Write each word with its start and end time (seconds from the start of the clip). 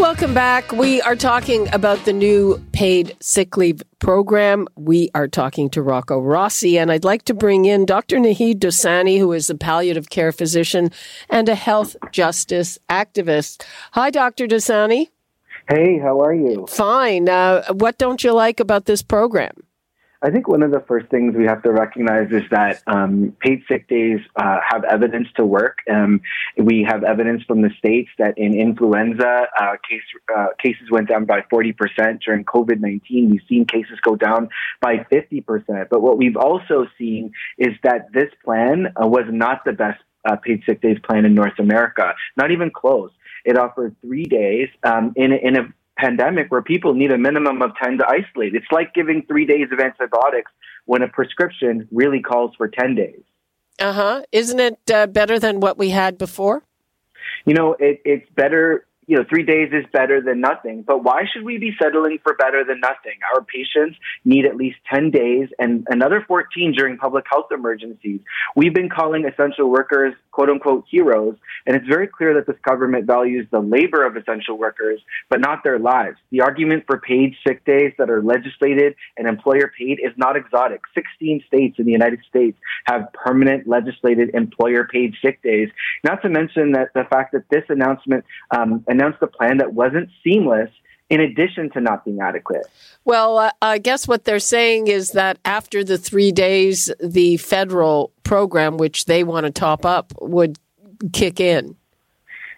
Welcome 0.00 0.32
back. 0.32 0.72
We 0.72 1.02
are 1.02 1.14
talking 1.14 1.68
about 1.74 2.06
the 2.06 2.14
new 2.14 2.58
paid 2.72 3.14
sick 3.20 3.58
leave 3.58 3.82
program. 3.98 4.66
We 4.74 5.10
are 5.14 5.28
talking 5.28 5.68
to 5.70 5.82
Rocco 5.82 6.18
Rossi, 6.18 6.78
and 6.78 6.90
I'd 6.90 7.04
like 7.04 7.24
to 7.26 7.34
bring 7.34 7.66
in 7.66 7.84
Dr. 7.84 8.16
Naheed 8.16 8.60
Dosani, 8.60 9.18
who 9.18 9.30
is 9.32 9.50
a 9.50 9.54
palliative 9.54 10.08
care 10.08 10.32
physician 10.32 10.90
and 11.28 11.50
a 11.50 11.54
health 11.54 11.96
justice 12.12 12.78
activist. 12.88 13.62
Hi, 13.92 14.08
Dr. 14.08 14.46
Dosani. 14.46 15.08
Hey, 15.68 15.98
how 15.98 16.18
are 16.22 16.34
you? 16.34 16.66
Fine. 16.66 17.28
Uh, 17.28 17.70
what 17.74 17.98
don't 17.98 18.24
you 18.24 18.32
like 18.32 18.58
about 18.58 18.86
this 18.86 19.02
program? 19.02 19.52
I 20.22 20.30
think 20.30 20.48
one 20.48 20.62
of 20.62 20.70
the 20.70 20.80
first 20.80 21.08
things 21.10 21.34
we 21.34 21.46
have 21.46 21.62
to 21.62 21.72
recognize 21.72 22.30
is 22.30 22.42
that 22.50 22.82
um, 22.86 23.34
paid 23.40 23.62
sick 23.66 23.88
days 23.88 24.20
uh, 24.36 24.58
have 24.68 24.84
evidence 24.84 25.28
to 25.36 25.46
work. 25.46 25.78
Um, 25.90 26.20
we 26.58 26.86
have 26.86 27.04
evidence 27.04 27.42
from 27.44 27.62
the 27.62 27.70
states 27.78 28.10
that 28.18 28.36
in 28.36 28.54
influenza, 28.54 29.46
uh, 29.58 29.72
case, 29.88 30.02
uh, 30.36 30.48
cases 30.62 30.90
went 30.90 31.08
down 31.08 31.24
by 31.24 31.40
40% 31.50 32.20
during 32.20 32.44
COVID 32.44 32.80
19. 32.80 33.30
We've 33.30 33.40
seen 33.48 33.64
cases 33.64 33.98
go 34.02 34.14
down 34.14 34.50
by 34.82 35.06
50%. 35.10 35.88
But 35.88 36.02
what 36.02 36.18
we've 36.18 36.36
also 36.36 36.86
seen 36.98 37.32
is 37.56 37.74
that 37.82 38.12
this 38.12 38.30
plan 38.44 38.92
uh, 39.02 39.06
was 39.06 39.24
not 39.30 39.64
the 39.64 39.72
best 39.72 40.00
uh, 40.28 40.36
paid 40.36 40.62
sick 40.66 40.82
days 40.82 40.98
plan 41.02 41.24
in 41.24 41.34
North 41.34 41.58
America, 41.58 42.14
not 42.36 42.50
even 42.50 42.70
close. 42.70 43.10
It 43.46 43.56
offered 43.56 43.96
three 44.02 44.24
days 44.24 44.68
um, 44.82 45.14
in, 45.16 45.32
a, 45.32 45.36
in 45.36 45.56
a 45.56 45.62
pandemic 46.00 46.50
where 46.50 46.62
people 46.62 46.94
need 46.94 47.12
a 47.12 47.18
minimum 47.18 47.62
of 47.62 47.72
10 47.82 47.98
to 47.98 48.06
isolate. 48.06 48.54
It's 48.54 48.70
like 48.70 48.94
giving 48.94 49.22
three 49.26 49.46
days 49.46 49.68
of 49.72 49.80
antibiotics 49.80 50.50
when 50.86 51.02
a 51.02 51.08
prescription 51.08 51.88
really 51.90 52.20
calls 52.20 52.54
for 52.56 52.68
10 52.68 52.94
days. 52.94 53.22
Uh 53.78 53.92
huh. 53.92 54.22
Isn't 54.32 54.60
it 54.60 54.78
uh, 54.92 55.06
better 55.06 55.38
than 55.38 55.60
what 55.60 55.78
we 55.78 55.90
had 55.90 56.18
before? 56.18 56.62
You 57.46 57.54
know, 57.54 57.76
it, 57.78 58.00
it's 58.04 58.28
better 58.34 58.86
you 59.10 59.16
know, 59.16 59.24
three 59.28 59.42
days 59.42 59.70
is 59.72 59.84
better 59.92 60.20
than 60.20 60.40
nothing. 60.40 60.84
But 60.86 61.02
why 61.02 61.22
should 61.32 61.42
we 61.42 61.58
be 61.58 61.72
settling 61.82 62.18
for 62.22 62.34
better 62.34 62.62
than 62.64 62.78
nothing? 62.78 63.18
Our 63.34 63.42
patients 63.42 63.98
need 64.24 64.44
at 64.44 64.54
least 64.54 64.76
10 64.94 65.10
days 65.10 65.48
and 65.58 65.84
another 65.90 66.24
14 66.28 66.72
during 66.76 66.96
public 66.96 67.24
health 67.28 67.46
emergencies. 67.50 68.20
We've 68.54 68.72
been 68.72 68.88
calling 68.88 69.24
essential 69.26 69.68
workers 69.68 70.14
quote 70.32 70.48
unquote 70.48 70.84
heroes, 70.90 71.36
and 71.66 71.76
it's 71.76 71.86
very 71.86 72.06
clear 72.06 72.34
that 72.34 72.46
this 72.46 72.56
government 72.64 73.06
values 73.06 73.46
the 73.50 73.60
labor 73.60 74.06
of 74.06 74.16
essential 74.16 74.58
workers, 74.58 75.00
but 75.28 75.40
not 75.40 75.62
their 75.64 75.78
lives. 75.78 76.16
The 76.30 76.40
argument 76.40 76.84
for 76.86 76.98
paid 76.98 77.34
sick 77.46 77.64
days 77.64 77.92
that 77.98 78.10
are 78.10 78.22
legislated 78.22 78.94
and 79.16 79.26
employer 79.26 79.72
paid 79.78 80.00
is 80.00 80.12
not 80.16 80.36
exotic. 80.36 80.80
16 80.94 81.42
states 81.46 81.78
in 81.78 81.86
the 81.86 81.92
United 81.92 82.20
States 82.28 82.58
have 82.86 83.12
permanent 83.12 83.66
legislated 83.66 84.30
employer 84.34 84.86
paid 84.90 85.14
sick 85.22 85.42
days. 85.42 85.68
Not 86.04 86.22
to 86.22 86.28
mention 86.28 86.72
that 86.72 86.92
the 86.94 87.04
fact 87.10 87.32
that 87.32 87.44
this 87.50 87.64
announcement 87.68 88.24
um, 88.56 88.84
announced 88.88 89.18
a 89.22 89.26
plan 89.26 89.58
that 89.58 89.72
wasn't 89.72 90.08
seamless 90.24 90.70
in 91.10 91.20
addition 91.20 91.68
to 91.70 91.80
not 91.80 92.04
being 92.04 92.20
adequate. 92.20 92.66
Well, 93.04 93.38
uh, 93.38 93.50
I 93.60 93.78
guess 93.78 94.06
what 94.06 94.24
they're 94.24 94.38
saying 94.38 94.86
is 94.86 95.10
that 95.12 95.38
after 95.44 95.82
the 95.84 95.98
three 95.98 96.32
days, 96.32 96.90
the 97.02 97.36
federal 97.38 98.12
program, 98.22 98.78
which 98.78 99.04
they 99.06 99.24
want 99.24 99.44
to 99.44 99.50
top 99.50 99.84
up, 99.84 100.12
would 100.20 100.58
kick 101.12 101.40
in. 101.40 101.76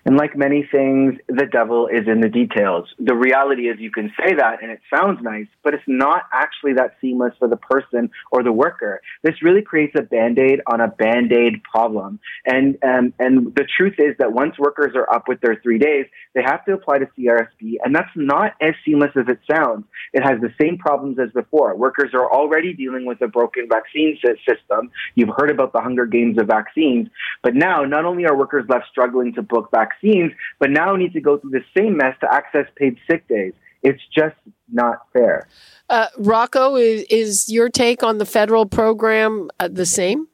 And 0.04 0.16
like 0.16 0.36
many 0.36 0.68
things, 0.70 1.14
the 1.28 1.46
devil 1.46 1.86
is 1.86 2.08
in 2.08 2.20
the 2.20 2.28
details. 2.28 2.88
The 2.98 3.14
reality 3.14 3.68
is 3.68 3.78
you 3.78 3.92
can 3.92 4.12
say 4.18 4.34
that 4.34 4.60
and 4.60 4.70
it 4.70 4.80
sounds 4.92 5.20
nice, 5.22 5.46
but 5.62 5.74
it's 5.74 5.84
not 5.86 6.24
actually 6.32 6.72
that 6.74 6.96
seamless 7.00 7.34
for 7.38 7.46
the 7.46 7.56
person 7.56 8.10
or 8.32 8.42
the 8.42 8.50
worker. 8.50 9.00
This 9.22 9.42
really 9.42 9.62
creates 9.62 9.94
a 9.96 10.02
band-aid 10.02 10.60
on 10.66 10.80
a 10.80 10.88
band-aid 10.88 11.62
problem. 11.62 12.18
And, 12.44 12.78
um, 12.82 13.14
and 13.20 13.54
the 13.54 13.64
truth 13.76 13.94
is 13.98 14.16
that 14.18 14.32
once 14.32 14.58
workers 14.58 14.92
are 14.96 15.08
up 15.08 15.28
with 15.28 15.40
their 15.40 15.60
three 15.62 15.78
days, 15.78 16.06
they 16.34 16.42
have 16.42 16.64
to 16.64 16.72
apply 16.72 16.98
to 16.98 17.06
CRSB, 17.16 17.76
and 17.84 17.94
that's 17.94 18.10
not 18.16 18.54
as 18.60 18.74
seamless 18.84 19.12
as 19.16 19.26
it 19.28 19.38
sounds. 19.48 19.84
It 20.12 20.22
has 20.22 20.40
the 20.40 20.52
same 20.60 20.78
problems 20.78 21.18
as 21.20 21.30
before. 21.30 21.76
Workers 21.76 22.10
are 22.12 22.30
already 22.32 22.72
dealing 22.72 23.04
with 23.04 23.20
a 23.22 23.28
broken 23.28 23.68
vaccine 23.68 24.18
system. 24.20 24.90
You've 25.14 25.34
heard 25.36 25.50
about 25.50 25.72
the 25.72 25.80
Hunger 25.80 26.06
Games 26.06 26.38
of 26.38 26.48
vaccines, 26.48 27.08
but 27.42 27.54
now 27.54 27.84
not 27.84 28.04
only 28.04 28.26
are 28.26 28.36
workers 28.36 28.64
left 28.68 28.86
struggling 28.90 29.32
to 29.34 29.42
book 29.42 29.70
vaccines, 29.70 29.91
vaccines, 29.92 30.32
but 30.58 30.70
now 30.70 30.94
need 30.96 31.12
to 31.12 31.20
go 31.20 31.38
through 31.38 31.50
the 31.50 31.64
same 31.76 31.96
mess 31.96 32.16
to 32.20 32.32
access 32.32 32.66
paid 32.76 32.96
sick 33.10 33.26
days. 33.28 33.52
It's 33.82 34.02
just 34.14 34.36
not 34.70 35.06
fair. 35.12 35.48
Uh, 35.88 36.06
Rocco, 36.18 36.76
is, 36.76 37.04
is, 37.10 37.48
your 37.48 37.68
take 37.68 38.02
on 38.02 38.18
the 38.18 38.24
federal 38.24 38.64
program 38.66 39.50
uh, 39.58 39.68
the 39.68 39.86
same? 39.86 40.28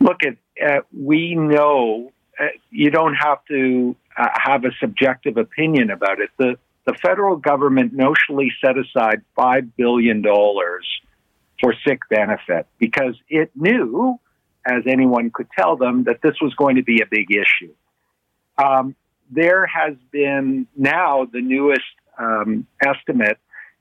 Look, 0.00 0.20
at 0.24 0.36
uh, 0.62 0.80
we 0.92 1.34
know 1.34 2.12
uh, 2.38 2.46
you 2.70 2.90
don't 2.90 3.14
have 3.14 3.44
to 3.46 3.96
uh, 4.16 4.28
have 4.34 4.64
a 4.64 4.70
subjective 4.80 5.36
opinion 5.36 5.90
about 5.90 6.20
it. 6.20 6.30
The 6.36 6.56
the 6.86 6.94
federal 7.00 7.36
government 7.36 7.96
notionally 7.96 8.48
set 8.62 8.76
aside 8.76 9.22
five 9.34 9.74
billion 9.76 10.20
dollars 10.20 10.86
for 11.60 11.74
sick 11.86 12.00
benefit 12.10 12.66
because 12.78 13.14
it 13.28 13.50
knew, 13.54 14.18
as 14.66 14.82
anyone 14.86 15.30
could 15.30 15.48
tell 15.56 15.76
them, 15.76 16.04
that 16.04 16.20
this 16.22 16.34
was 16.42 16.52
going 16.54 16.76
to 16.76 16.82
be 16.82 17.00
a 17.00 17.06
big 17.06 17.30
issue. 17.30 17.72
Um, 18.58 18.94
there 19.30 19.66
has 19.66 19.94
been 20.10 20.66
now 20.76 21.26
the 21.30 21.40
newest 21.40 21.82
um, 22.18 22.66
estimate 22.84 23.38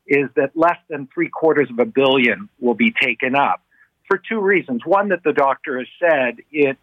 is 0.08 0.30
that 0.36 0.52
less 0.56 0.78
than 0.90 1.08
three 1.14 1.30
quarters 1.30 1.70
of 1.70 1.80
a 1.80 1.86
billion 1.86 2.50
will 2.60 2.74
be 2.74 2.92
taken 2.92 3.36
up 3.36 3.62
for 4.08 4.22
two 4.30 4.40
reasons. 4.40 4.82
One, 4.86 5.10
that 5.10 5.24
the 5.24 5.34
doctor 5.34 5.80
has 5.80 5.88
said 6.00 6.44
it 6.52 6.78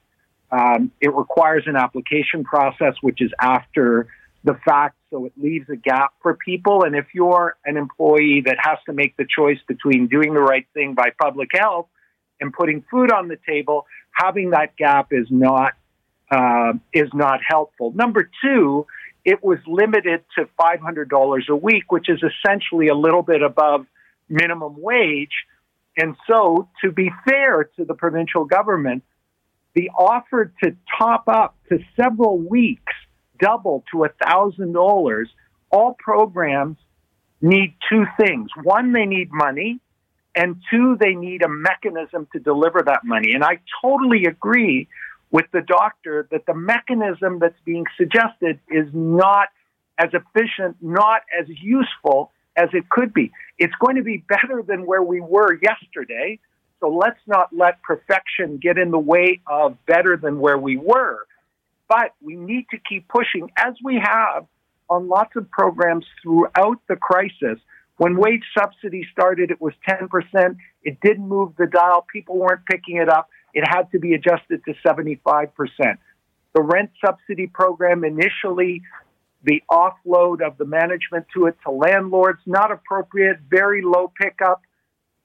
um, 0.52 0.90
it 1.00 1.14
requires 1.14 1.64
an 1.66 1.76
application 1.76 2.42
process, 2.42 2.94
which 3.02 3.22
is 3.22 3.30
after 3.40 4.08
the 4.42 4.54
fact, 4.64 4.96
so 5.10 5.26
it 5.26 5.32
leaves 5.36 5.68
a 5.68 5.76
gap 5.76 6.14
for 6.22 6.34
people. 6.34 6.82
And 6.82 6.96
if 6.96 7.06
you're 7.14 7.56
an 7.64 7.76
employee 7.76 8.42
that 8.46 8.56
has 8.58 8.78
to 8.86 8.92
make 8.92 9.16
the 9.16 9.26
choice 9.26 9.58
between 9.68 10.08
doing 10.08 10.34
the 10.34 10.40
right 10.40 10.66
thing 10.74 10.94
by 10.94 11.10
public 11.20 11.50
health 11.52 11.86
and 12.40 12.52
putting 12.52 12.82
food 12.90 13.12
on 13.12 13.28
the 13.28 13.38
table, 13.46 13.86
having 14.12 14.50
that 14.50 14.76
gap 14.76 15.08
is 15.12 15.26
not 15.30 15.74
uh, 16.30 16.72
is 16.92 17.08
not 17.12 17.40
helpful. 17.46 17.92
Number 17.92 18.30
two, 18.44 18.86
it 19.24 19.42
was 19.42 19.58
limited 19.66 20.24
to 20.38 20.48
$500 20.58 21.48
a 21.48 21.56
week, 21.56 21.92
which 21.92 22.08
is 22.08 22.22
essentially 22.22 22.88
a 22.88 22.94
little 22.94 23.22
bit 23.22 23.42
above 23.42 23.86
minimum 24.28 24.76
wage. 24.78 25.44
And 25.96 26.16
so, 26.28 26.68
to 26.82 26.92
be 26.92 27.10
fair 27.28 27.64
to 27.76 27.84
the 27.84 27.94
provincial 27.94 28.44
government, 28.44 29.02
the 29.74 29.90
offer 29.90 30.52
to 30.64 30.76
top 30.98 31.24
up 31.28 31.56
to 31.68 31.78
several 32.00 32.38
weeks, 32.38 32.92
double 33.38 33.84
to 33.92 34.06
$1,000, 34.24 35.26
all 35.70 35.96
programs 35.98 36.76
need 37.40 37.74
two 37.90 38.04
things. 38.18 38.50
One, 38.62 38.92
they 38.92 39.04
need 39.04 39.30
money, 39.32 39.80
and 40.34 40.56
two, 40.70 40.96
they 40.98 41.14
need 41.14 41.42
a 41.42 41.48
mechanism 41.48 42.28
to 42.32 42.38
deliver 42.38 42.82
that 42.86 43.04
money. 43.04 43.32
And 43.34 43.44
I 43.44 43.60
totally 43.82 44.24
agree 44.26 44.88
with 45.30 45.46
the 45.52 45.60
doctor 45.60 46.26
that 46.30 46.46
the 46.46 46.54
mechanism 46.54 47.38
that's 47.38 47.58
being 47.64 47.84
suggested 47.96 48.58
is 48.68 48.88
not 48.92 49.48
as 49.98 50.10
efficient, 50.12 50.76
not 50.80 51.22
as 51.38 51.46
useful 51.48 52.32
as 52.56 52.68
it 52.72 52.88
could 52.88 53.14
be. 53.14 53.30
It's 53.58 53.74
going 53.80 53.96
to 53.96 54.02
be 54.02 54.24
better 54.28 54.62
than 54.66 54.86
where 54.86 55.02
we 55.02 55.20
were 55.20 55.58
yesterday. 55.62 56.38
So 56.80 56.88
let's 56.88 57.20
not 57.26 57.50
let 57.52 57.82
perfection 57.82 58.56
get 58.56 58.78
in 58.78 58.90
the 58.90 58.98
way 58.98 59.40
of 59.46 59.76
better 59.86 60.16
than 60.16 60.40
where 60.40 60.58
we 60.58 60.76
were. 60.76 61.26
But 61.88 62.14
we 62.22 62.36
need 62.36 62.66
to 62.70 62.78
keep 62.78 63.06
pushing, 63.08 63.50
as 63.56 63.74
we 63.84 64.00
have 64.02 64.46
on 64.88 65.08
lots 65.08 65.36
of 65.36 65.50
programs 65.50 66.06
throughout 66.22 66.80
the 66.88 66.96
crisis. 66.96 67.58
When 67.96 68.16
wage 68.16 68.44
subsidy 68.58 69.06
started, 69.12 69.50
it 69.50 69.60
was 69.60 69.74
10%. 69.88 70.56
It 70.82 70.98
didn't 71.00 71.28
move 71.28 71.52
the 71.58 71.66
dial. 71.66 72.06
People 72.10 72.38
weren't 72.38 72.64
picking 72.64 72.96
it 72.96 73.08
up 73.08 73.28
it 73.54 73.64
had 73.68 73.90
to 73.92 73.98
be 73.98 74.14
adjusted 74.14 74.62
to 74.64 74.74
75%. 74.86 75.50
The 76.54 76.62
rent 76.62 76.90
subsidy 77.04 77.46
program 77.46 78.04
initially, 78.04 78.82
the 79.44 79.62
offload 79.70 80.46
of 80.46 80.58
the 80.58 80.64
management 80.64 81.26
to 81.34 81.46
it 81.46 81.56
to 81.64 81.70
landlords, 81.70 82.40
not 82.46 82.72
appropriate, 82.72 83.38
very 83.48 83.82
low 83.82 84.12
pickup. 84.20 84.62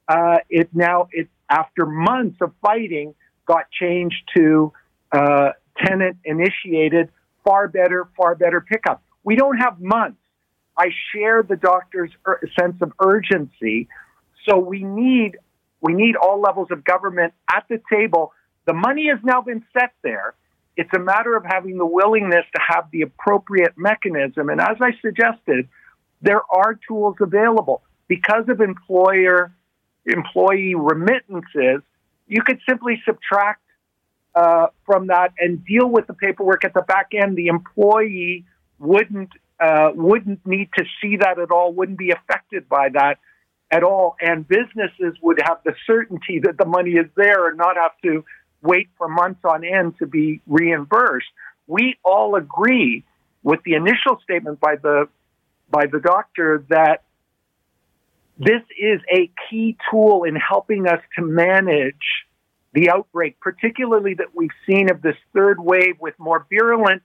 Uh, 0.08 0.38
it 0.50 0.70
now, 0.74 1.08
it 1.12 1.28
after 1.50 1.86
months 1.86 2.38
of 2.42 2.52
fighting, 2.62 3.16
got 3.46 3.70
changed 3.72 4.24
to 4.36 4.72
uh, 5.12 5.50
tenant 5.84 6.18
initiated, 6.24 7.10
far 7.44 7.68
better, 7.68 8.08
far 8.16 8.36
better 8.36 8.62
pickup. 8.62 9.04
We 9.24 9.36
don't 9.36 9.58
have 9.58 9.80
months 9.82 10.18
I 10.78 10.88
share 11.14 11.44
the 11.44 11.56
doctor's 11.56 12.12
ur- 12.26 12.42
sense 12.60 12.76
of 12.82 12.92
urgency. 13.00 13.88
So 14.48 14.58
we 14.60 14.84
need 14.84 15.38
we 15.86 15.94
need 15.94 16.16
all 16.16 16.42
levels 16.42 16.70
of 16.72 16.84
government 16.84 17.34
at 17.48 17.64
the 17.70 17.80
table. 17.92 18.34
The 18.66 18.74
money 18.74 19.08
has 19.10 19.20
now 19.24 19.42
been 19.42 19.64
set 19.72 19.92
there. 20.02 20.34
It's 20.76 20.90
a 20.96 21.00
matter 21.00 21.38
of 21.38 21.44
having 21.46 21.78
the 21.78 21.86
willingness 21.86 22.44
to 22.56 22.62
have 22.68 22.86
the 22.92 23.04
appropriate 23.04 23.74
mechanism. 23.78 24.50
And 24.50 24.60
as 24.60 24.78
I 24.82 24.94
suggested, 25.00 25.70
there 26.24 26.42
are 26.52 26.80
tools 26.88 27.18
available 27.22 27.84
because 28.08 28.50
of 28.50 28.62
employer 28.62 29.54
employee 30.08 30.74
remittances. 30.74 31.82
You 32.28 32.42
could 32.42 32.60
simply 32.68 33.00
subtract 33.06 33.62
uh, 34.34 34.68
from 34.88 35.08
that 35.08 35.34
and 35.38 35.64
deal 35.66 35.88
with 35.88 36.08
the 36.08 36.16
paperwork 36.16 36.66
at 36.66 36.74
the 36.74 36.82
back 36.82 37.12
end. 37.14 37.38
The 37.38 37.48
employee 37.48 38.46
wouldn't 38.80 39.30
uh, 39.60 39.92
wouldn't 39.94 40.46
need 40.48 40.70
to 40.78 40.84
see 41.00 41.18
that 41.18 41.38
at 41.38 41.52
all. 41.52 41.74
Wouldn't 41.74 42.00
be 42.00 42.10
affected 42.10 42.68
by 42.68 42.90
that 42.90 43.20
at 43.72 43.84
all, 43.84 44.16
and 44.22 44.48
businesses 44.48 45.16
would 45.22 45.40
have 45.44 45.58
the 45.66 45.74
certainty 45.88 46.40
that 46.44 46.58
the 46.58 46.66
money 46.66 46.92
is 46.92 47.08
there 47.16 47.48
and 47.50 47.58
not 47.58 47.76
have 47.78 47.92
to 48.04 48.24
wait 48.62 48.90
for 48.98 49.08
months 49.08 49.42
on 49.44 49.64
end 49.64 49.98
to 50.00 50.06
be 50.06 50.42
reimbursed. 50.48 51.28
We 51.68 51.98
all 52.04 52.36
agree 52.36 53.04
with 53.44 53.62
the 53.64 53.74
initial 53.74 54.20
statement 54.24 54.60
by 54.60 54.76
the 54.76 55.08
by 55.70 55.88
the 55.88 56.00
doctor 56.00 56.64
that 56.70 57.04
this 58.38 58.62
is 58.78 59.02
a 59.12 59.32
key 59.50 59.78
tool 59.90 60.24
in 60.24 60.36
helping 60.36 60.88
us 60.88 61.00
to 61.18 61.24
manage 61.24 61.96
the 62.74 62.90
outbreak, 62.90 63.40
particularly 63.40 64.16
that 64.16 64.36
we've 64.36 64.50
seen 64.68 64.92
of 64.92 65.02
this 65.02 65.16
third 65.34 65.60
wave 65.60 65.96
with 66.00 66.14
more 66.20 66.46
virulent 66.50 67.02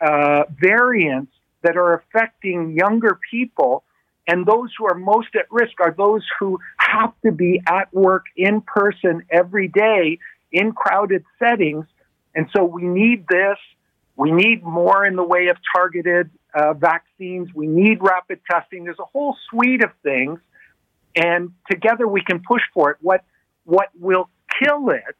uh, 0.00 0.44
variants 0.50 1.32
that 1.62 1.76
are 1.76 1.94
affecting 1.94 2.72
younger 2.72 3.18
people. 3.30 3.84
And 4.30 4.46
those 4.46 4.70
who 4.78 4.86
are 4.86 4.94
most 4.94 5.34
at 5.34 5.46
risk 5.50 5.80
are 5.80 5.92
those 5.96 6.24
who 6.38 6.60
have 6.76 7.12
to 7.24 7.32
be 7.32 7.60
at 7.66 7.92
work 7.92 8.26
in 8.36 8.60
person 8.60 9.24
every 9.28 9.66
day 9.66 10.20
in 10.52 10.70
crowded 10.70 11.24
settings. 11.40 11.84
And 12.36 12.46
so 12.54 12.64
we 12.64 12.82
need 12.84 13.26
this. 13.28 13.58
We 14.14 14.30
need 14.30 14.62
more 14.62 15.04
in 15.04 15.16
the 15.16 15.24
way 15.24 15.48
of 15.48 15.56
targeted 15.74 16.30
uh, 16.54 16.74
vaccines. 16.74 17.48
We 17.52 17.66
need 17.66 17.98
rapid 18.00 18.38
testing. 18.48 18.84
There's 18.84 19.00
a 19.00 19.04
whole 19.04 19.36
suite 19.50 19.82
of 19.82 19.90
things. 20.04 20.38
And 21.16 21.50
together 21.68 22.06
we 22.06 22.22
can 22.22 22.40
push 22.40 22.62
for 22.72 22.92
it. 22.92 22.98
What, 23.00 23.24
what 23.64 23.88
will 23.98 24.28
kill 24.62 24.90
it 24.90 25.16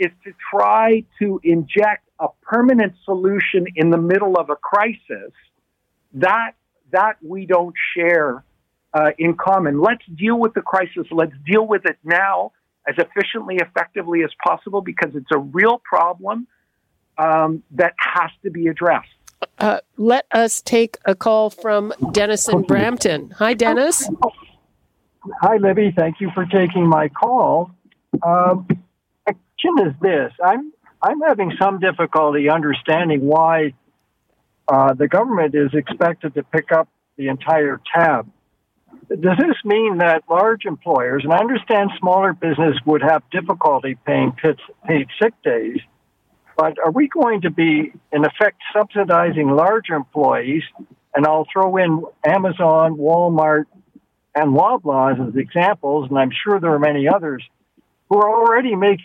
is 0.00 0.10
to 0.24 0.32
try 0.50 1.04
to 1.20 1.40
inject 1.44 2.08
a 2.18 2.26
permanent 2.42 2.94
solution 3.04 3.66
in 3.76 3.90
the 3.90 3.98
middle 3.98 4.36
of 4.36 4.50
a 4.50 4.56
crisis. 4.56 5.32
That, 6.14 6.54
that 6.92 7.16
we 7.22 7.46
don't 7.46 7.74
share 7.96 8.44
uh, 8.94 9.10
in 9.18 9.34
common. 9.34 9.80
Let's 9.80 10.04
deal 10.06 10.38
with 10.38 10.54
the 10.54 10.60
crisis. 10.60 11.06
Let's 11.10 11.32
deal 11.46 11.66
with 11.66 11.84
it 11.86 11.98
now 12.04 12.52
as 12.86 12.96
efficiently, 12.98 13.56
effectively 13.56 14.22
as 14.22 14.30
possible 14.44 14.80
because 14.80 15.14
it's 15.14 15.30
a 15.32 15.38
real 15.38 15.80
problem 15.84 16.46
um, 17.18 17.62
that 17.72 17.94
has 17.98 18.30
to 18.42 18.50
be 18.50 18.68
addressed. 18.68 19.08
Uh, 19.58 19.80
let 19.96 20.26
us 20.32 20.62
take 20.62 20.98
a 21.04 21.14
call 21.14 21.50
from 21.50 21.92
Dennis 22.12 22.48
in 22.48 22.62
Brampton. 22.62 23.30
Hi, 23.38 23.54
Dennis. 23.54 24.08
Hi, 25.40 25.56
Libby. 25.56 25.92
Thank 25.96 26.20
you 26.20 26.30
for 26.34 26.46
taking 26.46 26.86
my 26.86 27.08
call. 27.08 27.70
Um, 28.22 28.66
question 29.24 29.88
is 29.88 29.94
this: 30.00 30.32
I'm 30.42 30.72
I'm 31.02 31.20
having 31.20 31.52
some 31.60 31.80
difficulty 31.80 32.48
understanding 32.48 33.22
why 33.22 33.74
uh, 34.68 34.94
the 34.94 35.08
government 35.08 35.54
is 35.54 35.70
expected 35.74 36.34
to 36.34 36.42
pick 36.42 36.72
up 36.72 36.88
the 37.16 37.28
entire 37.28 37.80
tab. 37.94 38.30
Does 39.08 39.36
this 39.38 39.56
mean 39.64 39.98
that 39.98 40.22
large 40.30 40.64
employers, 40.64 41.22
and 41.24 41.32
I 41.32 41.38
understand 41.38 41.90
smaller 41.98 42.32
business 42.32 42.76
would 42.86 43.02
have 43.02 43.22
difficulty 43.30 43.96
paying 44.06 44.32
paid 44.86 45.06
sick 45.20 45.34
days, 45.42 45.78
but 46.56 46.78
are 46.84 46.90
we 46.90 47.08
going 47.08 47.42
to 47.42 47.50
be, 47.50 47.92
in 48.12 48.24
effect, 48.24 48.60
subsidizing 48.74 49.50
larger 49.50 49.94
employees? 49.94 50.62
And 51.14 51.26
I'll 51.26 51.46
throw 51.52 51.76
in 51.76 52.04
Amazon, 52.24 52.96
Walmart, 52.96 53.64
and 54.34 54.54
Loblaws 54.54 55.28
as 55.28 55.36
examples, 55.36 56.08
and 56.08 56.18
I'm 56.18 56.30
sure 56.30 56.58
there 56.58 56.72
are 56.72 56.78
many 56.78 57.06
others 57.08 57.42
who 58.08 58.18
are 58.18 58.30
already 58.30 58.74
making 58.74 59.04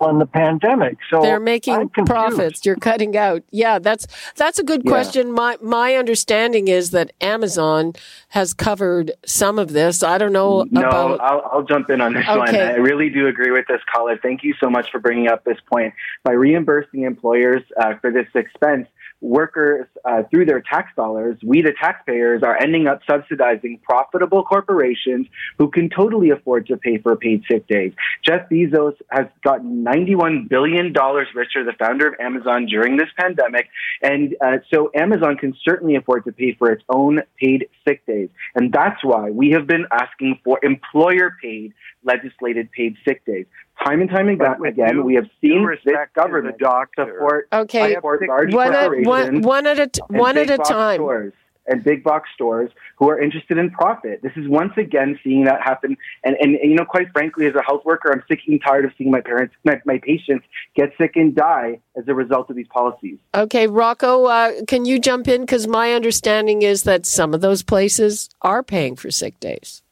on 0.00 0.18
the 0.18 0.26
pandemic. 0.26 0.98
So 1.10 1.22
they're 1.22 1.40
making 1.40 1.88
profits. 1.90 2.64
You're 2.64 2.76
cutting 2.76 3.16
out. 3.16 3.42
Yeah, 3.50 3.78
that's 3.78 4.06
that's 4.34 4.58
a 4.58 4.62
good 4.62 4.82
yeah. 4.84 4.90
question. 4.90 5.32
My 5.32 5.56
my 5.60 5.94
understanding 5.94 6.68
is 6.68 6.90
that 6.90 7.12
Amazon 7.20 7.94
has 8.30 8.52
covered 8.52 9.12
some 9.24 9.58
of 9.58 9.72
this. 9.72 10.02
I 10.02 10.18
don't 10.18 10.32
know. 10.32 10.66
No, 10.70 10.88
about... 10.88 11.20
I'll, 11.20 11.50
I'll 11.52 11.62
jump 11.62 11.90
in 11.90 12.00
on 12.00 12.14
this 12.14 12.26
okay. 12.28 12.38
one. 12.38 12.54
I 12.54 12.74
really 12.74 13.08
do 13.08 13.26
agree 13.26 13.50
with 13.50 13.66
this 13.68 13.80
caller. 13.92 14.18
Thank 14.20 14.42
you 14.42 14.54
so 14.60 14.68
much 14.68 14.90
for 14.90 14.98
bringing 14.98 15.28
up 15.28 15.44
this 15.44 15.58
point. 15.72 15.94
By 16.24 16.32
reimbursing 16.32 17.02
employers 17.02 17.62
uh, 17.80 17.94
for 18.00 18.10
this 18.10 18.28
expense, 18.34 18.88
workers, 19.20 19.86
uh, 20.04 20.22
through 20.30 20.44
their 20.44 20.60
tax 20.60 20.90
dollars, 20.96 21.36
we, 21.44 21.62
the 21.62 21.72
taxpayers, 21.80 22.42
are 22.42 22.56
ending 22.60 22.86
up 22.86 23.00
subsidizing 23.08 23.80
profitable 23.82 24.44
corporations 24.44 25.26
who 25.58 25.70
can 25.70 25.88
totally 25.88 26.30
afford 26.30 26.66
to 26.66 26.76
pay 26.76 26.98
for 26.98 27.16
paid 27.16 27.42
sick 27.50 27.66
days. 27.66 27.92
Jeff 28.24 28.48
Bezos 28.50 28.94
has 29.10 29.26
gotten 29.42 29.84
$91 29.84 30.48
billion 30.48 30.92
richer, 30.92 31.64
the 31.64 31.74
founder 31.78 32.08
of 32.08 32.14
Amazon, 32.20 32.66
during 32.66 32.96
this 32.96 33.08
pandemic. 33.18 33.68
And 34.02 34.36
uh, 34.44 34.58
so 34.72 34.90
Amazon 34.94 35.36
can 35.36 35.54
certainly 35.64 35.96
afford 35.96 36.24
to 36.24 36.32
pay 36.32 36.54
for 36.54 36.70
its 36.70 36.82
own 36.88 37.22
paid 37.40 37.68
sick 37.86 38.04
days. 38.06 38.28
And 38.54 38.72
that's 38.72 39.02
why 39.02 39.30
we 39.30 39.50
have 39.50 39.66
been 39.66 39.86
asking 39.90 40.40
for 40.44 40.58
employer 40.62 41.36
paid 41.42 41.72
legislated 42.04 42.70
paid 42.72 42.96
sick 43.06 43.24
days. 43.24 43.46
Time 43.84 44.00
and 44.00 44.10
time 44.10 44.28
again, 44.28 44.56
again 44.66 45.04
we 45.04 45.14
have 45.14 45.26
seen 45.40 45.66
this 45.84 45.94
government 46.14 46.56
support, 46.58 47.48
okay. 47.52 47.94
support 47.94 48.26
large 48.26 48.52
one 48.52 48.72
corporations 48.72 49.06
at, 49.06 49.08
one, 49.08 49.42
one 49.42 49.66
at 49.66 49.78
a 49.78 49.86
t- 49.86 50.00
one 50.08 50.38
at 50.38 50.50
a 50.50 50.58
time. 50.58 50.96
Stores 50.96 51.32
and 51.66 51.82
big 51.82 52.02
box 52.04 52.28
stores 52.34 52.70
who 52.96 53.10
are 53.10 53.20
interested 53.20 53.58
in 53.58 53.70
profit. 53.70 54.20
This 54.22 54.32
is 54.36 54.48
once 54.48 54.72
again 54.76 55.18
seeing 55.22 55.44
that 55.44 55.62
happen. 55.62 55.96
And, 56.24 56.36
and, 56.40 56.56
and, 56.56 56.70
you 56.70 56.76
know, 56.76 56.84
quite 56.84 57.10
frankly, 57.12 57.46
as 57.46 57.54
a 57.54 57.62
health 57.62 57.84
worker, 57.84 58.12
I'm 58.12 58.22
sick 58.28 58.40
and 58.46 58.60
tired 58.64 58.84
of 58.84 58.92
seeing 58.96 59.10
my 59.10 59.20
parents, 59.20 59.54
my, 59.64 59.80
my 59.84 59.98
patients 59.98 60.46
get 60.74 60.92
sick 60.98 61.12
and 61.16 61.34
die 61.34 61.80
as 61.96 62.04
a 62.08 62.14
result 62.14 62.50
of 62.50 62.56
these 62.56 62.68
policies. 62.68 63.18
Okay, 63.34 63.66
Rocco, 63.66 64.26
uh, 64.26 64.52
can 64.66 64.84
you 64.84 64.98
jump 64.98 65.28
in? 65.28 65.42
Because 65.42 65.66
my 65.66 65.92
understanding 65.92 66.62
is 66.62 66.84
that 66.84 67.06
some 67.06 67.34
of 67.34 67.40
those 67.40 67.62
places 67.62 68.30
are 68.42 68.62
paying 68.62 68.96
for 68.96 69.10
sick 69.10 69.38
days. 69.40 69.82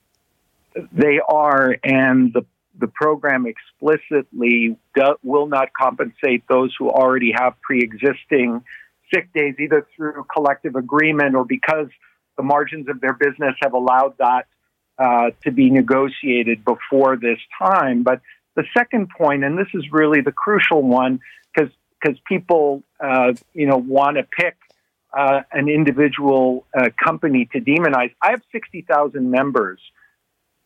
They 0.92 1.20
are, 1.28 1.76
and 1.84 2.32
the 2.32 2.44
the 2.78 2.88
program 2.88 3.46
explicitly 3.46 4.76
do, 4.94 5.16
will 5.22 5.46
not 5.46 5.68
compensate 5.72 6.46
those 6.48 6.74
who 6.78 6.90
already 6.90 7.32
have 7.32 7.60
pre-existing 7.60 8.62
sick 9.12 9.32
days, 9.32 9.54
either 9.58 9.86
through 9.96 10.24
collective 10.32 10.74
agreement 10.74 11.34
or 11.34 11.44
because 11.44 11.88
the 12.36 12.42
margins 12.42 12.88
of 12.88 13.00
their 13.00 13.12
business 13.12 13.54
have 13.62 13.74
allowed 13.74 14.14
that 14.18 14.46
uh, 14.98 15.30
to 15.42 15.50
be 15.50 15.70
negotiated 15.70 16.64
before 16.64 17.16
this 17.16 17.38
time. 17.58 18.02
But 18.02 18.20
the 18.56 18.64
second 18.76 19.08
point, 19.16 19.44
and 19.44 19.58
this 19.58 19.68
is 19.74 19.84
really 19.92 20.20
the 20.20 20.32
crucial 20.32 20.82
one, 20.82 21.20
because 21.54 21.70
because 22.00 22.18
people 22.26 22.82
uh, 23.00 23.32
you 23.54 23.66
know 23.66 23.76
want 23.76 24.16
to 24.16 24.24
pick 24.24 24.56
uh, 25.16 25.42
an 25.52 25.68
individual 25.68 26.66
uh, 26.76 26.88
company 27.02 27.48
to 27.52 27.60
demonize. 27.60 28.12
I 28.22 28.30
have 28.30 28.42
sixty 28.52 28.82
thousand 28.82 29.30
members 29.30 29.80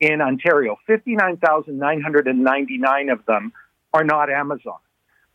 in 0.00 0.21
Ontario. 0.21 0.76
59,999 0.87 3.11
of 3.11 3.25
them 3.26 3.52
are 3.93 4.05
not 4.05 4.31
Amazon. 4.31 4.78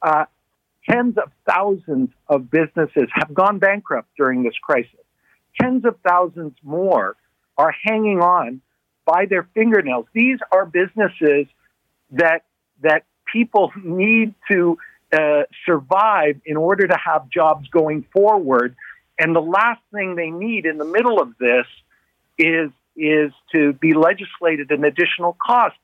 Uh, 0.02 0.24
tens 0.90 1.18
of 1.18 1.30
thousands 1.48 2.10
of 2.28 2.50
businesses 2.50 3.10
have 3.14 3.32
gone 3.34 3.60
bankrupt 3.60 4.10
during 4.18 4.44
this 4.44 4.56
crisis. 4.62 5.00
Tens 5.60 5.86
of 5.86 5.98
thousands 6.08 6.54
more 6.64 7.16
are 7.58 7.74
hanging 7.84 8.20
on 8.20 8.62
by 9.06 9.26
their 9.26 9.48
fingernails. 9.54 10.06
These 10.14 10.40
are 10.52 10.66
businesses 10.66 11.48
that 12.12 12.44
that 12.82 13.04
people 13.32 13.72
need 13.82 14.34
to 14.52 14.78
uh, 15.12 15.44
survive 15.66 16.42
in 16.46 16.58
order 16.58 16.88
to 16.88 16.98
have 16.98 17.30
jobs 17.30 17.68
going 17.70 18.06
forward. 18.12 18.76
And 19.20 19.36
the 19.36 19.42
last 19.42 19.82
thing 19.94 20.16
they 20.16 20.32
need 20.32 20.66
in 20.66 20.78
the 20.78 20.86
middle 20.86 21.22
of 21.22 21.38
this 21.38 21.68
is 22.38 22.72
is 22.96 23.32
to 23.52 23.74
be 23.74 23.94
legislated 23.94 24.72
an 24.72 24.84
additional 24.84 25.38
cost. 25.46 25.76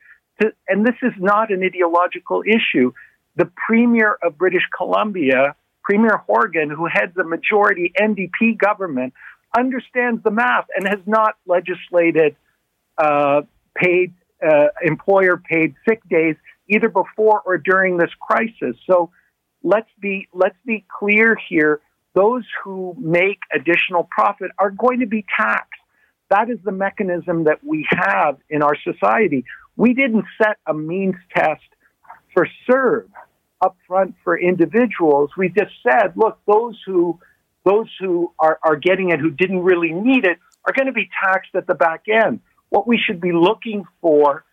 To, 0.41 0.51
and 0.67 0.85
this 0.85 0.95
is 1.01 1.13
not 1.17 1.51
an 1.51 1.63
ideological 1.63 2.43
issue. 2.45 2.93
The 3.35 3.49
Premier 3.67 4.17
of 4.23 4.37
British 4.37 4.67
Columbia, 4.75 5.55
Premier 5.83 6.17
Horgan, 6.17 6.69
who 6.69 6.85
heads 6.85 7.15
a 7.17 7.23
majority 7.23 7.91
NDP 7.99 8.57
government, 8.57 9.13
understands 9.57 10.21
the 10.23 10.31
math 10.31 10.67
and 10.75 10.87
has 10.87 10.99
not 11.05 11.35
legislated 11.45 12.35
uh, 12.97 13.41
paid 13.75 14.13
uh, 14.45 14.67
employer 14.83 15.37
paid 15.37 15.75
sick 15.87 16.01
days 16.09 16.35
either 16.69 16.89
before 16.89 17.41
or 17.45 17.57
during 17.57 17.97
this 17.97 18.11
crisis. 18.21 18.75
So 18.89 19.11
let's 19.63 19.89
be 19.99 20.27
let's 20.33 20.57
be 20.65 20.85
clear 20.99 21.35
here. 21.49 21.81
those 22.15 22.43
who 22.63 22.95
make 22.99 23.39
additional 23.53 24.07
profit 24.09 24.51
are 24.57 24.71
going 24.71 24.99
to 25.01 25.07
be 25.07 25.25
taxed. 25.37 25.81
That 26.29 26.49
is 26.49 26.59
the 26.63 26.71
mechanism 26.71 27.45
that 27.45 27.63
we 27.63 27.87
have 27.89 28.37
in 28.49 28.61
our 28.61 28.75
society. 28.83 29.45
We 29.75 29.93
didn't 29.93 30.25
set 30.41 30.57
a 30.67 30.73
means 30.73 31.15
test 31.35 31.63
for 32.33 32.47
CERB 32.69 33.05
up 33.61 33.75
front 33.87 34.15
for 34.23 34.39
individuals. 34.39 35.31
We 35.37 35.49
just 35.49 35.73
said, 35.83 36.13
look, 36.15 36.39
those 36.47 36.77
who 36.85 37.19
those 37.65 37.89
who 37.99 38.31
are, 38.39 38.57
are 38.63 38.77
getting 38.77 39.09
it 39.09 39.19
who 39.19 39.31
didn't 39.31 39.59
really 39.59 39.91
need 39.91 40.25
it 40.25 40.37
are 40.65 40.73
going 40.73 40.87
to 40.87 40.93
be 40.93 41.09
taxed 41.23 41.51
at 41.55 41.67
the 41.67 41.73
back 41.73 42.05
end. 42.07 42.39
What 42.69 42.87
we 42.87 42.97
should 42.97 43.19
be 43.19 43.31
looking 43.33 43.83
for 44.01 44.45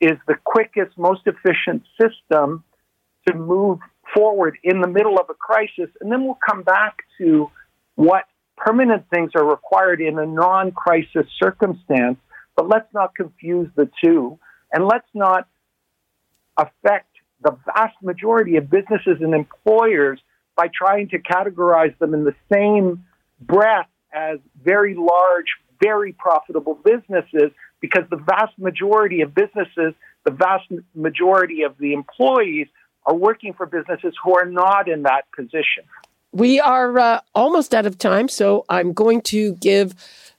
is 0.00 0.12
the 0.26 0.36
quickest, 0.42 0.96
most 0.96 1.20
efficient 1.26 1.82
system 2.00 2.64
to 3.28 3.34
move 3.34 3.78
forward 4.14 4.56
in 4.64 4.80
the 4.80 4.88
middle 4.88 5.18
of 5.18 5.28
a 5.28 5.34
crisis. 5.34 5.90
And 6.00 6.10
then 6.10 6.24
we'll 6.24 6.38
come 6.48 6.62
back 6.62 6.98
to 7.18 7.50
what 7.96 8.24
permanent 8.60 9.04
things 9.12 9.32
are 9.34 9.44
required 9.44 10.00
in 10.00 10.18
a 10.18 10.26
non 10.26 10.70
crisis 10.72 11.26
circumstance. 11.42 12.18
But 12.56 12.68
let's 12.68 12.92
not 12.92 13.14
confuse 13.14 13.68
the 13.74 13.90
two. 14.02 14.38
And 14.72 14.84
let's 14.84 15.08
not 15.14 15.48
affect 16.56 17.08
the 17.42 17.56
vast 17.66 17.96
majority 18.02 18.56
of 18.56 18.70
businesses 18.70 19.16
and 19.20 19.34
employers 19.34 20.20
by 20.56 20.68
trying 20.68 21.08
to 21.08 21.18
categorize 21.18 21.96
them 21.98 22.12
in 22.12 22.24
the 22.24 22.34
same 22.52 23.04
breath 23.40 23.88
as 24.12 24.38
very 24.62 24.94
large, 24.94 25.46
very 25.82 26.12
profitable 26.12 26.78
businesses 26.84 27.50
because 27.80 28.04
the 28.10 28.16
vast 28.16 28.58
majority 28.58 29.22
of 29.22 29.34
businesses, 29.34 29.94
the 30.24 30.30
vast 30.30 30.66
majority 30.94 31.62
of 31.62 31.78
the 31.78 31.94
employees 31.94 32.66
are 33.06 33.14
working 33.14 33.54
for 33.54 33.64
businesses 33.64 34.12
who 34.22 34.36
are 34.36 34.44
not 34.44 34.88
in 34.88 35.04
that 35.04 35.22
position. 35.34 35.84
We 36.32 36.60
are 36.60 36.98
uh, 36.98 37.20
almost 37.34 37.74
out 37.74 37.86
of 37.86 37.98
time, 37.98 38.28
so 38.28 38.64
I'm 38.68 38.92
going 38.92 39.20
to 39.22 39.54
give 39.56 39.94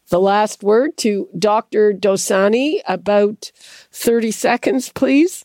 the 0.10 0.20
last 0.20 0.64
word 0.64 0.96
to 0.98 1.28
Dr. 1.38 1.94
Dosani. 1.94 2.82
About 2.88 3.52
30 3.92 4.32
seconds, 4.32 4.90
please. 4.90 5.44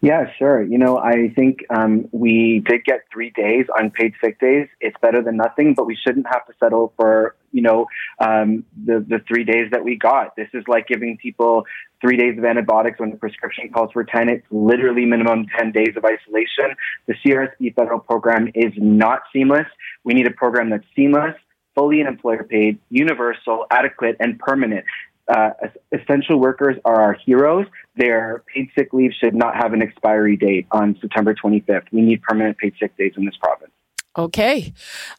Yeah, 0.00 0.30
sure. 0.38 0.62
You 0.62 0.78
know, 0.78 0.98
I 0.98 1.32
think 1.34 1.64
um, 1.70 2.08
we 2.12 2.62
did 2.66 2.84
get 2.84 3.00
three 3.12 3.30
days 3.30 3.66
unpaid 3.76 4.14
sick 4.22 4.38
days. 4.38 4.68
It's 4.80 4.96
better 5.00 5.22
than 5.22 5.36
nothing, 5.36 5.74
but 5.74 5.86
we 5.86 5.96
shouldn't 5.96 6.26
have 6.26 6.46
to 6.46 6.52
settle 6.60 6.92
for, 6.96 7.34
you 7.52 7.62
know, 7.62 7.86
um, 8.20 8.64
the, 8.84 9.04
the 9.06 9.20
three 9.26 9.44
days 9.44 9.70
that 9.72 9.84
we 9.84 9.96
got. 9.96 10.36
This 10.36 10.48
is 10.52 10.64
like 10.68 10.86
giving 10.86 11.16
people 11.16 11.64
three 12.00 12.16
days 12.16 12.36
of 12.38 12.44
antibiotics 12.44 13.00
when 13.00 13.10
the 13.10 13.16
prescription 13.16 13.70
calls 13.70 13.90
for 13.92 14.04
10. 14.04 14.28
It's 14.28 14.46
literally 14.50 15.06
minimum 15.06 15.46
10 15.58 15.72
days 15.72 15.96
of 15.96 16.04
isolation. 16.04 16.76
The 17.06 17.14
CRSB 17.24 17.74
federal 17.74 18.00
program 18.00 18.48
is 18.54 18.72
not 18.76 19.22
seamless. 19.32 19.66
We 20.04 20.14
need 20.14 20.26
a 20.26 20.32
program 20.32 20.70
that's 20.70 20.84
seamless, 20.94 21.34
fully 21.74 22.00
and 22.00 22.08
employer 22.08 22.44
paid, 22.44 22.78
universal, 22.90 23.66
adequate, 23.70 24.16
and 24.20 24.38
permanent 24.38 24.84
uh, 25.28 25.50
essential 25.92 26.38
workers 26.38 26.76
are 26.84 27.00
our 27.00 27.14
heroes. 27.14 27.66
Their 27.96 28.44
paid 28.52 28.68
sick 28.76 28.92
leave 28.92 29.12
should 29.18 29.34
not 29.34 29.56
have 29.56 29.72
an 29.72 29.82
expiry 29.82 30.36
date 30.36 30.66
on 30.70 30.96
September 31.00 31.34
25th. 31.34 31.86
We 31.92 32.02
need 32.02 32.22
permanent 32.22 32.58
paid 32.58 32.74
sick 32.78 32.96
days 32.96 33.12
in 33.16 33.24
this 33.24 33.36
province. 33.36 33.72
Okay. 34.18 34.72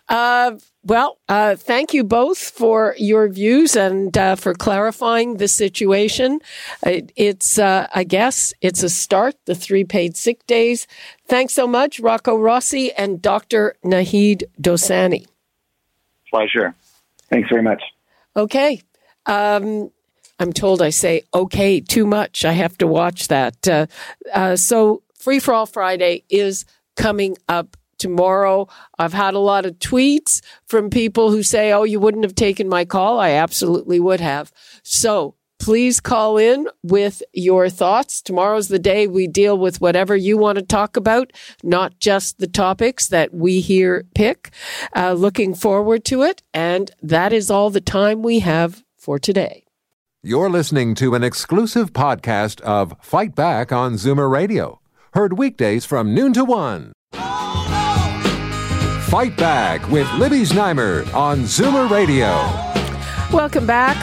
Uh, 0.09 0.53
well, 0.83 1.19
uh, 1.29 1.55
thank 1.55 1.93
you 1.93 2.03
both 2.03 2.39
for 2.39 2.95
your 2.97 3.27
views 3.27 3.75
and 3.75 4.17
uh, 4.17 4.35
for 4.35 4.55
clarifying 4.55 5.37
the 5.37 5.47
situation. 5.47 6.39
It, 6.83 7.11
it's, 7.15 7.59
uh, 7.59 7.87
I 7.93 8.03
guess, 8.05 8.53
it's 8.61 8.81
a 8.81 8.89
start, 8.89 9.35
the 9.45 9.53
three 9.53 9.83
paid 9.83 10.17
sick 10.17 10.47
days. 10.47 10.87
Thanks 11.27 11.53
so 11.53 11.67
much, 11.67 11.99
Rocco 11.99 12.37
Rossi 12.37 12.91
and 12.93 13.21
Dr. 13.21 13.75
Naheed 13.85 14.43
Dosani. 14.59 15.27
Pleasure. 16.31 16.73
Thanks 17.29 17.49
very 17.49 17.61
much. 17.61 17.83
Okay. 18.35 18.81
Um, 19.27 19.91
I'm 20.39 20.53
told 20.53 20.81
I 20.81 20.89
say 20.89 21.23
okay 21.33 21.79
too 21.79 22.05
much. 22.05 22.45
I 22.45 22.53
have 22.53 22.77
to 22.79 22.87
watch 22.87 23.27
that. 23.27 23.67
Uh, 23.67 23.87
uh, 24.33 24.55
so 24.55 25.03
Free 25.15 25.39
for 25.39 25.53
All 25.53 25.65
Friday 25.65 26.23
is 26.29 26.65
coming 26.95 27.37
up 27.47 27.75
tomorrow. 27.97 28.67
I've 28.99 29.13
had 29.13 29.33
a 29.33 29.39
lot 29.39 29.65
of 29.65 29.79
tweets 29.79 30.41
from 30.67 30.89
people 30.89 31.31
who 31.31 31.43
say, 31.43 31.71
Oh, 31.71 31.83
you 31.83 31.99
wouldn't 31.99 32.23
have 32.23 32.35
taken 32.35 32.69
my 32.69 32.85
call. 32.85 33.19
I 33.19 33.31
absolutely 33.31 33.99
would 33.99 34.19
have. 34.19 34.51
So 34.83 35.35
please 35.59 35.99
call 35.99 36.37
in 36.37 36.67
with 36.83 37.23
your 37.33 37.69
thoughts. 37.69 38.21
Tomorrow's 38.21 38.67
the 38.67 38.79
day 38.79 39.07
we 39.07 39.27
deal 39.27 39.57
with 39.57 39.81
whatever 39.81 40.15
you 40.15 40.37
want 40.37 40.57
to 40.57 40.63
talk 40.63 40.95
about, 40.95 41.33
not 41.63 41.99
just 41.99 42.37
the 42.37 42.47
topics 42.47 43.07
that 43.07 43.33
we 43.33 43.59
here 43.59 44.05
pick. 44.15 44.51
Uh, 44.95 45.13
looking 45.13 45.53
forward 45.55 46.05
to 46.05 46.21
it. 46.21 46.43
And 46.53 46.91
that 47.01 47.33
is 47.33 47.49
all 47.49 47.69
the 47.69 47.81
time 47.81 48.21
we 48.21 48.39
have 48.39 48.83
for 48.97 49.17
today. 49.19 49.66
You're 50.27 50.49
listening 50.49 50.93
to 50.95 51.15
an 51.15 51.23
exclusive 51.23 51.93
podcast 51.93 52.59
of 52.59 52.93
Fight 52.99 53.33
Back 53.33 53.71
on 53.71 53.93
Zoomer 53.93 54.29
Radio, 54.29 54.81
heard 55.13 55.37
weekdays 55.37 55.85
from 55.85 56.13
noon 56.13 56.33
to 56.33 56.43
one. 56.43 56.91
Fight 59.05 59.37
Back 59.37 59.89
with 59.89 60.11
Libby 60.15 60.41
Znaimer 60.41 61.13
on 61.13 61.43
Zoomer 61.43 61.89
Radio. 61.89 62.27
Welcome 63.31 63.65
back. 63.65 63.95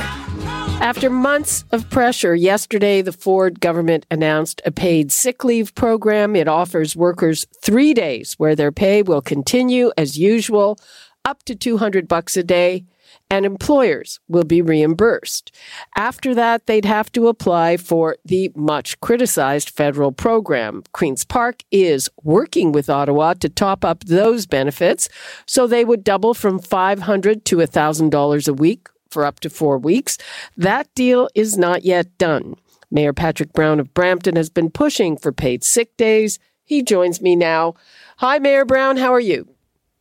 After 0.80 1.10
months 1.10 1.66
of 1.72 1.90
pressure, 1.90 2.34
yesterday 2.34 3.02
the 3.02 3.12
Ford 3.12 3.60
government 3.60 4.06
announced 4.10 4.62
a 4.64 4.72
paid 4.72 5.12
sick 5.12 5.44
leave 5.44 5.74
program. 5.74 6.34
It 6.34 6.48
offers 6.48 6.96
workers 6.96 7.46
three 7.60 7.92
days 7.92 8.32
where 8.38 8.56
their 8.56 8.72
pay 8.72 9.02
will 9.02 9.20
continue 9.20 9.92
as 9.98 10.16
usual, 10.18 10.78
up 11.26 11.42
to 11.42 11.54
200 11.54 12.08
bucks 12.08 12.34
a 12.34 12.42
day 12.42 12.86
and 13.30 13.46
employers 13.46 14.20
will 14.28 14.44
be 14.44 14.62
reimbursed. 14.62 15.54
After 15.96 16.34
that, 16.34 16.66
they'd 16.66 16.84
have 16.84 17.10
to 17.12 17.28
apply 17.28 17.76
for 17.76 18.16
the 18.24 18.52
much 18.54 19.00
criticized 19.00 19.70
federal 19.70 20.12
program. 20.12 20.82
Queen's 20.92 21.24
Park 21.24 21.62
is 21.70 22.08
working 22.22 22.72
with 22.72 22.90
Ottawa 22.90 23.34
to 23.34 23.48
top 23.48 23.84
up 23.84 24.04
those 24.04 24.46
benefits, 24.46 25.08
so 25.46 25.66
they 25.66 25.84
would 25.84 26.04
double 26.04 26.34
from 26.34 26.58
500 26.58 27.44
to 27.46 27.56
$1,000 27.56 28.48
a 28.48 28.52
week 28.52 28.88
for 29.10 29.24
up 29.24 29.40
to 29.40 29.50
four 29.50 29.78
weeks. 29.78 30.18
That 30.56 30.92
deal 30.94 31.28
is 31.34 31.56
not 31.56 31.84
yet 31.84 32.18
done. 32.18 32.56
Mayor 32.90 33.12
Patrick 33.12 33.52
Brown 33.52 33.80
of 33.80 33.94
Brampton 33.94 34.36
has 34.36 34.50
been 34.50 34.70
pushing 34.70 35.16
for 35.16 35.32
paid 35.32 35.64
sick 35.64 35.96
days. 35.96 36.38
He 36.64 36.82
joins 36.82 37.20
me 37.20 37.36
now. 37.36 37.74
Hi, 38.18 38.38
Mayor 38.38 38.64
Brown. 38.64 38.96
How 38.96 39.12
are 39.12 39.20
you? 39.20 39.53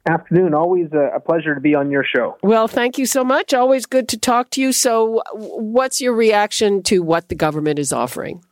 Afternoon. 0.05 0.53
Always 0.53 0.91
a, 0.91 1.19
pleasure 1.21 1.55
to 1.55 1.61
be 1.61 1.75
on 1.75 1.89
your 1.89 2.03
show. 2.03 2.37
Well, 2.43 2.67
thank 2.67 2.97
you 2.97 3.05
so 3.05 3.23
much. 3.23 3.53
Always 3.53 3.85
good 3.85 4.09
to 4.09 4.17
talk 4.17 4.49
to 4.51 4.61
you. 4.61 4.73
So, 4.73 5.23
what's 5.33 6.01
your 6.01 6.13
reaction 6.13 6.83
to 6.83 6.99
what 6.99 7.29
the 7.29 7.35
government 7.35 7.79
is 7.79 7.93
offering? 7.93 8.43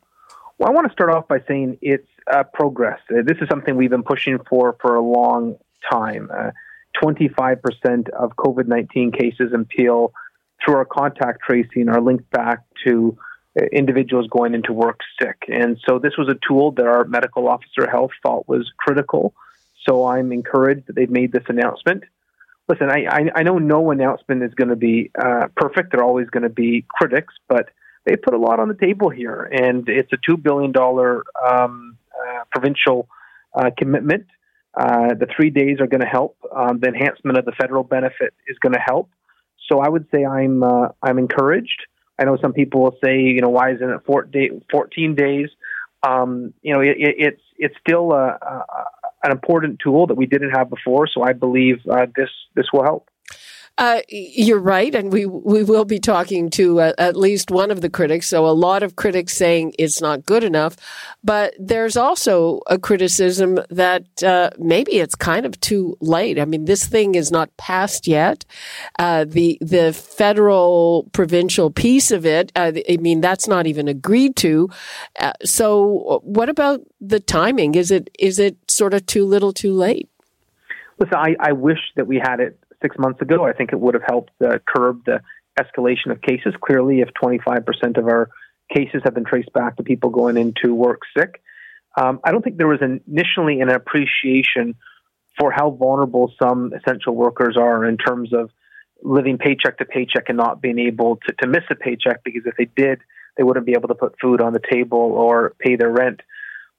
Well, 0.56 0.70
I 0.70 0.72
want 0.72 0.86
to 0.86 0.92
start 0.92 1.10
off 1.10 1.28
by 1.28 1.40
saying 1.46 1.76
it's 1.82 2.08
uh, 2.32 2.44
progress. 2.54 3.00
Uh, 3.10 3.22
this 3.22 3.36
is 3.42 3.48
something 3.50 3.76
we've 3.76 3.90
been 3.90 4.02
pushing 4.02 4.38
for 4.48 4.76
for 4.80 4.94
a 4.94 5.02
long 5.02 5.56
time. 5.90 6.30
Uh, 6.34 6.52
25% 7.02 8.08
of 8.10 8.30
COVID 8.36 8.66
19 8.66 9.12
cases 9.12 9.52
in 9.52 9.66
Peel 9.66 10.12
through 10.64 10.76
our 10.76 10.84
contact 10.86 11.40
tracing 11.42 11.88
are 11.88 12.00
linked 12.00 12.30
back 12.30 12.60
to 12.86 13.18
uh, 13.60 13.64
individuals 13.72 14.26
going 14.28 14.54
into 14.54 14.72
work 14.72 15.00
sick. 15.20 15.36
And 15.48 15.78
so 15.86 15.98
this 15.98 16.12
was 16.16 16.28
a 16.28 16.38
tool 16.46 16.72
that 16.72 16.86
our 16.86 17.04
medical 17.04 17.48
officer 17.48 17.90
health 17.90 18.12
thought 18.22 18.48
was 18.48 18.70
critical 18.78 19.34
so 19.88 20.06
I'm 20.06 20.32
encouraged 20.32 20.86
that 20.86 20.96
they've 20.96 21.10
made 21.10 21.32
this 21.32 21.44
announcement. 21.48 22.04
Listen, 22.68 22.88
I, 22.90 23.06
I, 23.08 23.30
I 23.36 23.42
know 23.42 23.58
no 23.58 23.90
announcement 23.90 24.42
is 24.42 24.54
going 24.54 24.68
to 24.68 24.76
be 24.76 25.10
uh, 25.20 25.48
perfect. 25.56 25.92
There 25.92 26.00
are 26.00 26.04
always 26.04 26.28
going 26.28 26.44
to 26.44 26.48
be 26.48 26.84
critics, 26.88 27.34
but 27.48 27.70
they 28.04 28.16
put 28.16 28.34
a 28.34 28.38
lot 28.38 28.60
on 28.60 28.68
the 28.68 28.74
table 28.74 29.10
here, 29.10 29.42
and 29.42 29.88
it's 29.88 30.12
a 30.12 30.16
two 30.26 30.36
billion 30.36 30.72
dollar 30.72 31.22
um, 31.44 31.96
uh, 32.18 32.44
provincial 32.50 33.08
uh, 33.54 33.70
commitment. 33.76 34.26
Uh, 34.74 35.14
the 35.14 35.26
three 35.36 35.50
days 35.50 35.80
are 35.80 35.86
going 35.86 36.00
to 36.00 36.06
help. 36.06 36.36
Um, 36.54 36.80
the 36.80 36.88
enhancement 36.88 37.36
of 37.36 37.44
the 37.44 37.52
federal 37.52 37.84
benefit 37.84 38.32
is 38.48 38.58
going 38.58 38.72
to 38.72 38.80
help. 38.80 39.10
So 39.70 39.80
I 39.80 39.88
would 39.88 40.06
say 40.12 40.24
I'm 40.24 40.62
uh, 40.62 40.88
I'm 41.02 41.18
encouraged. 41.18 41.86
I 42.18 42.24
know 42.24 42.36
some 42.40 42.52
people 42.52 42.82
will 42.82 42.96
say, 43.04 43.20
you 43.20 43.40
know, 43.40 43.48
why 43.48 43.72
isn't 43.72 43.88
it 43.88 44.00
four 44.06 44.22
day, 44.22 44.50
14 44.70 45.14
days? 45.14 45.48
Um, 46.06 46.52
you 46.62 46.72
know, 46.72 46.80
it, 46.80 46.96
it, 46.98 47.14
it's 47.18 47.42
it's 47.58 47.74
still 47.80 48.12
a, 48.12 48.38
a, 48.40 48.64
an 49.22 49.30
important 49.30 49.78
tool 49.78 50.06
that 50.06 50.16
we 50.16 50.26
didn't 50.26 50.50
have 50.50 50.68
before. 50.70 51.06
So 51.06 51.22
I 51.22 51.32
believe 51.32 51.80
uh, 51.90 52.06
this 52.16 52.30
this 52.54 52.66
will 52.72 52.82
help. 52.82 53.08
Uh, 53.78 54.00
you're 54.08 54.58
right, 54.58 54.94
and 54.94 55.10
we 55.10 55.24
we 55.24 55.62
will 55.62 55.86
be 55.86 55.98
talking 55.98 56.50
to 56.50 56.80
uh, 56.80 56.92
at 56.98 57.16
least 57.16 57.50
one 57.50 57.70
of 57.70 57.80
the 57.80 57.88
critics. 57.88 58.28
So 58.28 58.46
a 58.46 58.52
lot 58.52 58.82
of 58.82 58.96
critics 58.96 59.34
saying 59.34 59.74
it's 59.78 60.00
not 60.00 60.26
good 60.26 60.44
enough, 60.44 60.76
but 61.24 61.54
there's 61.58 61.96
also 61.96 62.60
a 62.66 62.78
criticism 62.78 63.58
that 63.70 64.22
uh, 64.22 64.50
maybe 64.58 64.92
it's 64.92 65.14
kind 65.14 65.46
of 65.46 65.58
too 65.60 65.96
late. 66.00 66.38
I 66.38 66.44
mean, 66.44 66.66
this 66.66 66.86
thing 66.86 67.14
is 67.14 67.30
not 67.30 67.56
passed 67.56 68.06
yet. 68.06 68.44
Uh, 68.98 69.24
the 69.26 69.56
the 69.62 69.94
federal 69.94 71.08
provincial 71.12 71.70
piece 71.70 72.10
of 72.10 72.26
it, 72.26 72.52
uh, 72.54 72.72
I 72.88 72.98
mean, 72.98 73.22
that's 73.22 73.48
not 73.48 73.66
even 73.66 73.88
agreed 73.88 74.36
to. 74.36 74.68
So 75.44 76.20
what 76.24 76.50
about 76.50 76.82
the 77.00 77.20
timing? 77.20 77.74
Is 77.74 77.90
it 77.90 78.10
is 78.18 78.38
it 78.38 78.56
sort 78.68 78.92
of 78.92 79.06
too 79.06 79.24
little, 79.24 79.52
too 79.52 79.72
late? 79.72 80.10
Listen, 80.98 81.16
I, 81.16 81.36
I 81.40 81.52
wish 81.52 81.80
that 81.96 82.06
we 82.06 82.18
had 82.18 82.38
it 82.38 82.58
six 82.82 82.96
months 82.98 83.20
ago. 83.22 83.44
I 83.44 83.52
think 83.52 83.72
it 83.72 83.80
would 83.80 83.94
have 83.94 84.02
helped 84.06 84.32
uh, 84.44 84.58
curb 84.66 85.04
the 85.04 85.20
escalation 85.58 86.10
of 86.10 86.20
cases. 86.20 86.54
Clearly, 86.60 87.00
if 87.00 87.08
25% 87.22 87.98
of 87.98 88.06
our 88.06 88.28
cases 88.74 89.02
have 89.04 89.14
been 89.14 89.24
traced 89.24 89.52
back 89.52 89.76
to 89.76 89.82
people 89.82 90.10
going 90.10 90.36
into 90.36 90.74
work 90.74 91.00
sick, 91.16 91.42
um, 91.96 92.20
I 92.24 92.32
don't 92.32 92.42
think 92.42 92.56
there 92.56 92.68
was 92.68 92.80
initially 92.80 93.60
an 93.60 93.68
appreciation 93.68 94.74
for 95.38 95.50
how 95.50 95.70
vulnerable 95.70 96.32
some 96.42 96.72
essential 96.72 97.14
workers 97.14 97.56
are 97.56 97.84
in 97.84 97.96
terms 97.96 98.32
of 98.32 98.50
living 99.02 99.38
paycheck 99.38 99.78
to 99.78 99.84
paycheck 99.84 100.28
and 100.28 100.36
not 100.36 100.60
being 100.60 100.78
able 100.78 101.16
to, 101.16 101.34
to 101.40 101.48
miss 101.48 101.64
a 101.70 101.74
paycheck 101.74 102.22
because 102.24 102.42
if 102.46 102.54
they 102.56 102.68
did, 102.76 103.00
they 103.36 103.42
wouldn't 103.42 103.66
be 103.66 103.72
able 103.72 103.88
to 103.88 103.94
put 103.94 104.14
food 104.20 104.40
on 104.40 104.52
the 104.52 104.60
table 104.70 104.98
or 104.98 105.54
pay 105.58 105.76
their 105.76 105.90
rent. 105.90 106.20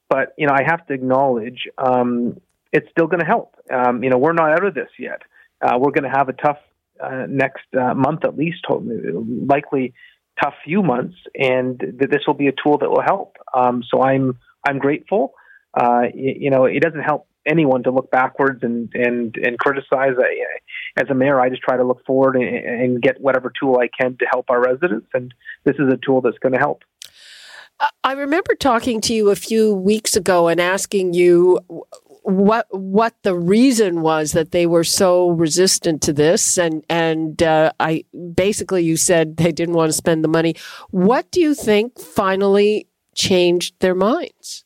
But 0.09 0.33
you 0.37 0.47
know, 0.47 0.53
I 0.53 0.63
have 0.63 0.85
to 0.87 0.93
acknowledge 0.93 1.67
um, 1.77 2.39
it's 2.71 2.89
still 2.91 3.07
going 3.07 3.19
to 3.19 3.25
help. 3.25 3.55
Um, 3.71 4.03
you 4.03 4.09
know, 4.09 4.17
we're 4.17 4.33
not 4.33 4.51
out 4.51 4.65
of 4.65 4.73
this 4.73 4.89
yet. 4.99 5.21
Uh, 5.63 5.77
we're 5.79 5.91
going 5.91 6.03
to 6.03 6.15
have 6.15 6.29
a 6.29 6.33
tough 6.33 6.57
uh, 7.01 7.25
next 7.27 7.65
uh, 7.79 7.93
month, 7.93 8.25
at 8.25 8.37
least, 8.37 8.65
likely 8.69 9.93
tough 10.41 10.53
few 10.63 10.83
months, 10.83 11.15
and 11.35 11.79
th- 11.79 12.09
this 12.09 12.21
will 12.27 12.33
be 12.33 12.47
a 12.47 12.53
tool 12.63 12.77
that 12.79 12.89
will 12.89 13.01
help. 13.01 13.37
Um, 13.53 13.83
so 13.89 14.01
I'm 14.01 14.37
I'm 14.67 14.79
grateful. 14.79 15.33
Uh, 15.73 16.03
you, 16.13 16.35
you 16.41 16.49
know, 16.49 16.65
it 16.65 16.81
doesn't 16.81 17.01
help 17.01 17.27
anyone 17.45 17.83
to 17.83 17.91
look 17.91 18.11
backwards 18.11 18.63
and 18.63 18.89
and 18.93 19.35
and 19.37 19.57
criticize. 19.57 20.13
As 20.97 21.09
a 21.09 21.13
mayor, 21.13 21.39
I 21.39 21.49
just 21.49 21.61
try 21.61 21.77
to 21.77 21.83
look 21.83 22.05
forward 22.05 22.35
and, 22.35 22.43
and 22.45 23.01
get 23.01 23.19
whatever 23.21 23.51
tool 23.57 23.77
I 23.79 23.87
can 23.87 24.17
to 24.17 24.25
help 24.31 24.49
our 24.49 24.61
residents, 24.61 25.07
and 25.13 25.33
this 25.63 25.75
is 25.75 25.91
a 25.91 25.97
tool 25.97 26.21
that's 26.21 26.37
going 26.39 26.53
to 26.53 26.59
help. 26.59 26.83
I 28.03 28.13
remember 28.13 28.55
talking 28.55 29.01
to 29.01 29.13
you 29.13 29.29
a 29.29 29.35
few 29.35 29.73
weeks 29.73 30.15
ago 30.15 30.47
and 30.47 30.61
asking 30.61 31.13
you 31.13 31.59
what 32.23 32.67
what 32.71 33.15
the 33.23 33.35
reason 33.35 34.01
was 34.01 34.31
that 34.31 34.51
they 34.51 34.65
were 34.65 34.83
so 34.83 35.29
resistant 35.29 36.01
to 36.03 36.13
this, 36.13 36.57
and 36.57 36.83
and 36.89 37.43
uh, 37.43 37.71
I 37.79 38.05
basically 38.33 38.83
you 38.83 38.97
said 38.97 39.37
they 39.37 39.51
didn't 39.51 39.75
want 39.75 39.89
to 39.89 39.93
spend 39.93 40.23
the 40.23 40.29
money. 40.29 40.55
What 40.89 41.29
do 41.31 41.41
you 41.41 41.53
think 41.53 41.99
finally 41.99 42.87
changed 43.13 43.75
their 43.79 43.95
minds? 43.95 44.63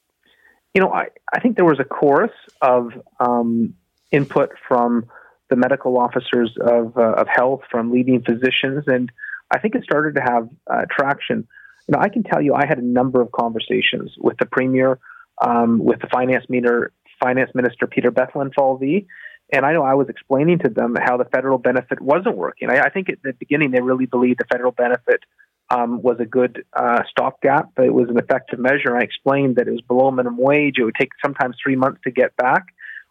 You 0.74 0.82
know, 0.82 0.92
I, 0.92 1.08
I 1.34 1.40
think 1.40 1.56
there 1.56 1.66
was 1.66 1.80
a 1.80 1.84
chorus 1.84 2.32
of 2.62 2.92
um, 3.20 3.74
input 4.12 4.52
from 4.68 5.08
the 5.50 5.56
medical 5.56 5.98
officers 5.98 6.56
of 6.62 6.96
uh, 6.96 7.14
of 7.14 7.28
health, 7.28 7.62
from 7.72 7.92
leading 7.92 8.22
physicians, 8.22 8.84
and 8.88 9.12
I 9.52 9.60
think 9.60 9.76
it 9.76 9.84
started 9.84 10.16
to 10.16 10.22
have 10.22 10.50
uh, 10.72 10.86
traction. 10.92 11.48
You 11.88 11.94
know, 11.94 12.00
I 12.00 12.10
can 12.10 12.24
tell 12.24 12.42
you, 12.42 12.54
I 12.54 12.66
had 12.68 12.78
a 12.78 12.86
number 12.86 13.22
of 13.22 13.32
conversations 13.32 14.14
with 14.20 14.38
the 14.38 14.46
premier, 14.46 15.00
um, 15.42 15.80
with 15.80 16.02
the 16.02 16.08
finance 16.08 16.46
minister, 16.50 16.92
finance 17.20 17.52
minister 17.54 17.88
Peter 17.88 18.12
Bethlenfalvy, 18.12 19.06
and 19.52 19.66
I 19.66 19.74
know 19.74 19.84
I 19.84 19.94
was 19.94 20.10
explaining 20.10 20.60
to 20.60 20.70
them 20.70 20.96
how 21.02 21.18
the 21.18 21.26
federal 21.26 21.58
benefit 21.58 22.02
wasn't 22.02 22.38
working. 22.38 22.70
I, 22.70 22.82
I 22.82 22.90
think 22.90 23.10
at 23.10 23.22
the 23.24 23.34
beginning 23.34 23.72
they 23.72 23.82
really 23.82 24.06
believed 24.06 24.40
the 24.40 24.46
federal 24.52 24.72
benefit 24.72 25.22
um, 25.70 26.02
was 26.02 26.18
a 26.20 26.26
good 26.26 26.64
uh, 26.74 27.04
stopgap, 27.10 27.72
but 27.76 27.86
it 27.86 27.94
was 27.94 28.10
an 28.10 28.18
effective 28.18 28.60
measure. 28.60 28.96
I 28.96 29.02
explained 29.02 29.58
that 29.58 29.68
it 29.68 29.72
was 29.72 29.82
below 29.82 30.12
minimum 30.12 30.38
wage. 30.38 30.76
It 30.78 30.84
would 30.84 30.96
take 30.96 31.10
sometimes 31.24 31.56
three 31.62 31.76
months 31.76 32.02
to 32.04 32.12
get 32.12 32.36
back. 32.38 32.64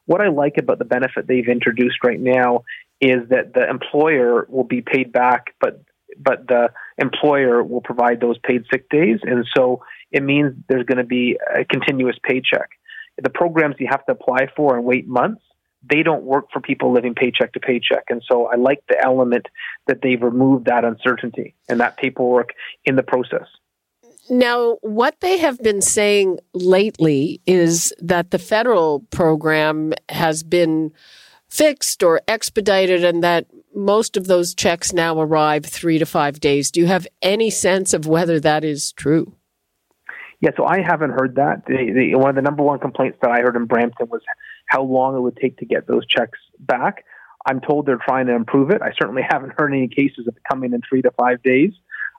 What 0.06 0.20
I 0.20 0.28
like 0.28 0.56
about 0.58 0.78
the 0.78 0.84
benefit 0.84 1.26
they've 1.26 1.48
introduced 1.48 1.98
right 2.04 2.20
now 2.20 2.64
is 3.00 3.28
that 3.28 3.52
the 3.54 3.68
employer 3.68 4.46
will 4.48 4.64
be 4.64 4.80
paid 4.80 5.12
back, 5.12 5.54
but 5.60 5.82
but 6.18 6.46
the 6.48 6.70
employer 6.96 7.62
will 7.62 7.82
provide 7.82 8.20
those 8.20 8.38
paid 8.38 8.64
sick 8.72 8.88
days, 8.88 9.18
and 9.22 9.44
so 9.54 9.82
it 10.10 10.22
means 10.22 10.54
there's 10.68 10.86
going 10.86 10.98
to 10.98 11.04
be 11.04 11.38
a 11.54 11.64
continuous 11.64 12.16
paycheck. 12.22 12.70
The 13.18 13.30
programs 13.30 13.76
you 13.78 13.88
have 13.90 14.04
to 14.06 14.12
apply 14.12 14.48
for 14.56 14.76
and 14.76 14.84
wait 14.84 15.08
months, 15.08 15.42
they 15.88 16.02
don't 16.02 16.24
work 16.24 16.46
for 16.52 16.60
people 16.60 16.92
living 16.92 17.14
paycheck 17.14 17.52
to 17.52 17.60
paycheck. 17.60 18.04
And 18.08 18.22
so 18.28 18.46
I 18.46 18.56
like 18.56 18.82
the 18.88 19.00
element 19.00 19.46
that 19.86 20.02
they've 20.02 20.20
removed 20.20 20.66
that 20.66 20.84
uncertainty 20.84 21.54
and 21.68 21.80
that 21.80 21.96
paperwork 21.96 22.50
in 22.84 22.96
the 22.96 23.02
process. 23.02 23.46
Now, 24.28 24.78
what 24.80 25.20
they 25.20 25.38
have 25.38 25.62
been 25.62 25.80
saying 25.80 26.40
lately 26.52 27.40
is 27.46 27.94
that 28.00 28.32
the 28.32 28.40
federal 28.40 29.00
program 29.10 29.92
has 30.08 30.42
been 30.42 30.92
fixed 31.48 32.02
or 32.02 32.20
expedited 32.26 33.04
and 33.04 33.22
that 33.22 33.46
most 33.74 34.16
of 34.16 34.26
those 34.26 34.54
checks 34.54 34.92
now 34.92 35.20
arrive 35.20 35.64
three 35.64 35.98
to 35.98 36.06
five 36.06 36.40
days. 36.40 36.70
Do 36.70 36.80
you 36.80 36.86
have 36.86 37.06
any 37.22 37.50
sense 37.50 37.92
of 37.92 38.06
whether 38.06 38.40
that 38.40 38.64
is 38.64 38.92
true? 38.92 39.36
Yeah, 40.40 40.50
so 40.56 40.66
I 40.66 40.82
haven't 40.82 41.10
heard 41.10 41.36
that. 41.36 41.64
The, 41.66 41.92
the, 41.92 42.18
one 42.18 42.28
of 42.28 42.36
the 42.36 42.42
number 42.42 42.62
one 42.62 42.78
complaints 42.78 43.18
that 43.22 43.30
I 43.30 43.40
heard 43.40 43.56
in 43.56 43.64
Brampton 43.66 44.08
was 44.10 44.20
how 44.68 44.82
long 44.82 45.16
it 45.16 45.20
would 45.20 45.36
take 45.36 45.56
to 45.58 45.66
get 45.66 45.86
those 45.86 46.06
checks 46.06 46.38
back. 46.60 47.04
I'm 47.48 47.60
told 47.60 47.86
they're 47.86 47.98
trying 48.04 48.26
to 48.26 48.34
improve 48.34 48.70
it. 48.70 48.82
I 48.82 48.90
certainly 49.00 49.22
haven't 49.28 49.54
heard 49.56 49.72
any 49.72 49.88
cases 49.88 50.26
of 50.28 50.36
it 50.36 50.42
coming 50.50 50.72
in 50.72 50.80
three 50.88 51.02
to 51.02 51.10
five 51.18 51.42
days. 51.42 51.72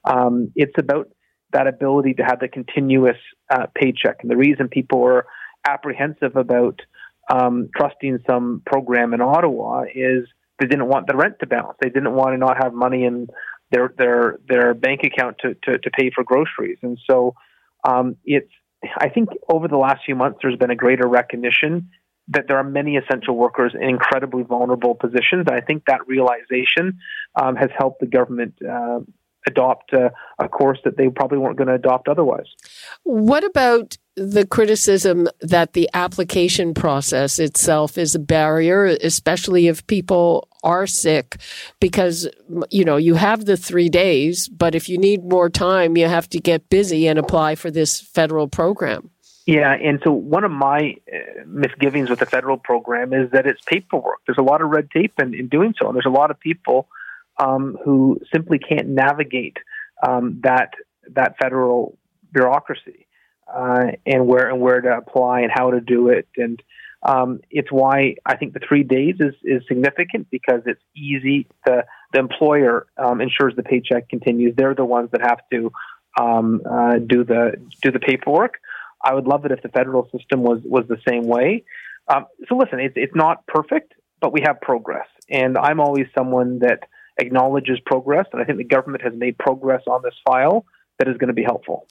Um, 0.05 0.51
it's 0.55 0.73
about 0.79 1.09
that 1.53 1.67
ability 1.67 2.15
to 2.15 2.23
have 2.23 2.39
the 2.39 2.47
continuous 2.47 3.17
uh, 3.49 3.67
paycheck. 3.75 4.17
And 4.21 4.31
the 4.31 4.37
reason 4.37 4.67
people 4.67 5.03
are 5.05 5.25
apprehensive 5.67 6.35
about 6.35 6.81
um, 7.29 7.69
trusting 7.75 8.19
some 8.27 8.61
program 8.65 9.13
in 9.13 9.21
Ottawa 9.21 9.83
is 9.93 10.27
they 10.59 10.67
didn't 10.67 10.87
want 10.87 11.07
the 11.07 11.15
rent 11.15 11.35
to 11.41 11.47
balance. 11.47 11.77
They 11.81 11.89
didn't 11.89 12.13
want 12.13 12.33
to 12.33 12.37
not 12.37 12.57
have 12.61 12.73
money 12.73 13.03
in 13.03 13.27
their 13.71 13.93
their 13.97 14.39
their 14.47 14.73
bank 14.73 15.01
account 15.03 15.37
to 15.41 15.55
to, 15.63 15.77
to 15.77 15.89
pay 15.91 16.09
for 16.13 16.23
groceries. 16.23 16.77
And 16.81 16.97
so 17.09 17.35
um, 17.87 18.17
it's 18.25 18.51
I 18.97 19.09
think 19.09 19.29
over 19.51 19.67
the 19.67 19.77
last 19.77 20.01
few 20.05 20.15
months 20.15 20.39
there's 20.41 20.57
been 20.57 20.69
a 20.69 20.75
greater 20.75 21.07
recognition 21.07 21.89
that 22.29 22.45
there 22.47 22.57
are 22.57 22.63
many 22.63 22.97
essential 22.97 23.35
workers 23.35 23.73
in 23.73 23.87
incredibly 23.87 24.43
vulnerable 24.43 24.95
positions. 24.95 25.45
And 25.47 25.51
I 25.51 25.61
think 25.61 25.83
that 25.87 26.01
realization 26.07 26.99
um, 27.41 27.55
has 27.55 27.69
helped 27.77 28.01
the 28.01 28.05
government 28.05 28.55
uh, 28.61 28.99
adopt 29.47 29.93
uh, 29.93 30.09
a 30.37 30.49
course 30.49 30.79
that 30.83 30.97
they 30.97 31.07
probably 31.09 31.37
weren't 31.37 31.57
going 31.57 31.69
to 31.69 31.75
adopt 31.75 32.09
otherwise. 32.09 32.47
What 33.03 33.43
about 33.45 33.97
the 34.17 34.47
criticism 34.47 35.27
that 35.41 35.73
the 35.73 35.87
application 35.93 36.73
process 36.73 37.37
itself 37.37 37.99
is 37.99 38.15
a 38.15 38.19
barrier, 38.19 38.85
especially 38.85 39.67
if 39.67 39.85
people 39.85 40.47
are 40.63 40.87
sick, 40.87 41.37
because 41.79 42.27
you 42.71 42.83
know 42.83 42.97
you 42.97 43.13
have 43.13 43.45
the 43.45 43.55
three 43.55 43.89
days, 43.89 44.49
but 44.49 44.73
if 44.73 44.89
you 44.89 44.97
need 44.97 45.23
more 45.23 45.49
time, 45.49 45.95
you 45.95 46.07
have 46.07 46.27
to 46.29 46.39
get 46.39 46.67
busy 46.69 47.07
and 47.07 47.19
apply 47.19 47.53
for 47.53 47.69
this 47.69 48.01
federal 48.01 48.47
program. 48.47 49.11
Yeah, 49.45 49.71
and 49.71 50.01
so 50.03 50.11
one 50.11 50.43
of 50.43 50.51
my 50.51 50.95
uh, 51.13 51.43
misgivings 51.45 52.09
with 52.09 52.19
the 52.19 52.25
federal 52.25 52.57
program 52.57 53.13
is 53.13 53.29
that 53.31 53.45
it's 53.45 53.61
paperwork. 53.61 54.17
There's 54.25 54.39
a 54.39 54.43
lot 54.43 54.61
of 54.61 54.69
red 54.69 54.89
tape 54.89 55.13
in, 55.19 55.35
in 55.35 55.47
doing 55.47 55.75
so, 55.79 55.87
and 55.87 55.95
there's 55.95 56.07
a 56.07 56.09
lot 56.09 56.31
of 56.31 56.39
people 56.39 56.87
um, 57.37 57.77
who 57.85 58.19
simply 58.33 58.57
can't 58.57 58.87
navigate 58.87 59.57
um, 60.05 60.41
that 60.43 60.73
that 61.13 61.37
federal 61.37 61.97
bureaucracy 62.33 63.06
uh, 63.53 63.91
and 64.05 64.27
where 64.27 64.49
and 64.49 64.59
where 64.59 64.81
to 64.81 64.97
apply 64.97 65.41
and 65.41 65.51
how 65.53 65.71
to 65.71 65.79
do 65.79 66.09
it. 66.09 66.27
And 66.37 66.61
um, 67.03 67.41
it's 67.49 67.71
why 67.71 68.15
I 68.25 68.35
think 68.37 68.53
the 68.53 68.59
three 68.67 68.83
days 68.83 69.15
is, 69.19 69.35
is 69.43 69.61
significant 69.67 70.29
because 70.29 70.61
it's 70.65 70.81
easy. 70.95 71.47
The 71.65 71.85
the 72.13 72.19
employer 72.19 72.87
um, 72.97 73.21
ensures 73.21 73.55
the 73.55 73.63
paycheck 73.63 74.09
continues. 74.09 74.55
They're 74.55 74.75
the 74.75 74.85
ones 74.85 75.09
that 75.11 75.21
have 75.21 75.39
to 75.51 75.71
um, 76.19 76.61
uh, 76.69 76.97
do 76.97 77.23
the 77.23 77.53
do 77.81 77.91
the 77.91 77.99
paperwork. 77.99 78.55
I 79.03 79.13
would 79.13 79.27
love 79.27 79.45
it 79.45 79.51
if 79.51 79.61
the 79.61 79.69
federal 79.69 80.09
system 80.09 80.41
was 80.41 80.59
was 80.63 80.85
the 80.87 80.97
same 81.07 81.23
way. 81.23 81.63
Um, 82.07 82.25
so 82.49 82.57
listen, 82.57 82.79
it's 82.79 82.95
it's 82.97 83.15
not 83.15 83.45
perfect, 83.47 83.93
but 84.19 84.33
we 84.33 84.41
have 84.45 84.59
progress, 84.61 85.07
and 85.29 85.57
I'm 85.57 85.79
always 85.79 86.07
someone 86.17 86.59
that 86.59 86.79
acknowledges 87.19 87.79
progress, 87.85 88.25
and 88.33 88.41
I 88.41 88.45
think 88.45 88.57
the 88.57 88.63
government 88.63 89.03
has 89.03 89.13
made 89.15 89.37
progress 89.37 89.83
on 89.87 90.01
this 90.03 90.13
file 90.25 90.65
that 90.99 91.07
is 91.07 91.17
going 91.17 91.27
to 91.27 91.33
be 91.33 91.43
helpful. 91.43 91.87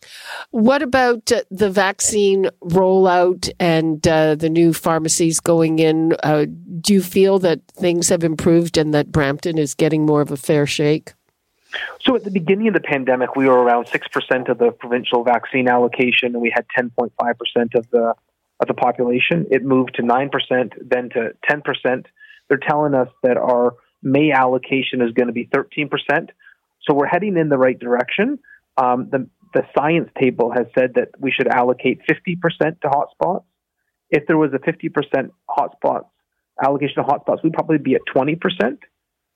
What 0.51 0.83
about 0.83 1.31
uh, 1.31 1.43
the 1.51 1.71
vaccine 1.71 2.49
rollout 2.63 3.51
and 3.61 4.07
uh, 4.07 4.35
the 4.35 4.51
new 4.51 4.73
pharmacies 4.73 5.41
going 5.41 5.79
in? 5.79 6.17
Uh, 6.23 6.47
do 6.81 6.93
you 6.93 7.03
feel 7.03 7.39
that 7.41 7.61
things 7.69 8.09
have 8.09 8.25
improved 8.25 8.77
and 8.77 8.93
that 8.95 9.13
Brampton 9.13 9.59
is 9.59 9.75
getting 9.75 10.05
more 10.05 10.21
of 10.21 10.31
a 10.31 10.37
fair 10.37 10.67
shake? 10.67 11.15
So, 12.01 12.17
at 12.17 12.25
the 12.25 12.31
beginning 12.31 12.69
of 12.69 12.75
the 12.75 12.81
pandemic, 12.81 13.37
we 13.37 13.47
were 13.47 13.63
around 13.63 13.87
6% 13.87 14.49
of 14.49 14.59
the 14.59 14.71
provincial 14.71 15.25
vaccine 15.25 15.69
allocation, 15.69 16.35
and 16.35 16.41
we 16.41 16.53
had 16.55 16.65
10.5% 16.79 17.11
of 17.75 17.91
the, 17.91 18.15
of 18.61 18.67
the 18.67 18.75
population. 18.75 19.47
It 19.51 19.63
moved 19.63 19.97
to 19.97 20.03
9%, 20.03 20.31
then 20.81 21.11
to 21.11 21.33
10%. 21.51 22.07
They're 22.49 22.59
telling 22.59 22.95
us 22.95 23.09
that 23.23 23.37
our 23.37 23.75
May 24.03 24.31
allocation 24.31 25.03
is 25.03 25.13
going 25.13 25.27
to 25.27 25.33
be 25.33 25.47
13%. 25.47 25.91
So 26.83 26.95
we're 26.95 27.07
heading 27.07 27.37
in 27.37 27.49
the 27.49 27.59
right 27.59 27.79
direction. 27.79 28.39
Um, 28.77 29.09
the, 29.11 29.29
the 29.55 29.63
science 29.77 30.11
table 30.21 30.53
has 30.55 30.67
said 30.79 30.95
that 30.95 31.09
we 31.19 31.31
should 31.31 31.49
allocate 31.49 32.01
50% 32.11 32.81
to 32.81 32.89
hotspots. 32.89 33.45
If 34.11 34.27
there 34.27 34.37
was 34.37 34.53
a 34.53 34.59
50% 34.59 35.31
hotspots 35.49 36.07
allocation 36.63 37.01
of 37.01 37.07
hotspots, 37.07 37.43
we'd 37.43 37.53
probably 37.53 37.79
be 37.79 37.95
at 37.95 38.03
20%. 38.15 38.79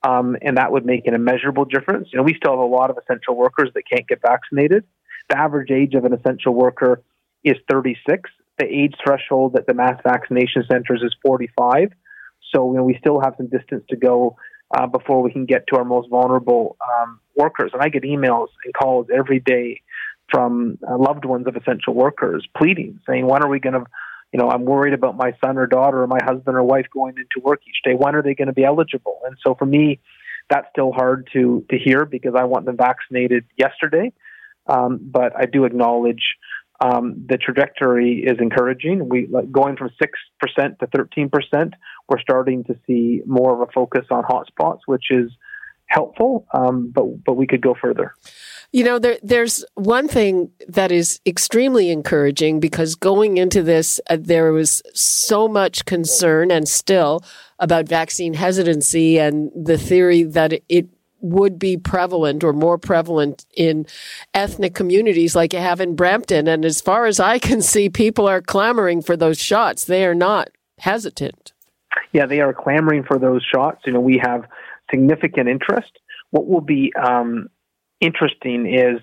Um, 0.03 0.35
and 0.41 0.57
that 0.57 0.71
would 0.71 0.85
make 0.85 1.05
an 1.05 1.13
immeasurable 1.13 1.65
difference. 1.65 2.07
You 2.11 2.17
know, 2.17 2.23
we 2.23 2.33
still 2.33 2.53
have 2.53 2.59
a 2.59 2.63
lot 2.63 2.89
of 2.89 2.97
essential 2.97 3.35
workers 3.35 3.69
that 3.75 3.83
can't 3.91 4.07
get 4.07 4.19
vaccinated. 4.21 4.83
The 5.29 5.37
average 5.37 5.69
age 5.69 5.93
of 5.93 6.05
an 6.05 6.13
essential 6.13 6.53
worker 6.53 7.03
is 7.43 7.55
36. 7.69 8.29
The 8.57 8.65
age 8.65 8.95
threshold 9.03 9.55
at 9.55 9.67
the 9.67 9.73
mass 9.73 9.99
vaccination 10.03 10.63
centers 10.69 11.01
is 11.03 11.15
45. 11.25 11.89
So, 12.53 12.71
you 12.71 12.77
know, 12.77 12.83
we 12.83 12.97
still 12.99 13.21
have 13.21 13.35
some 13.37 13.47
distance 13.47 13.83
to 13.89 13.95
go 13.95 14.35
uh, 14.75 14.87
before 14.87 15.21
we 15.21 15.31
can 15.31 15.45
get 15.45 15.67
to 15.67 15.77
our 15.77 15.85
most 15.85 16.09
vulnerable 16.09 16.77
um, 16.81 17.19
workers. 17.35 17.71
And 17.73 17.81
I 17.81 17.89
get 17.89 18.03
emails 18.03 18.47
and 18.63 18.73
calls 18.73 19.07
every 19.13 19.39
day 19.39 19.81
from 20.31 20.77
uh, 20.89 20.97
loved 20.97 21.25
ones 21.25 21.47
of 21.47 21.55
essential 21.55 21.93
workers 21.93 22.47
pleading, 22.57 22.99
saying, 23.07 23.27
when 23.27 23.43
are 23.43 23.49
we 23.49 23.59
going 23.59 23.73
to, 23.73 23.83
you 24.31 24.39
know, 24.39 24.49
I'm 24.49 24.63
worried 24.63 24.93
about 24.93 25.17
my 25.17 25.33
son 25.43 25.57
or 25.57 25.67
daughter 25.67 26.01
or 26.03 26.07
my 26.07 26.19
husband 26.23 26.55
or 26.55 26.63
wife 26.63 26.85
going 26.93 27.15
into 27.17 27.45
work 27.45 27.61
each 27.67 27.81
day. 27.83 27.95
When 27.95 28.15
are 28.15 28.23
they 28.23 28.33
going 28.33 28.47
to 28.47 28.53
be 28.53 28.63
eligible? 28.63 29.19
And 29.25 29.35
so 29.45 29.55
for 29.55 29.65
me, 29.65 29.99
that's 30.49 30.67
still 30.71 30.91
hard 30.91 31.29
to, 31.33 31.65
to 31.69 31.77
hear 31.77 32.05
because 32.05 32.33
I 32.37 32.45
want 32.45 32.65
them 32.65 32.77
vaccinated 32.77 33.45
yesterday. 33.57 34.13
Um, 34.67 34.99
but 35.01 35.33
I 35.35 35.47
do 35.47 35.65
acknowledge 35.65 36.35
um, 36.79 37.25
the 37.27 37.37
trajectory 37.37 38.23
is 38.23 38.37
encouraging. 38.39 39.09
We 39.09 39.27
like, 39.27 39.51
going 39.51 39.75
from 39.75 39.89
six 40.01 40.17
percent 40.39 40.79
to 40.79 40.87
thirteen 40.87 41.29
percent. 41.29 41.73
We're 42.07 42.19
starting 42.19 42.63
to 42.65 42.75
see 42.87 43.21
more 43.25 43.53
of 43.53 43.67
a 43.67 43.71
focus 43.71 44.05
on 44.11 44.23
hotspots, 44.23 44.79
which 44.85 45.05
is 45.09 45.31
helpful. 45.91 46.45
Um, 46.53 46.91
but 46.93 47.23
but 47.23 47.33
we 47.33 47.45
could 47.45 47.61
go 47.61 47.75
further. 47.79 48.13
You 48.73 48.85
know, 48.85 48.99
there, 48.99 49.17
there's 49.21 49.65
one 49.73 50.07
thing 50.07 50.49
that 50.69 50.93
is 50.93 51.19
extremely 51.25 51.89
encouraging 51.89 52.61
because 52.61 52.95
going 52.95 53.35
into 53.35 53.61
this, 53.61 53.99
uh, 54.09 54.17
there 54.17 54.53
was 54.53 54.81
so 54.93 55.49
much 55.49 55.83
concern 55.83 56.51
and 56.51 56.69
still 56.69 57.21
about 57.59 57.89
vaccine 57.89 58.33
hesitancy 58.33 59.19
and 59.19 59.51
the 59.53 59.77
theory 59.77 60.23
that 60.23 60.61
it 60.69 60.87
would 61.19 61.59
be 61.59 61.75
prevalent 61.75 62.45
or 62.45 62.53
more 62.53 62.77
prevalent 62.77 63.45
in 63.55 63.85
ethnic 64.33 64.73
communities 64.73 65.35
like 65.35 65.53
you 65.53 65.59
have 65.59 65.81
in 65.81 65.95
Brampton. 65.95 66.47
And 66.47 66.63
as 66.63 66.79
far 66.79 67.05
as 67.05 67.19
I 67.19 67.39
can 67.39 67.61
see, 67.61 67.89
people 67.89 68.27
are 68.27 68.41
clamoring 68.41 69.01
for 69.01 69.17
those 69.17 69.37
shots. 69.37 69.83
They 69.85 70.05
are 70.05 70.15
not 70.15 70.49
hesitant. 70.79 71.51
Yeah, 72.13 72.25
they 72.25 72.39
are 72.39 72.53
clamoring 72.53 73.03
for 73.03 73.19
those 73.19 73.43
shots. 73.43 73.81
You 73.85 73.91
know, 73.93 73.99
we 73.99 74.17
have 74.17 74.45
significant 74.91 75.49
interest. 75.49 75.91
What 76.29 76.47
will 76.47 76.61
be 76.61 76.93
um, 76.95 77.49
interesting 77.99 78.71
is 78.71 78.99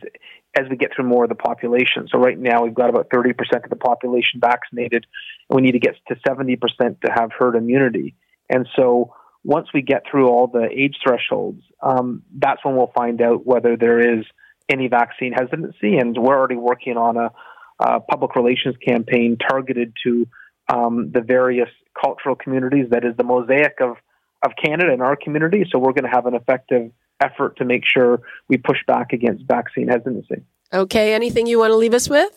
as 0.57 0.69
we 0.71 0.77
get 0.77 0.91
through 0.95 1.07
more 1.07 1.25
of 1.25 1.29
the 1.29 1.35
population. 1.35 2.09
So 2.11 2.19
right 2.19 2.39
now 2.39 2.65
we've 2.65 2.75
got 2.75 2.91
about 2.91 3.11
30% 3.11 3.33
of 3.65 3.71
the 3.71 3.77
population 3.77 4.41
vaccinated, 4.41 5.07
and 5.49 5.57
we 5.57 5.63
need 5.63 5.73
to 5.73 5.79
get 5.79 5.95
to 6.09 6.17
70% 6.27 6.59
to 7.01 7.13
have 7.13 7.31
herd 7.39 7.55
immunity. 7.55 8.15
And 8.49 8.67
so 8.75 9.15
once 9.45 9.69
we 9.73 9.83
get 9.83 10.05
through 10.11 10.29
all 10.29 10.47
the 10.47 10.69
age 10.71 10.97
thresholds, 11.07 11.63
um, 11.83 12.23
that's 12.37 12.65
when 12.65 12.77
we'll 12.77 12.93
find 12.95 13.21
out 13.21 13.47
whether 13.47 13.77
there 13.77 14.19
is 14.19 14.25
any 14.69 14.89
vaccine 14.89 15.33
hesitancy. 15.33 15.97
And 15.97 16.17
we're 16.17 16.37
already 16.37 16.57
working 16.57 16.97
on 16.97 17.17
a, 17.17 17.31
a 17.79 18.01
public 18.01 18.35
relations 18.35 18.77
campaign 18.87 19.37
targeted 19.37 19.93
to 20.05 20.27
um, 20.69 21.11
the 21.13 21.21
various 21.21 21.71
cultural 22.03 22.37
communities 22.37 22.87
that 22.91 23.05
is 23.05 23.17
the 23.17 23.25
mosaic 23.25 23.77
of, 23.81 23.97
of 24.43 24.53
Canada 24.63 24.93
and 24.93 25.03
our 25.03 25.17
community. 25.17 25.65
So 25.71 25.79
we're 25.79 25.93
going 25.93 26.05
to 26.05 26.11
have 26.11 26.27
an 26.27 26.35
effective 26.35 26.93
effort 27.21 27.57
to 27.59 27.65
make 27.65 27.83
sure 27.85 28.21
we 28.49 28.57
push 28.57 28.79
back 28.87 29.13
against 29.13 29.45
vaccine 29.45 29.89
hesitancy. 29.89 30.43
Okay. 30.73 31.15
Anything 31.15 31.47
you 31.47 31.59
want 31.59 31.71
to 31.73 31.77
leave 31.77 31.95
us 31.95 32.09
with? 32.09 32.31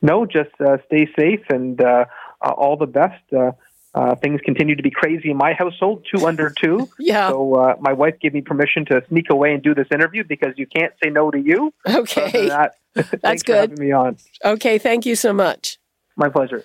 No, 0.00 0.26
just 0.26 0.50
uh, 0.60 0.78
stay 0.86 1.08
safe 1.18 1.44
and 1.48 1.80
uh, 1.80 2.06
uh, 2.44 2.50
all 2.50 2.76
the 2.76 2.86
best. 2.86 3.22
Uh, 3.32 3.52
uh, 3.94 4.14
things 4.16 4.40
continue 4.42 4.74
to 4.74 4.82
be 4.82 4.90
crazy 4.90 5.30
in 5.30 5.36
my 5.36 5.52
household, 5.52 6.06
two 6.12 6.26
under 6.26 6.50
two. 6.50 6.88
yeah. 6.98 7.28
So 7.28 7.54
uh, 7.54 7.76
my 7.78 7.92
wife 7.92 8.18
gave 8.20 8.32
me 8.32 8.40
permission 8.40 8.84
to 8.86 9.02
sneak 9.08 9.26
away 9.30 9.52
and 9.52 9.62
do 9.62 9.74
this 9.74 9.86
interview 9.92 10.24
because 10.24 10.54
you 10.56 10.66
can't 10.66 10.92
say 11.02 11.10
no 11.10 11.30
to 11.30 11.38
you. 11.38 11.72
Okay. 11.86 12.48
That, 12.48 12.76
That's 13.22 13.42
good. 13.42 13.78
me 13.78 13.92
on. 13.92 14.16
Okay. 14.44 14.78
Thank 14.78 15.06
you 15.06 15.14
so 15.14 15.32
much. 15.32 15.78
My 16.16 16.28
pleasure. 16.28 16.64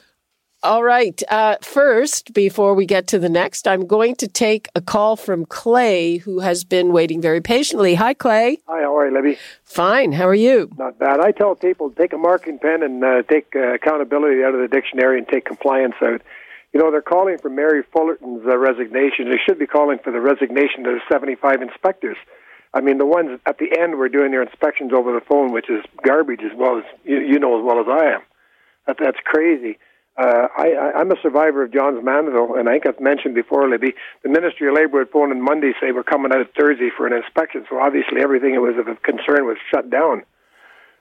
All 0.63 0.84
right. 0.84 1.22
Uh, 1.30 1.58
first, 1.62 2.34
before 2.34 2.74
we 2.74 2.88
get 2.88 3.06
to 3.08 3.20
the 3.20 3.30
next, 3.30 3.67
I'm 3.67 3.86
going 3.86 4.15
to 4.15 4.28
take 4.28 4.70
a 4.74 4.82
call 4.82 5.15
from 5.15 5.46
Clay, 5.46 6.17
who 6.17 6.39
has 6.39 6.63
been 6.63 6.91
waiting 6.91 7.22
very 7.22 7.41
patiently. 7.41 7.93
Hi, 7.93 8.15
Clay. 8.15 8.58
Hi, 8.67 8.82
how 8.82 8.98
are 8.98 9.08
you, 9.08 9.13
Libby? 9.13 9.38
Fine. 9.63 10.13
How 10.13 10.28
are 10.28 10.34
you? 10.36 10.72
Not 10.76 10.98
bad. 10.98 11.20
I 11.20 11.32
tell 11.32 11.54
people 11.54 11.91
take 11.91 12.12
a 12.12 12.17
marking 12.17 12.58
pen 12.58 12.82
and 12.82 13.04
uh, 13.04 13.22
take 13.30 13.56
uh, 13.56 13.76
accountability 13.76 14.43
out 14.43 14.56
of 14.56 14.62
the 14.62 14.67
dictionary 14.67 15.20
and 15.20 15.28
take 15.28 15.46
compliance 15.46 15.93
out. 16.02 16.24
You 16.74 16.80
know, 16.82 16.89
they're 16.89 17.02
calling 17.04 17.38
for 17.38 17.50
Mary 17.50 17.84
Fullerton's 17.93 18.46
uh, 18.48 18.58
resignation. 18.58 19.30
They 19.30 19.39
should 19.46 19.60
be 19.60 19.67
calling 19.67 20.00
for 20.04 20.12
the 20.12 20.20
resignation 20.20 20.88
of 20.88 20.96
the 20.96 21.02
75 21.12 21.62
inspectors. 21.62 22.17
I 22.74 22.82
mean, 22.82 22.98
the 22.98 23.06
ones 23.06 23.39
at 23.46 23.60
the 23.60 23.78
end 23.80 23.96
were 23.96 24.10
doing 24.10 24.32
their 24.32 24.41
inspections 24.41 24.91
over 24.91 25.13
the 25.13 25.22
phone, 25.22 25.54
which 25.54 25.70
is 25.70 25.86
garbage 26.04 26.41
as 26.41 26.58
well 26.58 26.80
as 26.80 26.84
you, 27.06 27.20
you 27.20 27.39
know 27.39 27.60
as 27.60 27.63
well 27.63 27.80
as 27.80 27.86
I 27.88 28.15
am. 28.15 28.22
That, 28.88 28.98
that's 29.00 29.20
crazy. 29.24 29.78
Uh, 30.18 30.48
I, 30.58 30.94
I'm 30.96 31.12
a 31.12 31.16
survivor 31.22 31.64
of 31.64 31.72
Johns 31.72 32.04
Manville, 32.04 32.56
and 32.56 32.68
I 32.68 32.74
think 32.74 32.88
I've 32.88 33.00
mentioned 33.00 33.36
before, 33.36 33.70
Libby, 33.70 33.94
the 34.24 34.30
Ministry 34.30 34.68
of 34.68 34.74
Labor 34.74 35.00
would 35.00 35.12
phone 35.12 35.32
on 35.32 35.42
Monday 35.42 35.74
say 35.80 35.92
we're 35.92 36.04
coming 36.04 36.32
out 36.34 36.42
of 36.42 36.48
Thursday 36.58 36.90
for 36.96 37.06
an 37.06 37.14
inspection. 37.14 37.66
So 37.70 37.80
obviously 37.80 38.22
everything 38.22 38.54
that 38.54 38.62
was 38.62 38.76
of 38.80 39.02
concern 39.04 39.46
was 39.46 39.58
shut 39.70 39.92
down. 39.92 40.24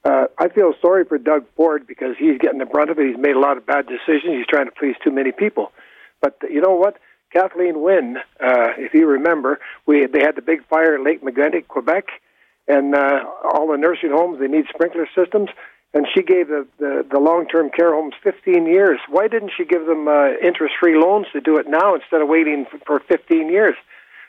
Uh, 0.05 0.27
I 0.39 0.49
feel 0.49 0.75
sorry 0.83 1.05
for 1.05 1.17
Doug 1.17 1.47
Ford 1.57 1.87
because 1.87 2.15
he's 2.19 2.39
getting 2.39 2.59
the 2.59 2.67
brunt 2.67 2.91
of 2.91 2.99
it. 2.99 3.09
He's 3.09 3.19
made 3.19 3.37
a 3.37 3.41
lot 3.41 3.57
of 3.57 3.67
bad 3.67 3.87
decisions. 3.87 4.37
He's 4.37 4.47
trying 4.47 4.67
to 4.67 4.73
please 4.73 4.95
too 5.03 5.11
many 5.11 5.33
people. 5.33 5.73
But 6.21 6.37
you 6.49 6.61
know 6.61 6.75
what? 6.75 6.99
Kathleen 7.33 7.81
Wynne, 7.81 8.19
uh, 8.41 8.77
if 8.79 8.95
you 8.95 9.07
remember, 9.07 9.59
we 9.87 10.07
they 10.07 10.21
had 10.21 10.37
the 10.37 10.43
big 10.43 10.65
fire 10.69 10.95
at 10.95 11.03
Lake 11.03 11.23
Megantic, 11.23 11.69
Quebec, 11.69 12.05
and 12.69 12.95
uh, 12.95 13.25
all 13.53 13.67
the 13.71 13.79
nursing 13.79 14.11
homes 14.11 14.39
they 14.39 14.47
need 14.47 14.67
sprinkler 14.73 15.09
systems. 15.15 15.49
And 15.97 16.07
she 16.15 16.23
gave 16.23 16.49
the, 16.49 16.67
the, 16.79 17.07
the 17.11 17.19
long 17.19 17.47
term 17.47 17.71
care 17.71 17.95
homes 17.95 18.13
15 18.23 18.67
years. 18.67 19.01
Why 19.09 19.29
didn't 19.29 19.53
she 19.57 19.65
give 19.65 19.87
them 19.87 20.09
uh, 20.09 20.33
interest 20.43 20.75
free 20.79 20.99
loans 20.99 21.27
to 21.33 21.41
do 21.41 21.57
it 21.57 21.67
now 21.69 21.95
instead 21.95 22.21
of 22.21 22.29
waiting 22.29 22.67
for, 22.71 22.79
for 22.87 23.01
15 23.09 23.49
years? 23.49 23.75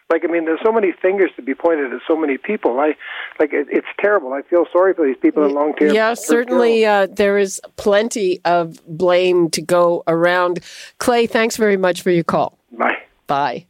Like, 0.10 0.24
I 0.24 0.32
mean, 0.32 0.46
there's 0.46 0.62
so 0.64 0.72
many 0.72 0.94
fingers 0.94 1.32
to 1.36 1.42
be 1.42 1.54
pointed 1.54 1.92
at 1.92 2.00
so 2.08 2.16
many 2.16 2.38
people. 2.38 2.80
I 2.80 2.96
like 3.38 3.52
it, 3.52 3.68
it's 3.70 3.88
terrible. 4.00 4.32
I 4.32 4.42
feel 4.44 4.66
sorry 4.72 4.94
for 4.94 5.06
these 5.06 5.18
people 5.22 5.44
in 5.44 5.54
long 5.54 5.76
term. 5.76 5.94
Yeah, 5.94 6.14
certainly 6.14 6.86
uh, 6.86 7.08
there 7.08 7.38
is 7.38 7.60
plenty 7.76 8.40
of 8.46 8.80
blame 8.88 9.50
to 9.50 9.62
go 9.62 10.04
around. 10.08 10.62
Clay, 11.00 11.28
thanks 11.28 11.58
very 11.58 11.76
much 11.76 12.02
for 12.02 12.12
your 12.12 12.24
call. 12.24 12.58
Bye. 12.72 13.00
Bye. 13.28 13.68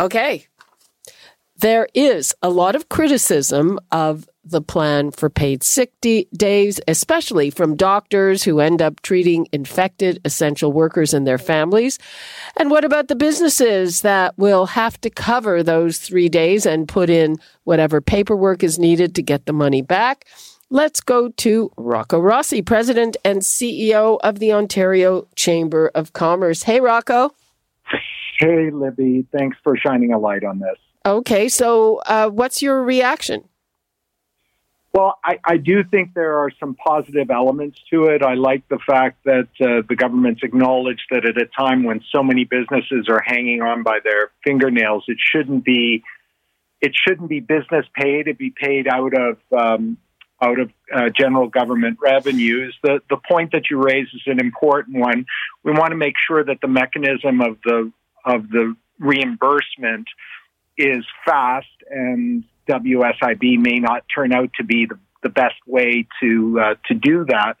Okay. 0.00 0.48
There 1.58 1.86
is 1.94 2.34
a 2.42 2.50
lot 2.50 2.74
of 2.74 2.88
criticism 2.88 3.78
of 3.92 4.28
the 4.50 4.62
plan 4.62 5.10
for 5.10 5.28
paid 5.28 5.62
sick 5.62 5.92
d- 6.00 6.28
days, 6.32 6.80
especially 6.88 7.50
from 7.50 7.76
doctors 7.76 8.42
who 8.42 8.60
end 8.60 8.80
up 8.80 9.02
treating 9.02 9.46
infected 9.52 10.20
essential 10.24 10.72
workers 10.72 11.12
and 11.12 11.26
their 11.26 11.38
families. 11.38 11.98
And 12.56 12.70
what 12.70 12.84
about 12.84 13.08
the 13.08 13.16
businesses 13.16 14.02
that 14.02 14.36
will 14.38 14.66
have 14.66 15.00
to 15.02 15.10
cover 15.10 15.62
those 15.62 15.98
three 15.98 16.28
days 16.28 16.66
and 16.66 16.88
put 16.88 17.10
in 17.10 17.36
whatever 17.64 18.00
paperwork 18.00 18.62
is 18.62 18.78
needed 18.78 19.14
to 19.16 19.22
get 19.22 19.46
the 19.46 19.52
money 19.52 19.82
back? 19.82 20.26
Let's 20.68 21.00
go 21.00 21.28
to 21.28 21.70
Rocco 21.76 22.18
Rossi, 22.18 22.60
President 22.60 23.16
and 23.24 23.40
CEO 23.42 24.18
of 24.22 24.40
the 24.40 24.52
Ontario 24.52 25.28
Chamber 25.36 25.92
of 25.94 26.12
Commerce. 26.12 26.64
Hey, 26.64 26.80
Rocco. 26.80 27.34
Hey, 28.38 28.70
Libby. 28.70 29.26
Thanks 29.32 29.56
for 29.62 29.76
shining 29.76 30.12
a 30.12 30.18
light 30.18 30.44
on 30.44 30.58
this. 30.58 30.76
Okay, 31.06 31.48
so 31.48 31.98
uh, 32.06 32.28
what's 32.28 32.62
your 32.62 32.82
reaction? 32.82 33.44
Well, 34.96 35.18
I, 35.22 35.38
I, 35.44 35.56
do 35.58 35.84
think 35.84 36.14
there 36.14 36.38
are 36.38 36.50
some 36.58 36.74
positive 36.74 37.30
elements 37.30 37.78
to 37.90 38.04
it. 38.04 38.22
I 38.22 38.32
like 38.32 38.66
the 38.70 38.78
fact 38.78 39.24
that 39.24 39.48
uh, 39.60 39.82
the 39.86 39.94
government's 39.94 40.42
acknowledged 40.42 41.02
that 41.10 41.26
at 41.26 41.36
a 41.36 41.44
time 41.44 41.84
when 41.84 42.02
so 42.10 42.22
many 42.22 42.44
businesses 42.44 43.06
are 43.10 43.22
hanging 43.22 43.60
on 43.60 43.82
by 43.82 43.98
their 44.02 44.30
fingernails, 44.42 45.04
it 45.06 45.18
shouldn't 45.20 45.66
be 45.66 46.02
it 46.80 46.92
shouldn't 46.94 47.28
be 47.28 47.40
business 47.40 47.84
paid. 47.94 48.26
It 48.26 48.38
be 48.38 48.50
paid 48.50 48.88
out 48.88 49.12
of 49.12 49.36
um, 49.52 49.98
out 50.40 50.58
of 50.58 50.70
uh, 50.90 51.10
general 51.10 51.48
government 51.48 51.98
revenues. 52.00 52.74
The 52.82 53.00
the 53.10 53.18
point 53.18 53.52
that 53.52 53.64
you 53.70 53.76
raise 53.76 54.08
is 54.14 54.22
an 54.24 54.40
important 54.40 54.96
one. 54.96 55.26
We 55.62 55.72
want 55.72 55.90
to 55.90 55.96
make 55.96 56.14
sure 56.26 56.42
that 56.42 56.62
the 56.62 56.68
mechanism 56.68 57.42
of 57.42 57.58
the 57.66 57.92
of 58.24 58.48
the 58.48 58.74
reimbursement 58.98 60.08
is 60.78 61.04
fast 61.26 61.66
and 61.90 62.44
WSIB 62.68 63.58
may 63.58 63.78
not 63.78 64.04
turn 64.14 64.32
out 64.32 64.50
to 64.58 64.64
be 64.64 64.86
the, 64.86 64.98
the 65.22 65.28
best 65.28 65.56
way 65.66 66.06
to 66.20 66.60
uh, 66.60 66.74
to 66.86 66.94
do 66.94 67.24
that. 67.26 67.56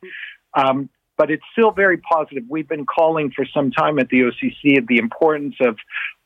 Um, 0.54 0.88
but 1.16 1.30
it's 1.30 1.44
still 1.52 1.70
very 1.70 1.96
positive. 1.96 2.44
We've 2.48 2.68
been 2.68 2.84
calling 2.84 3.30
for 3.34 3.46
some 3.46 3.70
time 3.70 3.98
at 3.98 4.08
the 4.08 4.20
OCC 4.20 4.78
of 4.78 4.86
the 4.86 4.98
importance 4.98 5.54
of 5.60 5.76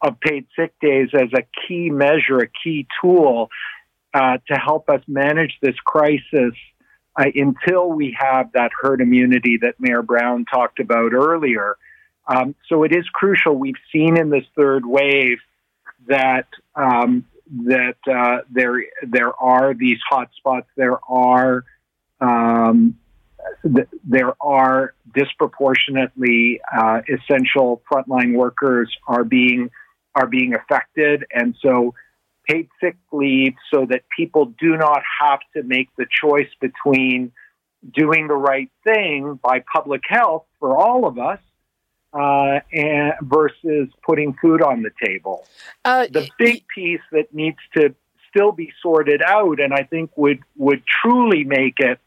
of 0.02 0.18
paid 0.20 0.46
sick 0.56 0.72
days 0.80 1.08
as 1.14 1.28
a 1.34 1.42
key 1.66 1.90
measure, 1.90 2.38
a 2.38 2.48
key 2.48 2.86
tool 3.00 3.50
uh, 4.14 4.38
to 4.48 4.54
help 4.54 4.88
us 4.88 5.02
manage 5.06 5.56
this 5.62 5.76
crisis 5.84 6.54
uh, 7.18 7.24
until 7.34 7.88
we 7.88 8.16
have 8.18 8.52
that 8.52 8.70
herd 8.80 9.00
immunity 9.00 9.58
that 9.60 9.74
Mayor 9.78 10.02
Brown 10.02 10.44
talked 10.44 10.80
about 10.80 11.12
earlier. 11.12 11.76
Um, 12.26 12.54
so 12.68 12.84
it 12.84 12.92
is 12.94 13.04
crucial. 13.12 13.54
We've 13.54 13.74
seen 13.92 14.16
in 14.16 14.30
this 14.30 14.44
third 14.56 14.86
wave 14.86 15.38
that 16.06 16.46
um, 16.74 17.24
that 17.50 17.96
uh, 18.10 18.42
there 18.50 18.82
there 19.02 19.32
are 19.42 19.74
these 19.74 19.98
hotspots. 20.10 20.66
There 20.76 20.98
are 21.08 21.64
um, 22.20 22.96
th- 23.62 23.88
there 24.04 24.34
are 24.40 24.94
disproportionately 25.14 26.60
uh, 26.72 27.00
essential 27.08 27.82
frontline 27.90 28.34
workers 28.36 28.94
are 29.06 29.24
being 29.24 29.70
are 30.14 30.26
being 30.26 30.54
affected, 30.54 31.24
and 31.32 31.56
so 31.60 31.94
paid 32.46 32.68
sick 32.80 32.96
leave 33.12 33.54
so 33.72 33.86
that 33.86 34.02
people 34.16 34.52
do 34.60 34.76
not 34.76 35.02
have 35.20 35.40
to 35.54 35.62
make 35.62 35.88
the 35.96 36.06
choice 36.22 36.48
between 36.60 37.32
doing 37.94 38.28
the 38.28 38.34
right 38.34 38.70
thing 38.84 39.38
by 39.42 39.62
public 39.72 40.02
health 40.06 40.44
for 40.58 40.76
all 40.76 41.06
of 41.06 41.18
us 41.18 41.38
uh, 42.12 42.60
and 42.72 43.12
versus 43.22 43.88
putting 44.04 44.34
food 44.40 44.62
on 44.62 44.82
the 44.82 44.90
table. 45.04 45.46
Uh, 45.84 46.06
the 46.10 46.28
big 46.38 46.64
piece 46.74 47.00
that 47.12 47.32
needs 47.32 47.58
to 47.76 47.94
still 48.28 48.52
be 48.52 48.72
sorted 48.82 49.22
out, 49.22 49.60
and 49.60 49.72
I 49.72 49.84
think 49.84 50.10
would 50.16 50.40
would 50.56 50.82
truly 51.02 51.44
make 51.44 51.78
it 51.78 51.98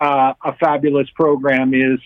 uh, 0.00 0.34
a 0.44 0.54
fabulous 0.56 1.08
program, 1.14 1.74
is 1.74 2.00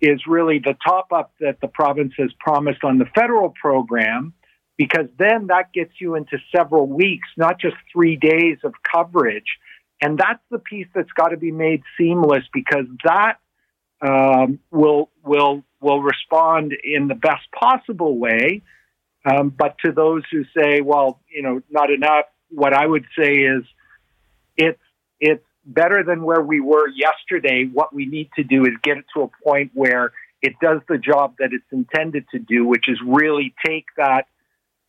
is 0.00 0.20
really 0.26 0.58
the 0.58 0.76
top 0.84 1.12
up 1.12 1.32
that 1.40 1.60
the 1.60 1.68
province 1.68 2.12
has 2.18 2.30
promised 2.40 2.82
on 2.84 2.98
the 2.98 3.06
federal 3.14 3.50
program, 3.50 4.32
because 4.76 5.06
then 5.18 5.46
that 5.48 5.72
gets 5.72 5.92
you 6.00 6.14
into 6.16 6.38
several 6.54 6.86
weeks, 6.86 7.28
not 7.36 7.60
just 7.60 7.76
three 7.92 8.16
days 8.16 8.58
of 8.64 8.74
coverage. 8.90 9.58
And 10.00 10.18
that's 10.18 10.42
the 10.50 10.58
piece 10.58 10.88
that's 10.94 11.12
got 11.12 11.28
to 11.28 11.36
be 11.36 11.52
made 11.52 11.82
seamless 11.96 12.42
because 12.52 12.86
that 13.04 13.34
um, 14.00 14.58
will 14.72 15.10
will 15.24 15.62
will 15.82 16.02
respond 16.02 16.72
in 16.84 17.08
the 17.08 17.14
best 17.14 17.50
possible 17.58 18.18
way. 18.18 18.62
Um, 19.24 19.50
but 19.50 19.76
to 19.84 19.92
those 19.92 20.22
who 20.30 20.44
say, 20.56 20.80
"Well, 20.80 21.20
you 21.32 21.42
know, 21.42 21.62
not 21.70 21.90
enough," 21.90 22.26
what 22.50 22.72
I 22.72 22.86
would 22.86 23.04
say 23.16 23.34
is, 23.34 23.64
it's 24.56 24.80
it's 25.20 25.44
better 25.64 26.02
than 26.02 26.22
where 26.22 26.42
we 26.42 26.60
were 26.60 26.88
yesterday. 26.88 27.68
What 27.72 27.94
we 27.94 28.06
need 28.06 28.30
to 28.36 28.42
do 28.42 28.62
is 28.62 28.72
get 28.82 28.98
it 28.98 29.04
to 29.14 29.22
a 29.22 29.30
point 29.44 29.70
where 29.74 30.12
it 30.40 30.54
does 30.60 30.80
the 30.88 30.98
job 30.98 31.36
that 31.38 31.50
it's 31.52 31.64
intended 31.70 32.24
to 32.32 32.38
do, 32.38 32.66
which 32.66 32.88
is 32.88 32.98
really 33.06 33.54
take 33.64 33.86
that 33.96 34.26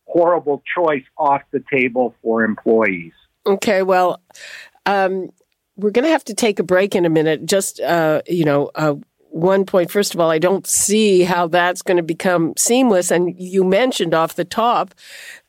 horrible 0.06 0.62
choice 0.76 1.04
off 1.16 1.42
the 1.52 1.62
table 1.72 2.14
for 2.22 2.42
employees. 2.42 3.12
Okay, 3.46 3.82
well, 3.82 4.20
um, 4.86 5.30
we're 5.76 5.90
going 5.90 6.04
to 6.04 6.10
have 6.10 6.24
to 6.24 6.34
take 6.34 6.58
a 6.58 6.62
break 6.62 6.94
in 6.94 7.04
a 7.04 7.10
minute. 7.10 7.46
Just, 7.46 7.80
uh, 7.80 8.22
you 8.26 8.44
know, 8.44 8.70
uh, 8.74 8.94
one 9.34 9.66
point, 9.66 9.90
first 9.90 10.14
of 10.14 10.20
all, 10.20 10.30
I 10.30 10.38
don't 10.38 10.64
see 10.64 11.24
how 11.24 11.48
that's 11.48 11.82
going 11.82 11.96
to 11.96 12.04
become 12.04 12.54
seamless. 12.56 13.10
And 13.10 13.34
you 13.36 13.64
mentioned 13.64 14.14
off 14.14 14.36
the 14.36 14.44
top 14.44 14.94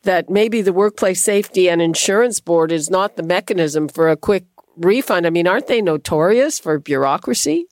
that 0.02 0.28
maybe 0.28 0.60
the 0.60 0.72
Workplace 0.72 1.22
Safety 1.22 1.70
and 1.70 1.80
Insurance 1.80 2.40
Board 2.40 2.72
is 2.72 2.90
not 2.90 3.14
the 3.14 3.22
mechanism 3.22 3.86
for 3.86 4.08
a 4.08 4.16
quick 4.16 4.44
refund. 4.76 5.24
I 5.24 5.30
mean, 5.30 5.46
aren't 5.46 5.68
they 5.68 5.80
notorious 5.80 6.58
for 6.58 6.80
bureaucracy? 6.80 7.68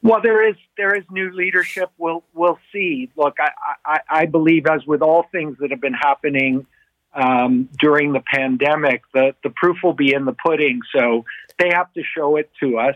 Well, 0.00 0.20
there 0.22 0.48
is 0.48 0.54
there 0.76 0.94
is 0.94 1.02
new 1.10 1.32
leadership. 1.32 1.90
We'll 1.98 2.22
we'll 2.32 2.60
see. 2.72 3.10
Look, 3.16 3.38
I, 3.40 3.50
I, 3.84 3.98
I 4.08 4.26
believe, 4.26 4.66
as 4.66 4.86
with 4.86 5.02
all 5.02 5.24
things 5.32 5.56
that 5.58 5.72
have 5.72 5.80
been 5.80 5.94
happening 5.94 6.66
um, 7.14 7.68
during 7.80 8.12
the 8.12 8.20
pandemic, 8.20 9.02
the 9.12 9.34
the 9.42 9.50
proof 9.50 9.78
will 9.82 9.94
be 9.94 10.14
in 10.14 10.24
the 10.24 10.34
pudding. 10.34 10.82
So 10.94 11.24
they 11.58 11.70
have 11.72 11.92
to 11.94 12.02
show 12.16 12.36
it 12.36 12.48
to 12.60 12.78
us. 12.78 12.94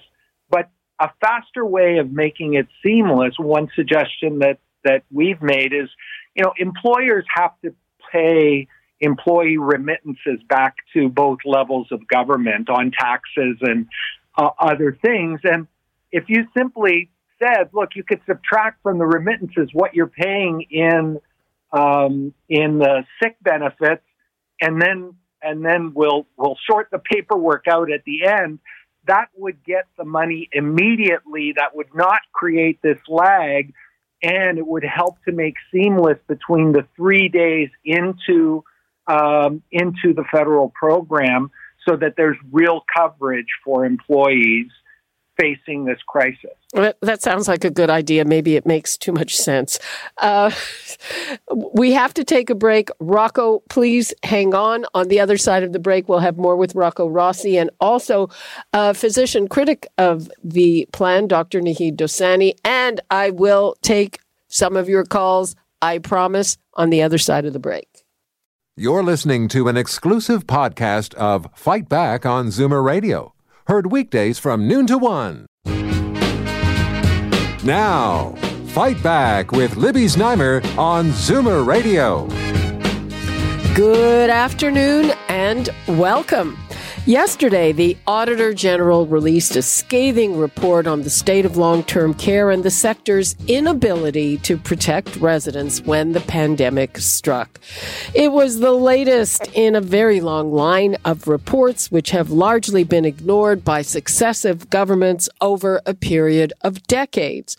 A 1.00 1.10
faster 1.20 1.64
way 1.64 1.98
of 1.98 2.12
making 2.12 2.54
it 2.54 2.68
seamless, 2.82 3.34
one 3.38 3.68
suggestion 3.74 4.40
that, 4.40 4.58
that 4.84 5.02
we've 5.10 5.40
made 5.40 5.72
is, 5.72 5.88
you 6.34 6.44
know, 6.44 6.52
employers 6.58 7.24
have 7.34 7.52
to 7.64 7.74
pay 8.12 8.68
employee 9.00 9.56
remittances 9.56 10.40
back 10.48 10.76
to 10.92 11.08
both 11.08 11.38
levels 11.44 11.88
of 11.90 12.06
government 12.06 12.68
on 12.68 12.90
taxes 12.90 13.56
and 13.62 13.86
uh, 14.36 14.50
other 14.58 14.98
things. 15.02 15.40
And 15.42 15.66
if 16.12 16.24
you 16.28 16.46
simply 16.56 17.10
said, 17.38 17.70
look, 17.72 17.90
you 17.96 18.04
could 18.04 18.20
subtract 18.26 18.82
from 18.82 18.98
the 18.98 19.06
remittances 19.06 19.70
what 19.72 19.94
you're 19.94 20.06
paying 20.06 20.66
in 20.70 21.18
um, 21.72 22.34
in 22.48 22.78
the 22.78 23.04
sick 23.22 23.36
benefits, 23.42 24.02
and 24.60 24.82
then 24.82 25.14
and 25.42 25.64
then 25.64 25.92
we'll 25.94 26.26
we'll 26.36 26.58
sort 26.68 26.88
the 26.90 26.98
paperwork 26.98 27.66
out 27.68 27.90
at 27.92 28.04
the 28.04 28.26
end 28.26 28.58
that 29.06 29.28
would 29.36 29.64
get 29.64 29.86
the 29.96 30.04
money 30.04 30.48
immediately. 30.52 31.54
That 31.56 31.74
would 31.74 31.94
not 31.94 32.20
create 32.32 32.80
this 32.82 32.98
lag, 33.08 33.72
and 34.22 34.58
it 34.58 34.66
would 34.66 34.84
help 34.84 35.16
to 35.26 35.32
make 35.32 35.54
seamless 35.72 36.18
between 36.28 36.72
the 36.72 36.86
three 36.96 37.28
days 37.28 37.70
into 37.84 38.64
um, 39.06 39.62
into 39.72 40.14
the 40.14 40.24
federal 40.30 40.72
program, 40.78 41.50
so 41.88 41.96
that 41.96 42.14
there's 42.16 42.36
real 42.52 42.82
coverage 42.96 43.48
for 43.64 43.84
employees 43.84 44.70
facing 45.40 45.84
this 45.84 45.98
crisis. 46.06 46.50
That 47.00 47.22
sounds 47.22 47.48
like 47.48 47.64
a 47.64 47.70
good 47.70 47.90
idea. 47.90 48.24
Maybe 48.24 48.56
it 48.56 48.66
makes 48.66 48.96
too 48.96 49.12
much 49.12 49.36
sense. 49.36 49.78
Uh, 50.18 50.50
we 51.74 51.92
have 51.92 52.12
to 52.14 52.24
take 52.24 52.50
a 52.50 52.54
break. 52.54 52.90
Rocco, 53.00 53.60
please 53.68 54.12
hang 54.22 54.54
on. 54.54 54.84
On 54.94 55.08
the 55.08 55.18
other 55.18 55.38
side 55.38 55.62
of 55.62 55.72
the 55.72 55.78
break, 55.78 56.08
we'll 56.08 56.18
have 56.18 56.36
more 56.36 56.56
with 56.56 56.74
Rocco 56.74 57.08
Rossi 57.08 57.56
and 57.56 57.70
also 57.80 58.28
a 58.72 58.92
physician 58.94 59.48
critic 59.48 59.86
of 59.98 60.30
the 60.44 60.86
plan, 60.92 61.26
Dr. 61.26 61.60
Naheed 61.60 61.96
Dosani. 61.96 62.54
And 62.64 63.00
I 63.10 63.30
will 63.30 63.76
take 63.82 64.20
some 64.48 64.76
of 64.76 64.88
your 64.88 65.04
calls, 65.04 65.56
I 65.80 65.98
promise, 65.98 66.58
on 66.74 66.90
the 66.90 67.02
other 67.02 67.18
side 67.18 67.46
of 67.46 67.52
the 67.52 67.58
break. 67.58 67.88
You're 68.76 69.02
listening 69.02 69.48
to 69.48 69.68
an 69.68 69.76
exclusive 69.76 70.46
podcast 70.46 71.14
of 71.14 71.48
Fight 71.54 71.88
Back 71.88 72.24
on 72.24 72.48
Zoomer 72.48 72.84
Radio 72.84 73.34
Heard 73.70 73.92
weekdays 73.92 74.40
from 74.40 74.66
noon 74.66 74.88
to 74.88 74.98
one. 74.98 75.46
Now, 77.62 78.34
Fight 78.70 79.00
Back 79.00 79.52
with 79.52 79.76
Libby 79.76 80.06
Znaimer 80.06 80.76
on 80.76 81.10
Zoomer 81.10 81.64
Radio. 81.64 82.26
Good 83.76 84.28
afternoon 84.28 85.12
and 85.28 85.68
welcome. 85.86 86.58
Yesterday, 87.06 87.72
the 87.72 87.96
Auditor 88.06 88.52
General 88.52 89.06
released 89.06 89.56
a 89.56 89.62
scathing 89.62 90.36
report 90.36 90.86
on 90.86 91.00
the 91.00 91.08
state 91.08 91.46
of 91.46 91.56
long 91.56 91.82
term 91.82 92.12
care 92.12 92.50
and 92.50 92.62
the 92.62 92.70
sector's 92.70 93.34
inability 93.48 94.36
to 94.38 94.58
protect 94.58 95.16
residents 95.16 95.80
when 95.80 96.12
the 96.12 96.20
pandemic 96.20 96.98
struck. 96.98 97.58
It 98.12 98.32
was 98.32 98.60
the 98.60 98.72
latest 98.72 99.48
in 99.54 99.74
a 99.74 99.80
very 99.80 100.20
long 100.20 100.52
line 100.52 100.98
of 101.06 101.26
reports 101.26 101.90
which 101.90 102.10
have 102.10 102.30
largely 102.30 102.84
been 102.84 103.06
ignored 103.06 103.64
by 103.64 103.80
successive 103.80 104.68
governments 104.68 105.26
over 105.40 105.80
a 105.86 105.94
period 105.94 106.52
of 106.60 106.86
decades. 106.86 107.56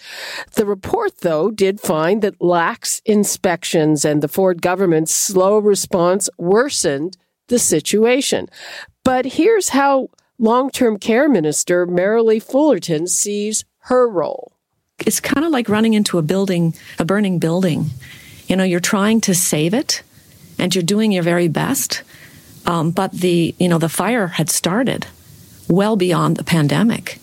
The 0.53 0.67
report, 0.67 1.21
though, 1.21 1.49
did 1.49 1.81
find 1.81 2.21
that 2.21 2.39
lax 2.39 3.01
inspections 3.05 4.05
and 4.05 4.21
the 4.21 4.27
Ford 4.27 4.61
government's 4.61 5.11
slow 5.11 5.57
response 5.57 6.29
worsened 6.37 7.17
the 7.47 7.59
situation. 7.59 8.47
But 9.03 9.25
here's 9.25 9.69
how 9.69 10.09
long 10.37 10.69
term 10.69 10.97
care 10.97 11.29
minister 11.29 11.87
Merrilee 11.87 12.41
Fullerton 12.41 13.07
sees 13.07 13.65
her 13.85 14.07
role. 14.07 14.51
It's 14.99 15.19
kind 15.19 15.45
of 15.45 15.51
like 15.51 15.69
running 15.69 15.93
into 15.93 16.17
a 16.17 16.21
building, 16.21 16.75
a 16.99 17.05
burning 17.05 17.39
building. 17.39 17.89
You 18.47 18.55
know, 18.55 18.63
you're 18.63 18.79
trying 18.79 19.21
to 19.21 19.33
save 19.33 19.73
it 19.73 20.03
and 20.59 20.73
you're 20.75 20.83
doing 20.83 21.11
your 21.11 21.23
very 21.23 21.47
best. 21.47 22.03
Um, 22.65 22.91
but 22.91 23.11
the, 23.11 23.55
you 23.57 23.67
know, 23.67 23.79
the 23.79 23.89
fire 23.89 24.27
had 24.27 24.49
started 24.49 25.07
well 25.67 25.95
beyond 25.95 26.37
the 26.37 26.43
pandemic. 26.43 27.19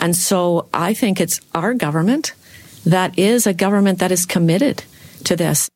And 0.00 0.16
so 0.16 0.68
I 0.72 0.94
think 0.94 1.20
it's 1.20 1.40
our 1.54 1.74
government 1.74 2.32
that 2.86 3.18
is 3.18 3.46
a 3.46 3.54
government 3.54 3.98
that 3.98 4.12
is 4.12 4.26
committed 4.26 4.84
to 5.24 5.36
this. 5.36 5.68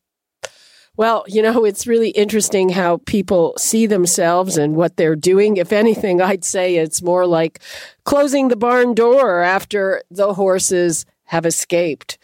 Well, 0.99 1.23
you 1.29 1.41
know, 1.41 1.63
it's 1.63 1.87
really 1.87 2.09
interesting 2.09 2.67
how 2.67 2.97
people 3.05 3.53
see 3.57 3.85
themselves 3.85 4.57
and 4.57 4.75
what 4.75 4.97
they're 4.97 5.15
doing. 5.15 5.55
If 5.55 5.71
anything, 5.71 6.21
I'd 6.21 6.43
say 6.43 6.75
it's 6.75 7.01
more 7.01 7.25
like 7.25 7.61
closing 8.03 8.49
the 8.49 8.57
barn 8.57 8.95
door 8.95 9.39
after 9.39 10.03
the 10.11 10.33
horses 10.33 11.05
have 11.27 11.45
escaped. 11.45 12.17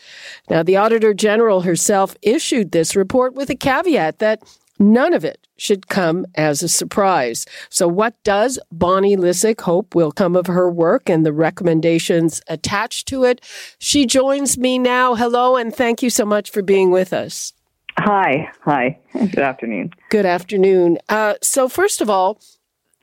Now, 0.49 0.61
the 0.61 0.75
Auditor 0.75 1.13
General 1.13 1.61
herself 1.61 2.17
issued 2.21 2.73
this 2.73 2.97
report 2.97 3.33
with 3.33 3.49
a 3.49 3.55
caveat 3.55 4.19
that 4.19 4.43
none 4.77 5.13
of 5.13 5.23
it 5.23 5.47
should 5.55 5.87
come 5.87 6.25
as 6.35 6.61
a 6.61 6.67
surprise. 6.67 7.45
So, 7.69 7.87
what 7.87 8.21
does 8.25 8.59
Bonnie 8.73 9.15
Lysyk 9.15 9.61
hope 9.61 9.95
will 9.95 10.11
come 10.11 10.35
of 10.35 10.47
her 10.47 10.69
work 10.69 11.09
and 11.09 11.25
the 11.25 11.31
recommendations 11.31 12.41
attached 12.49 13.07
to 13.07 13.23
it? 13.23 13.39
She 13.79 14.05
joins 14.05 14.57
me 14.57 14.77
now. 14.79 15.15
Hello, 15.15 15.55
and 15.55 15.73
thank 15.73 16.03
you 16.03 16.09
so 16.09 16.25
much 16.25 16.49
for 16.51 16.61
being 16.61 16.91
with 16.91 17.13
us. 17.13 17.54
Hi. 17.97 18.49
Hi. 18.61 18.99
Good 19.13 19.39
afternoon. 19.39 19.91
Good 20.09 20.25
afternoon. 20.25 20.97
Uh, 21.07 21.35
so, 21.41 21.69
first 21.69 22.01
of 22.01 22.09
all, 22.09 22.39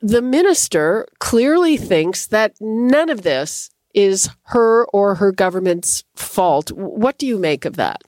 the 0.01 0.21
minister 0.21 1.07
clearly 1.19 1.77
thinks 1.77 2.27
that 2.27 2.55
none 2.59 3.09
of 3.09 3.23
this 3.23 3.71
is 3.93 4.29
her 4.45 4.85
or 4.85 5.15
her 5.15 5.31
government's 5.31 6.03
fault. 6.15 6.71
What 6.71 7.17
do 7.17 7.25
you 7.25 7.37
make 7.37 7.65
of 7.65 7.75
that? 7.77 8.01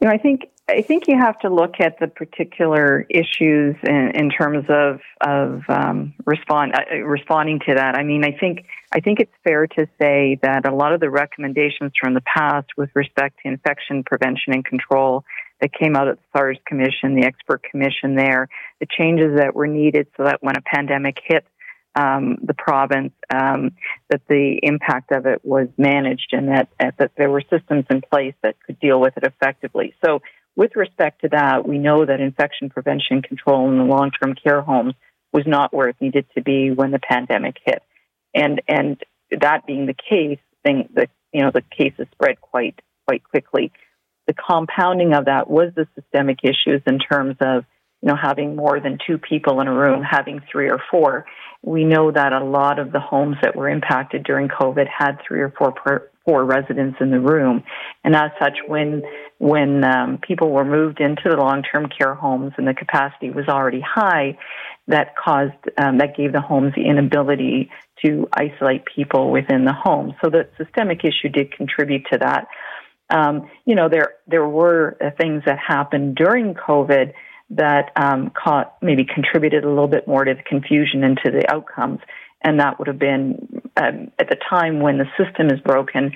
You 0.00 0.08
know, 0.08 0.14
I 0.14 0.18
think 0.18 0.50
I 0.68 0.80
think 0.80 1.08
you 1.08 1.18
have 1.18 1.38
to 1.40 1.50
look 1.50 1.74
at 1.78 1.98
the 2.00 2.06
particular 2.06 3.06
issues 3.10 3.76
in, 3.86 4.12
in 4.14 4.30
terms 4.30 4.64
of 4.68 5.00
of 5.20 5.62
um, 5.68 6.14
respond 6.24 6.74
uh, 6.74 6.96
responding 7.04 7.60
to 7.66 7.74
that. 7.74 7.96
I 7.96 8.02
mean, 8.02 8.24
I 8.24 8.32
think 8.32 8.64
I 8.92 9.00
think 9.00 9.20
it's 9.20 9.32
fair 9.42 9.66
to 9.66 9.86
say 10.00 10.38
that 10.42 10.66
a 10.66 10.74
lot 10.74 10.92
of 10.92 11.00
the 11.00 11.10
recommendations 11.10 11.92
from 12.00 12.14
the 12.14 12.22
past 12.22 12.68
with 12.76 12.90
respect 12.94 13.40
to 13.42 13.48
infection 13.48 14.04
prevention 14.04 14.54
and 14.54 14.64
control 14.64 15.24
that 15.60 15.72
came 15.72 15.96
out 15.96 16.08
of 16.08 16.16
the 16.16 16.22
SARS 16.38 16.58
Commission, 16.66 17.14
the 17.14 17.26
expert 17.26 17.62
commission 17.62 18.16
there, 18.16 18.48
the 18.80 18.86
changes 18.86 19.38
that 19.38 19.54
were 19.54 19.66
needed 19.66 20.06
so 20.16 20.24
that 20.24 20.42
when 20.42 20.56
a 20.56 20.62
pandemic 20.62 21.18
hit 21.24 21.46
um, 21.96 22.38
the 22.42 22.54
province, 22.54 23.12
um, 23.32 23.70
that 24.10 24.22
the 24.28 24.58
impact 24.62 25.12
of 25.12 25.26
it 25.26 25.44
was 25.44 25.68
managed 25.78 26.32
and 26.32 26.48
that, 26.48 26.68
that 26.78 27.12
there 27.16 27.30
were 27.30 27.42
systems 27.42 27.84
in 27.88 28.00
place 28.00 28.34
that 28.42 28.56
could 28.66 28.80
deal 28.80 29.00
with 29.00 29.16
it 29.16 29.22
effectively. 29.24 29.94
So, 30.04 30.20
with 30.56 30.76
respect 30.76 31.22
to 31.22 31.28
that, 31.30 31.66
we 31.66 31.78
know 31.78 32.04
that 32.04 32.20
infection 32.20 32.70
prevention 32.70 33.22
control 33.22 33.68
in 33.70 33.78
the 33.78 33.84
long 33.84 34.12
term 34.12 34.34
care 34.36 34.62
homes 34.62 34.94
was 35.32 35.44
not 35.46 35.74
where 35.74 35.88
it 35.88 35.96
needed 36.00 36.26
to 36.36 36.42
be 36.42 36.70
when 36.70 36.92
the 36.92 37.00
pandemic 37.00 37.56
hit. 37.64 37.82
And, 38.34 38.62
and 38.68 38.96
that 39.40 39.66
being 39.66 39.86
the 39.86 39.94
case, 39.94 40.38
thing, 40.64 40.88
the, 40.94 41.08
you 41.32 41.42
know, 41.42 41.50
the 41.50 41.62
cases 41.62 42.06
spread 42.12 42.40
quite, 42.40 42.80
quite 43.06 43.24
quickly. 43.24 43.72
The 44.26 44.34
compounding 44.34 45.12
of 45.12 45.26
that 45.26 45.50
was 45.50 45.72
the 45.74 45.86
systemic 45.94 46.38
issues 46.42 46.82
in 46.86 46.98
terms 46.98 47.36
of 47.40 47.64
you 48.04 48.08
know, 48.08 48.16
having 48.22 48.54
more 48.54 48.80
than 48.80 48.98
two 49.06 49.16
people 49.16 49.62
in 49.62 49.66
a 49.66 49.72
room, 49.72 50.02
having 50.02 50.42
three 50.52 50.68
or 50.68 50.78
four. 50.90 51.24
We 51.62 51.84
know 51.84 52.10
that 52.10 52.34
a 52.34 52.44
lot 52.44 52.78
of 52.78 52.92
the 52.92 53.00
homes 53.00 53.36
that 53.40 53.56
were 53.56 53.66
impacted 53.66 54.24
during 54.24 54.48
COVID 54.48 54.86
had 54.86 55.16
three 55.26 55.40
or 55.40 55.54
four 55.56 55.72
per, 55.72 56.10
four 56.26 56.44
residents 56.44 56.98
in 57.00 57.10
the 57.10 57.20
room, 57.20 57.64
and 58.04 58.14
as 58.14 58.30
such, 58.38 58.58
when 58.66 59.02
when 59.38 59.82
um, 59.84 60.18
people 60.18 60.50
were 60.50 60.66
moved 60.66 61.00
into 61.00 61.30
the 61.30 61.36
long-term 61.36 61.88
care 61.98 62.14
homes 62.14 62.52
and 62.58 62.68
the 62.68 62.74
capacity 62.74 63.30
was 63.30 63.48
already 63.48 63.80
high, 63.80 64.36
that 64.88 65.16
caused 65.16 65.54
um, 65.78 65.96
that 65.96 66.14
gave 66.14 66.32
the 66.32 66.42
homes 66.42 66.74
the 66.76 66.84
inability 66.84 67.70
to 68.04 68.28
isolate 68.34 68.82
people 68.94 69.30
within 69.30 69.64
the 69.64 69.72
home. 69.72 70.14
So 70.22 70.28
the 70.28 70.46
systemic 70.58 71.00
issue 71.04 71.30
did 71.30 71.52
contribute 71.52 72.04
to 72.12 72.18
that. 72.18 72.48
Um, 73.10 73.48
you 73.64 73.74
know, 73.74 73.88
there 73.88 74.14
there 74.26 74.46
were 74.46 74.96
things 75.20 75.42
that 75.46 75.58
happened 75.58 76.16
during 76.16 76.54
COVID 76.54 77.12
that 77.50 77.90
um, 77.96 78.30
caught, 78.30 78.76
maybe 78.82 79.04
contributed 79.04 79.64
a 79.64 79.68
little 79.68 79.88
bit 79.88 80.08
more 80.08 80.24
to 80.24 80.34
the 80.34 80.42
confusion 80.42 81.04
and 81.04 81.18
to 81.24 81.30
the 81.30 81.50
outcomes. 81.52 82.00
And 82.42 82.60
that 82.60 82.78
would 82.78 82.88
have 82.88 82.98
been 82.98 83.62
um, 83.76 84.10
at 84.18 84.28
the 84.28 84.36
time 84.48 84.80
when 84.80 84.98
the 84.98 85.06
system 85.18 85.46
is 85.46 85.60
broken, 85.60 86.12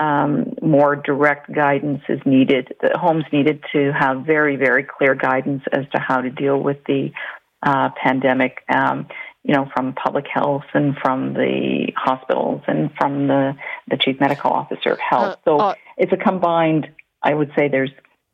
um, 0.00 0.54
more 0.62 0.94
direct 0.94 1.52
guidance 1.52 2.02
is 2.08 2.20
needed. 2.24 2.74
The 2.80 2.98
homes 2.98 3.24
needed 3.32 3.64
to 3.72 3.92
have 3.98 4.26
very, 4.26 4.56
very 4.56 4.84
clear 4.84 5.14
guidance 5.14 5.62
as 5.72 5.84
to 5.94 6.00
how 6.00 6.20
to 6.20 6.30
deal 6.30 6.58
with 6.58 6.78
the 6.86 7.12
uh, 7.62 7.90
pandemic. 8.02 8.58
Um, 8.74 9.08
you 9.42 9.54
know, 9.54 9.70
from 9.74 9.94
public 9.94 10.26
health 10.32 10.64
and 10.74 10.94
from 11.00 11.32
the 11.32 11.92
hospitals 11.96 12.60
and 12.66 12.90
from 12.98 13.26
the 13.26 13.54
the 13.90 13.96
chief 13.96 14.20
medical 14.20 14.50
officer 14.50 14.90
of 14.90 14.98
health. 14.98 15.32
Uh, 15.32 15.36
so 15.44 15.58
uh, 15.58 15.74
it's 15.96 16.12
a 16.12 16.16
combined. 16.16 16.88
I 17.22 17.34
would 17.34 17.50
say 17.56 17.68
there's 17.68 17.90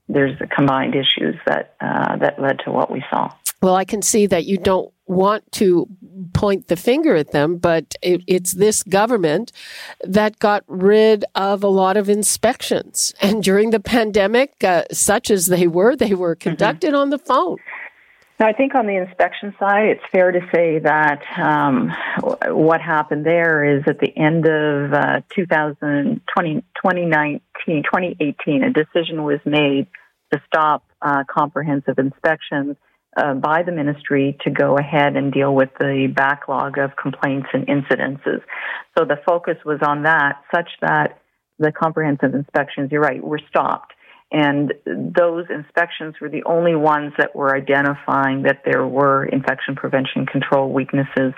there's 0.08 0.40
a 0.40 0.46
combined 0.46 0.94
issues 0.94 1.34
that 1.46 1.74
uh, 1.80 2.16
that 2.16 2.40
led 2.40 2.60
to 2.64 2.70
what 2.70 2.90
we 2.90 3.04
saw. 3.10 3.32
Well, 3.62 3.74
I 3.74 3.84
can 3.84 4.02
see 4.02 4.26
that 4.26 4.44
you 4.44 4.58
don't 4.58 4.92
want 5.06 5.50
to 5.52 5.88
point 6.34 6.68
the 6.68 6.76
finger 6.76 7.16
at 7.16 7.32
them, 7.32 7.56
but 7.56 7.94
it, 8.02 8.22
it's 8.26 8.52
this 8.52 8.82
government 8.82 9.50
that 10.04 10.38
got 10.38 10.62
rid 10.66 11.24
of 11.34 11.62
a 11.62 11.68
lot 11.68 11.96
of 11.96 12.08
inspections. 12.08 13.14
And 13.20 13.42
during 13.42 13.70
the 13.70 13.80
pandemic, 13.80 14.62
uh, 14.62 14.84
such 14.92 15.30
as 15.30 15.46
they 15.46 15.66
were, 15.66 15.96
they 15.96 16.14
were 16.14 16.34
mm-hmm. 16.34 16.50
conducted 16.50 16.88
mm-hmm. 16.88 16.96
on 16.96 17.10
the 17.10 17.18
phone. 17.18 17.56
Now, 18.38 18.48
I 18.48 18.52
think 18.52 18.74
on 18.74 18.86
the 18.86 18.96
inspection 18.96 19.54
side, 19.58 19.86
it's 19.86 20.02
fair 20.12 20.30
to 20.30 20.40
say 20.54 20.78
that 20.80 21.22
um, 21.38 21.90
what 22.48 22.82
happened 22.82 23.24
there 23.24 23.78
is 23.78 23.84
at 23.86 23.98
the 23.98 24.12
end 24.14 24.46
of 24.46 24.92
uh, 24.92 25.20
2020, 25.34 26.20
2019, 26.60 27.40
2018, 27.82 28.62
a 28.62 28.72
decision 28.72 29.24
was 29.24 29.40
made 29.46 29.86
to 30.34 30.42
stop 30.46 30.84
uh, 31.00 31.24
comprehensive 31.30 31.98
inspections 31.98 32.76
uh, 33.16 33.32
by 33.32 33.62
the 33.62 33.72
ministry 33.72 34.36
to 34.44 34.50
go 34.50 34.76
ahead 34.76 35.16
and 35.16 35.32
deal 35.32 35.54
with 35.54 35.70
the 35.80 36.12
backlog 36.14 36.76
of 36.76 36.90
complaints 37.00 37.48
and 37.54 37.66
incidences. 37.66 38.42
So 38.98 39.06
the 39.06 39.16
focus 39.26 39.56
was 39.64 39.78
on 39.80 40.02
that, 40.02 40.42
such 40.54 40.68
that 40.82 41.20
the 41.58 41.72
comprehensive 41.72 42.34
inspections, 42.34 42.92
you're 42.92 43.00
right, 43.00 43.24
were 43.24 43.40
stopped. 43.48 43.94
And 44.32 44.74
those 44.84 45.46
inspections 45.50 46.16
were 46.20 46.28
the 46.28 46.42
only 46.44 46.74
ones 46.74 47.12
that 47.16 47.36
were 47.36 47.54
identifying 47.54 48.42
that 48.42 48.62
there 48.64 48.84
were 48.84 49.24
infection 49.24 49.76
prevention 49.76 50.26
control 50.26 50.72
weaknesses 50.72 51.32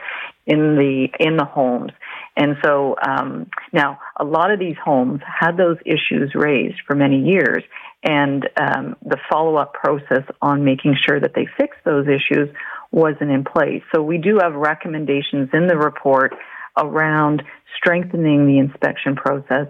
in 0.47 0.77
the 0.77 1.09
in 1.21 1.37
the 1.37 1.45
homes. 1.45 1.93
And 2.35 2.57
so 2.65 2.97
um, 3.07 3.51
now 3.75 3.99
a 4.19 4.25
lot 4.25 4.51
of 4.51 4.59
these 4.59 4.77
homes 4.83 5.21
had 5.23 5.59
those 5.59 5.77
issues 5.85 6.33
raised 6.35 6.81
for 6.87 6.97
many 6.97 7.29
years, 7.29 7.63
and 8.03 8.49
um, 8.57 8.97
the 9.05 9.19
follow 9.31 9.57
up 9.57 9.75
process 9.75 10.25
on 10.41 10.65
making 10.65 10.97
sure 11.07 11.21
that 11.21 11.33
they 11.35 11.47
fix 11.59 11.77
those 11.85 12.07
issues 12.07 12.49
wasn't 12.91 13.31
in 13.31 13.45
place. 13.45 13.83
So 13.95 14.03
we 14.03 14.17
do 14.17 14.39
have 14.41 14.55
recommendations 14.55 15.51
in 15.53 15.67
the 15.67 15.77
report 15.77 16.35
around 16.79 17.43
strengthening 17.77 18.47
the 18.47 18.59
inspection 18.59 19.15
process 19.15 19.67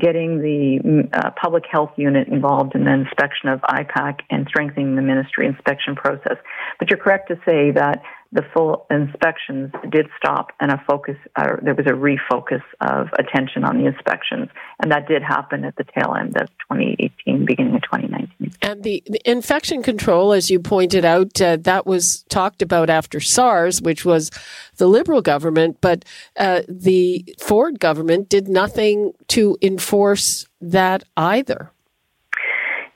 getting 0.00 0.38
the 0.38 0.80
mm, 0.84 1.08
uh, 1.12 1.30
public 1.40 1.64
health 1.70 1.92
unit 1.96 2.28
involved 2.28 2.74
in 2.74 2.84
the 2.84 2.92
inspection 2.92 3.48
of 3.48 3.60
IPAC 3.60 4.20
and 4.30 4.46
strengthening 4.48 4.96
the 4.96 5.02
ministry 5.02 5.46
inspection 5.46 5.94
process. 5.94 6.36
But 6.78 6.90
you're 6.90 6.98
correct 6.98 7.28
to 7.28 7.36
say 7.46 7.70
that 7.72 8.02
the 8.32 8.42
full 8.54 8.86
inspections 8.90 9.72
did 9.90 10.06
stop 10.16 10.52
and 10.60 10.70
a 10.70 10.82
focus, 10.88 11.16
uh, 11.34 11.56
there 11.62 11.74
was 11.74 11.86
a 11.86 11.90
refocus 11.90 12.62
of 12.80 13.08
attention 13.18 13.64
on 13.64 13.78
the 13.78 13.86
inspections. 13.86 14.48
And 14.80 14.92
that 14.92 15.08
did 15.08 15.22
happen 15.22 15.64
at 15.64 15.74
the 15.76 15.84
tail 15.84 16.14
end 16.14 16.36
of 16.36 16.48
2018, 16.70 17.44
beginning 17.44 17.74
of 17.74 17.82
2019. 17.82 18.52
And 18.62 18.84
the, 18.84 19.02
the 19.06 19.20
infection 19.28 19.82
control, 19.82 20.32
as 20.32 20.48
you 20.48 20.60
pointed 20.60 21.04
out, 21.04 21.40
uh, 21.40 21.56
that 21.62 21.86
was 21.86 22.22
talked 22.28 22.62
about 22.62 22.88
after 22.88 23.18
SARS, 23.18 23.82
which 23.82 24.04
was 24.04 24.30
the 24.76 24.86
Liberal 24.86 25.22
government, 25.22 25.78
but 25.80 26.04
uh, 26.36 26.62
the 26.68 27.34
Ford 27.40 27.80
government 27.80 28.28
did 28.28 28.48
nothing 28.48 29.12
to 29.28 29.56
enforce 29.60 30.46
that 30.60 31.02
either. 31.16 31.72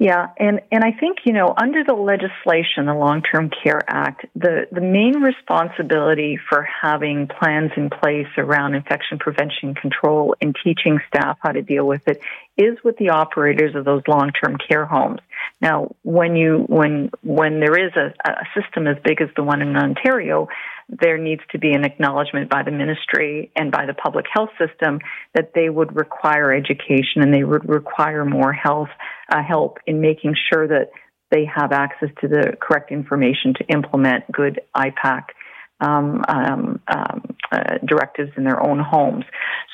Yeah, 0.04 0.26
and, 0.38 0.60
and 0.70 0.84
I 0.84 0.92
think, 0.92 1.20
you 1.24 1.32
know, 1.32 1.54
under 1.56 1.82
the 1.82 1.94
legislation, 1.94 2.84
the 2.84 2.92
Long 2.92 3.22
Term 3.22 3.48
Care 3.48 3.80
Act, 3.88 4.26
the, 4.36 4.66
the 4.70 4.82
main 4.82 5.22
responsibility 5.22 6.38
for 6.46 6.62
having 6.62 7.26
plans 7.26 7.70
in 7.74 7.88
place 7.88 8.26
around 8.36 8.74
infection 8.74 9.18
prevention 9.18 9.74
control 9.74 10.36
and 10.42 10.54
teaching 10.62 11.00
staff 11.08 11.38
how 11.40 11.52
to 11.52 11.62
deal 11.62 11.86
with 11.86 12.06
it 12.06 12.20
is 12.58 12.76
with 12.84 12.98
the 12.98 13.08
operators 13.08 13.74
of 13.74 13.86
those 13.86 14.02
long 14.06 14.30
term 14.44 14.58
care 14.58 14.84
homes. 14.84 15.20
Now, 15.62 15.94
when 16.02 16.36
you 16.36 16.66
when 16.68 17.10
when 17.22 17.60
there 17.60 17.86
is 17.86 17.92
a, 17.96 18.12
a 18.28 18.60
system 18.60 18.86
as 18.86 18.98
big 19.02 19.22
as 19.22 19.30
the 19.36 19.42
one 19.42 19.62
in 19.62 19.74
Ontario, 19.74 20.48
there 20.88 21.18
needs 21.18 21.42
to 21.52 21.58
be 21.58 21.72
an 21.72 21.84
acknowledgement 21.84 22.50
by 22.50 22.62
the 22.62 22.70
ministry 22.70 23.50
and 23.56 23.70
by 23.70 23.86
the 23.86 23.94
public 23.94 24.26
health 24.32 24.50
system 24.58 25.00
that 25.34 25.52
they 25.54 25.68
would 25.68 25.94
require 25.96 26.52
education 26.52 27.22
and 27.22 27.32
they 27.32 27.44
would 27.44 27.68
require 27.68 28.24
more 28.24 28.52
health 28.52 28.90
uh, 29.30 29.42
help 29.42 29.78
in 29.86 30.00
making 30.00 30.34
sure 30.52 30.68
that 30.68 30.90
they 31.30 31.44
have 31.44 31.72
access 31.72 32.10
to 32.20 32.28
the 32.28 32.56
correct 32.60 32.92
information 32.92 33.54
to 33.54 33.64
implement 33.68 34.30
good 34.30 34.60
IPAC 34.76 35.24
um, 35.80 36.22
um, 36.28 36.80
um, 36.88 37.22
uh, 37.50 37.78
directives 37.84 38.30
in 38.36 38.44
their 38.44 38.62
own 38.62 38.78
homes. 38.78 39.24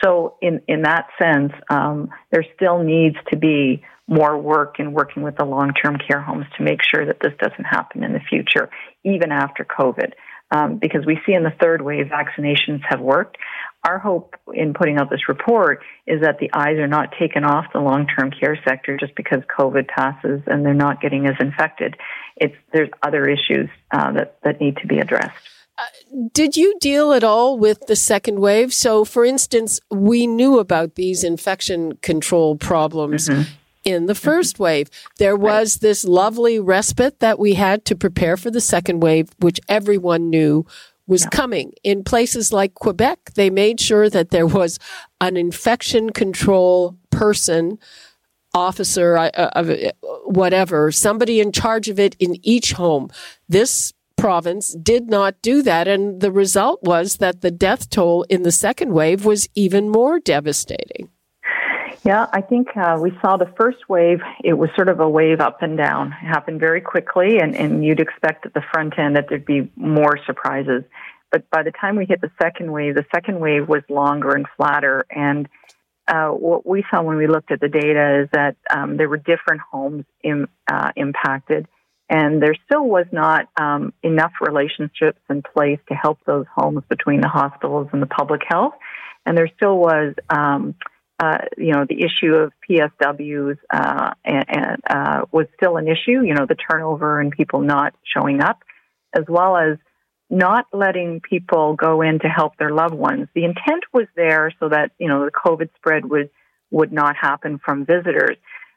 So, 0.03 0.37
in 0.41 0.63
in 0.67 0.83
that 0.83 1.09
sense, 1.21 1.53
um, 1.69 2.09
there 2.31 2.45
still 2.57 2.83
needs 2.83 3.17
to 3.31 3.37
be 3.37 3.83
more 4.09 4.37
work 4.39 4.81
in 4.81 4.93
working 4.93 5.23
with 5.23 5.37
the 5.37 5.45
long 5.45 5.73
term 5.73 5.97
care 5.99 6.21
homes 6.21 6.47
to 6.57 6.65
make 6.65 6.81
sure 6.83 7.05
that 7.05 7.19
this 7.21 7.33
doesn't 7.41 7.65
happen 7.65 8.03
in 8.03 8.13
the 8.13 8.21
future, 8.21 8.71
even 9.05 9.31
after 9.31 9.65
COVID 9.65 10.13
um, 10.51 10.79
because 10.79 11.07
we 11.07 11.19
see 11.27 11.33
in 11.33 11.43
the 11.43 11.53
third 11.61 11.83
wave 11.83 12.07
vaccinations 12.07 12.81
have 12.89 13.01
worked. 13.01 13.37
Our 13.87 13.99
hope 13.99 14.35
in 14.53 14.75
putting 14.75 14.99
out 14.99 15.09
this 15.09 15.29
report 15.29 15.83
is 16.07 16.21
that 16.21 16.39
the 16.39 16.51
eyes 16.53 16.77
are 16.79 16.87
not 16.87 17.15
taken 17.19 17.45
off 17.45 17.67
the 17.73 17.81
long-term 17.81 18.33
care 18.39 18.59
sector 18.67 18.99
just 18.99 19.15
because 19.15 19.41
COVID 19.59 19.89
passes 19.89 20.43
and 20.47 20.65
they're 20.65 20.75
not 20.75 21.01
getting 21.01 21.27
as 21.27 21.35
infected. 21.41 21.97
It's 22.37 22.55
there's 22.73 22.91
other 23.03 23.27
issues 23.27 23.71
uh, 23.91 24.13
that 24.13 24.39
that 24.45 24.61
need 24.61 24.77
to 24.79 24.87
be 24.87 24.99
addressed. 24.99 25.33
Uh, 25.79 25.85
did 26.35 26.59
you 26.59 26.77
deal 26.79 27.13
at 27.13 27.25
all 27.25 27.59
with 27.59 27.87
the 27.87 27.97
second 27.97 28.41
wave? 28.41 28.75
So, 28.75 29.07
for 29.07 29.25
instance, 29.25 29.81
we 29.91 30.27
knew 30.27 30.59
about 30.59 30.97
these 30.97 31.25
infection 31.25 31.97
control 32.03 32.57
problems 32.57 33.29
mm-hmm 33.29 33.51
in 33.85 34.07
the 34.07 34.13
1st 34.13 34.55
mm-hmm. 34.55 34.63
wave. 34.63 34.91
There 35.19 35.37
was 35.37 35.77
this 35.77 36.05
lovely 36.05 36.59
respite 36.59 37.21
that 37.21 37.39
we 37.39 37.55
had 37.55 37.85
to 37.87 37.97
prepare 37.97 38.37
for 38.37 38.51
the 38.51 38.61
second 38.61 39.01
wave, 39.01 39.31
which 39.39 39.61
everyone 39.69 40.31
knew 40.31 40.67
was 41.07 41.23
yeah. 41.25 41.31
coming. 41.31 41.73
In 41.83 42.05
places 42.05 42.53
like 42.53 42.75
Quebec, 42.75 43.33
they 43.35 43.51
made 43.51 43.81
sure 43.81 44.09
that 44.09 44.31
there 44.31 44.47
was 44.47 44.79
an 45.21 45.37
infection 45.37 46.11
control 46.11 46.97
person, 47.11 47.79
officer, 48.55 49.17
uh, 49.17 49.31
uh, 49.35 49.91
whatever, 50.25 50.93
somebody 50.93 51.41
in 51.41 51.53
charge 51.53 51.89
of 51.89 51.99
it 51.99 52.17
in 52.19 52.37
each 52.43 52.73
home. 52.73 53.11
This 53.49 53.93
province 54.21 54.75
did 54.75 55.09
not 55.09 55.41
do 55.43 55.63
that. 55.63 55.89
And 55.89 56.21
the 56.21 56.31
result 56.31 56.81
was 56.83 57.17
that 57.17 57.41
the 57.41 57.51
death 57.51 57.91
toll 57.91 58.25
in 58.25 58.43
the 58.43 58.53
second 58.53 58.93
wave 58.93 59.25
was 59.25 59.49
even 59.55 59.89
more 59.89 60.21
devastating. 60.21 61.09
Yeah, 62.03 62.27
I 62.33 62.41
think 62.41 62.69
uh, 62.77 62.97
we 62.99 63.13
saw 63.21 63.37
the 63.37 63.53
first 63.59 63.89
wave. 63.89 64.21
It 64.43 64.55
was 64.55 64.71
sort 64.75 64.89
of 64.89 65.01
a 65.01 65.09
wave 65.09 65.41
up 65.41 65.61
and 65.61 65.77
down. 65.77 66.09
It 66.09 66.27
happened 66.27 66.59
very 66.59 66.81
quickly, 66.81 67.39
and, 67.41 67.55
and 67.55 67.85
you'd 67.85 68.01
expect 68.01 68.47
at 68.47 68.55
the 68.55 68.63
front 68.73 68.99
end 68.99 69.17
that 69.17 69.27
there'd 69.29 69.45
be 69.45 69.71
more 69.77 70.19
surprises. 70.25 70.83
But 71.31 71.49
by 71.51 71.63
the 71.63 71.73
time 71.73 71.97
we 71.97 72.07
hit 72.07 72.23
the 72.23 72.31
second 72.41 72.73
wave, 72.73 72.95
the 72.95 73.05
second 73.15 73.39
wave 73.39 73.69
was 73.69 73.83
longer 73.91 74.31
and 74.31 74.47
flatter. 74.57 75.05
And 75.11 75.47
uh, 76.09 76.29
what 76.29 76.67
we 76.67 76.85
saw 76.91 77.03
when 77.03 77.19
we 77.19 77.27
looked 77.27 77.53
at 77.53 77.61
the 77.61 77.69
data 77.69 78.23
is 78.23 78.29
that 78.33 78.57
um, 78.71 78.97
there 78.97 79.09
were 79.09 79.19
different 79.19 79.61
homes 79.71 80.05
in, 80.23 80.49
uh, 80.73 80.93
impacted, 80.97 81.69
and 82.09 82.43
there 82.43 82.57
still 82.65 82.85
was 82.85 83.07
not 83.13 83.49
um, 83.61 83.93
enough 84.03 84.33
relationships 84.41 85.21
in 85.29 85.43
place 85.43 85.79
to 85.89 85.95
help 85.95 86.19
those 86.25 86.47
homes 86.57 86.83
between 86.89 87.21
the 87.21 87.29
hospitals 87.29 87.89
and 87.93 88.01
the 88.01 88.07
public 88.07 88.41
health. 88.49 88.73
And 89.27 89.37
there 89.37 89.51
still 89.55 89.77
was 89.77 90.15
um, 90.31 90.75
uh, 91.21 91.39
you 91.59 91.73
know, 91.73 91.85
the 91.87 92.03
issue 92.03 92.35
of 92.35 92.53
PSWs 92.69 93.59
uh, 93.71 94.15
and, 94.25 94.45
and 94.49 94.77
uh, 94.89 95.27
was 95.31 95.47
still 95.55 95.77
an 95.77 95.87
issue. 95.87 96.23
You 96.23 96.35
know, 96.35 96.47
the 96.47 96.57
turnover 96.57 97.21
and 97.21 97.31
people 97.31 97.61
not 97.61 97.95
showing 98.17 98.41
up, 98.41 98.61
as 99.15 99.25
well 99.29 99.57
as 99.57 99.77
not 100.31 100.67
letting 100.73 101.21
people 101.21 101.75
go 101.75 102.01
in 102.01 102.21
to 102.21 102.29
help 102.29 102.57
their 102.57 102.71
loved 102.71 102.95
ones. 102.95 103.29
The 103.35 103.45
intent 103.45 103.85
was 103.93 104.07
there 104.17 104.51
so 104.61 104.71
that 104.71 104.93
you 104.99 105.09
know 105.09 105.27
the 105.27 105.31
COVID 105.31 105.69
spread 105.77 106.07
would 106.07 106.31
would 106.71 106.93
not 106.93 107.17
happen 107.17 107.61
from 107.63 107.85
visitors. 107.85 108.37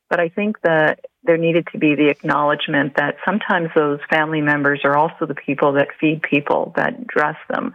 But 0.10 0.20
I 0.20 0.28
think 0.30 0.58
that 0.64 1.06
there 1.24 1.38
needed 1.38 1.68
to 1.72 1.78
be 1.78 1.96
the 1.96 2.10
acknowledgement 2.10 2.98
that 2.98 3.16
sometimes 3.26 3.70
those 3.74 4.00
family 4.10 4.42
members 4.42 4.82
are 4.84 4.98
also 4.98 5.26
the 5.26 5.34
people 5.34 5.74
that 5.74 5.88
feed 6.00 6.22
people, 6.22 6.74
that 6.76 7.08
dress 7.08 7.38
them. 7.50 7.74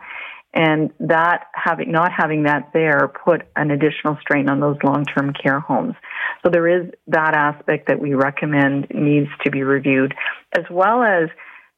And 0.54 0.90
that 1.00 1.46
having, 1.54 1.92
not 1.92 2.10
having 2.16 2.44
that 2.44 2.70
there 2.72 3.12
put 3.24 3.42
an 3.54 3.70
additional 3.70 4.16
strain 4.20 4.48
on 4.48 4.60
those 4.60 4.78
long-term 4.82 5.34
care 5.34 5.60
homes. 5.60 5.94
So 6.42 6.50
there 6.50 6.66
is 6.68 6.90
that 7.08 7.34
aspect 7.34 7.88
that 7.88 8.00
we 8.00 8.14
recommend 8.14 8.88
needs 8.90 9.28
to 9.44 9.50
be 9.50 9.62
reviewed, 9.62 10.14
as 10.56 10.64
well 10.70 11.02
as 11.02 11.28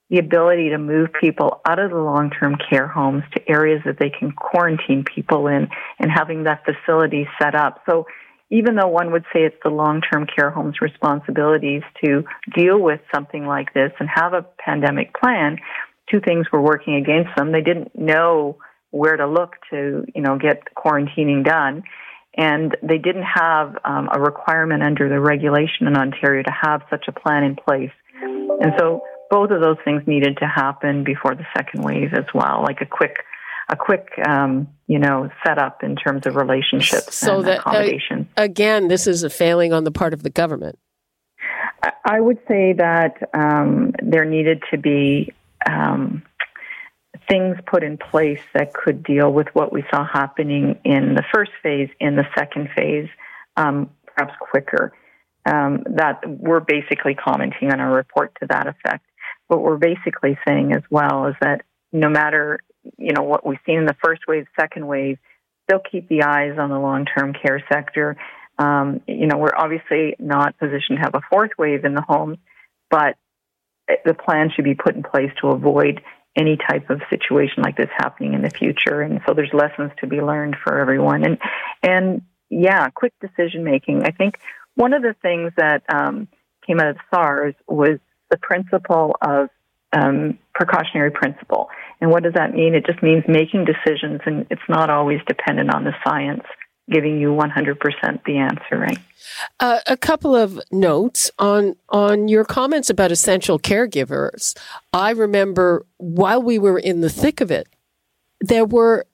the 0.08 0.18
ability 0.18 0.70
to 0.70 0.78
move 0.78 1.08
people 1.20 1.60
out 1.68 1.78
of 1.78 1.90
the 1.90 1.96
long-term 1.96 2.56
care 2.68 2.88
homes 2.88 3.22
to 3.32 3.48
areas 3.48 3.80
that 3.84 3.98
they 3.98 4.10
can 4.10 4.32
quarantine 4.32 5.04
people 5.04 5.46
in 5.46 5.68
and 5.98 6.10
having 6.12 6.44
that 6.44 6.64
facility 6.64 7.28
set 7.40 7.54
up. 7.54 7.82
So 7.88 8.06
even 8.50 8.74
though 8.74 8.88
one 8.88 9.12
would 9.12 9.24
say 9.32 9.44
it's 9.44 9.56
the 9.62 9.70
long-term 9.70 10.26
care 10.34 10.50
homes 10.50 10.80
responsibilities 10.80 11.82
to 12.04 12.24
deal 12.54 12.80
with 12.80 13.00
something 13.14 13.46
like 13.46 13.72
this 13.74 13.92
and 14.00 14.08
have 14.12 14.32
a 14.32 14.44
pandemic 14.58 15.14
plan, 15.14 15.58
two 16.10 16.20
things 16.20 16.46
were 16.52 16.60
working 16.60 16.94
against 16.94 17.30
them. 17.36 17.52
They 17.52 17.62
didn't 17.62 17.96
know 17.98 18.58
where 18.90 19.16
to 19.16 19.26
look 19.26 19.54
to, 19.70 20.04
you 20.14 20.22
know, 20.22 20.36
get 20.38 20.62
quarantining 20.76 21.44
done. 21.44 21.82
And 22.36 22.76
they 22.82 22.98
didn't 22.98 23.24
have 23.24 23.76
um, 23.84 24.08
a 24.12 24.20
requirement 24.20 24.82
under 24.82 25.08
the 25.08 25.20
regulation 25.20 25.86
in 25.86 25.96
Ontario 25.96 26.42
to 26.42 26.52
have 26.62 26.82
such 26.88 27.06
a 27.08 27.12
plan 27.12 27.44
in 27.44 27.56
place. 27.56 27.90
And 28.22 28.72
so 28.78 29.02
both 29.30 29.50
of 29.50 29.60
those 29.60 29.76
things 29.84 30.02
needed 30.06 30.38
to 30.38 30.46
happen 30.46 31.04
before 31.04 31.34
the 31.34 31.46
second 31.56 31.82
wave 31.82 32.12
as 32.12 32.26
well, 32.34 32.62
like 32.62 32.80
a 32.80 32.86
quick, 32.86 33.24
a 33.68 33.76
quick, 33.76 34.08
um, 34.26 34.68
you 34.86 34.98
know, 34.98 35.28
setup 35.44 35.82
in 35.82 35.96
terms 35.96 36.26
of 36.26 36.36
relationships 36.36 37.16
so 37.16 37.38
and 37.38 37.46
that, 37.46 37.58
accommodation. 37.58 38.28
Uh, 38.36 38.42
again, 38.42 38.88
this 38.88 39.06
is 39.06 39.22
a 39.22 39.30
failing 39.30 39.72
on 39.72 39.84
the 39.84 39.92
part 39.92 40.12
of 40.12 40.22
the 40.22 40.30
government. 40.30 40.78
I 42.04 42.20
would 42.20 42.38
say 42.46 42.74
that 42.74 43.16
um, 43.32 43.92
there 44.02 44.24
needed 44.24 44.62
to 44.70 44.78
be 44.78 45.32
um, 45.66 46.22
things 47.28 47.56
put 47.66 47.82
in 47.82 47.98
place 47.98 48.40
that 48.54 48.72
could 48.72 49.02
deal 49.02 49.32
with 49.32 49.48
what 49.52 49.72
we 49.72 49.84
saw 49.90 50.06
happening 50.06 50.78
in 50.84 51.14
the 51.14 51.24
first 51.32 51.52
phase, 51.62 51.88
in 52.00 52.16
the 52.16 52.26
second 52.36 52.68
phase, 52.76 53.08
um, 53.56 53.90
perhaps 54.06 54.34
quicker. 54.40 54.92
Um, 55.46 55.84
that 55.96 56.20
we're 56.26 56.60
basically 56.60 57.14
commenting 57.14 57.72
on 57.72 57.80
our 57.80 57.94
report 57.94 58.36
to 58.40 58.46
that 58.50 58.66
effect. 58.66 59.06
What 59.46 59.62
we're 59.62 59.78
basically 59.78 60.38
saying 60.46 60.74
as 60.74 60.82
well 60.90 61.28
is 61.28 61.34
that 61.40 61.62
no 61.92 62.10
matter 62.10 62.60
you 62.98 63.12
know 63.12 63.22
what 63.22 63.46
we've 63.46 63.58
seen 63.64 63.78
in 63.78 63.86
the 63.86 63.96
first 64.02 64.22
wave, 64.28 64.46
second 64.58 64.86
wave, 64.86 65.18
still 65.64 65.80
keep 65.90 66.08
the 66.08 66.22
eyes 66.22 66.58
on 66.58 66.70
the 66.70 66.78
long-term 66.78 67.32
care 67.32 67.62
sector. 67.72 68.16
Um, 68.58 69.00
you 69.06 69.26
know, 69.26 69.38
we're 69.38 69.56
obviously 69.56 70.16
not 70.18 70.58
positioned 70.58 70.98
to 70.98 71.02
have 71.04 71.14
a 71.14 71.22
fourth 71.30 71.52
wave 71.56 71.84
in 71.84 71.94
the 71.94 72.04
homes, 72.06 72.38
but 72.90 73.16
the 74.04 74.14
plan 74.14 74.50
should 74.54 74.64
be 74.64 74.74
put 74.74 74.94
in 74.94 75.02
place 75.02 75.30
to 75.40 75.48
avoid 75.48 76.00
any 76.36 76.56
type 76.56 76.90
of 76.90 77.00
situation 77.10 77.62
like 77.62 77.76
this 77.76 77.90
happening 77.96 78.34
in 78.34 78.42
the 78.42 78.50
future. 78.50 79.00
And 79.02 79.20
so 79.26 79.34
there's 79.34 79.52
lessons 79.52 79.90
to 80.00 80.06
be 80.06 80.20
learned 80.20 80.56
for 80.62 80.78
everyone. 80.78 81.24
And 81.24 81.38
and 81.82 82.22
yeah, 82.48 82.88
quick 82.90 83.12
decision 83.20 83.64
making. 83.64 84.02
I 84.04 84.10
think 84.10 84.38
one 84.74 84.92
of 84.92 85.02
the 85.02 85.14
things 85.22 85.52
that 85.56 85.82
um, 85.92 86.28
came 86.66 86.80
out 86.80 86.88
of 86.88 86.96
SARS 87.12 87.54
was 87.68 87.98
the 88.30 88.38
principle 88.38 89.16
of 89.20 89.48
um, 89.92 90.38
precautionary 90.54 91.10
principle. 91.10 91.68
And 92.00 92.10
what 92.10 92.22
does 92.22 92.34
that 92.34 92.54
mean? 92.54 92.74
It 92.74 92.86
just 92.86 93.02
means 93.02 93.24
making 93.26 93.66
decisions, 93.66 94.20
and 94.24 94.46
it's 94.50 94.62
not 94.68 94.88
always 94.88 95.20
dependent 95.26 95.74
on 95.74 95.84
the 95.84 95.92
science 96.04 96.44
giving 96.90 97.20
you 97.20 97.28
100% 97.28 98.24
the 98.24 98.38
answer, 98.38 98.78
right? 98.78 98.98
Uh, 99.58 99.80
a 99.86 99.96
couple 99.96 100.34
of 100.34 100.60
notes 100.72 101.30
on 101.38 101.76
on 101.88 102.28
your 102.28 102.44
comments 102.44 102.90
about 102.90 103.12
essential 103.12 103.58
caregivers. 103.58 104.56
I 104.92 105.10
remember 105.10 105.86
while 105.98 106.42
we 106.42 106.58
were 106.58 106.78
in 106.78 107.00
the 107.00 107.10
thick 107.10 107.40
of 107.40 107.50
it, 107.50 107.68
there 108.40 108.64
were 108.64 109.06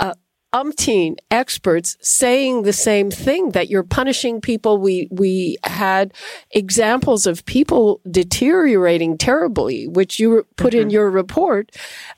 uh, 0.00 0.14
umpteen 0.54 1.16
experts 1.30 1.96
saying 2.00 2.62
the 2.62 2.72
same 2.72 3.10
thing 3.10 3.50
that 3.50 3.68
you're 3.68 3.82
punishing 3.82 4.40
people. 4.40 4.78
We 4.78 5.08
we 5.10 5.58
had 5.64 6.14
examples 6.52 7.26
of 7.26 7.44
people 7.44 8.00
deteriorating 8.10 9.18
terribly, 9.18 9.88
which 9.88 10.18
you 10.18 10.46
put 10.56 10.72
mm-hmm. 10.72 10.82
in 10.82 10.90
your 10.90 11.10
report, 11.10 11.72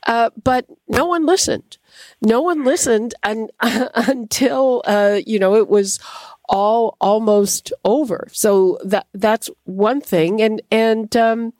uh, 0.05 0.29
but 0.41 0.67
no 0.87 1.07
one 1.07 1.25
listened 1.25 1.77
no 2.21 2.41
one 2.41 2.63
listened 2.63 3.15
un, 3.23 3.49
until 3.61 4.83
uh, 4.85 5.19
you 5.25 5.39
know 5.39 5.55
it 5.55 5.67
was 5.67 5.99
all 6.47 6.95
almost 7.01 7.73
over. 7.83 8.27
So 8.31 8.79
that 8.83 9.07
that's 9.13 9.49
one 9.65 10.01
thing. 10.01 10.41
And 10.41 10.61
and 10.71 11.15
um, 11.15 11.53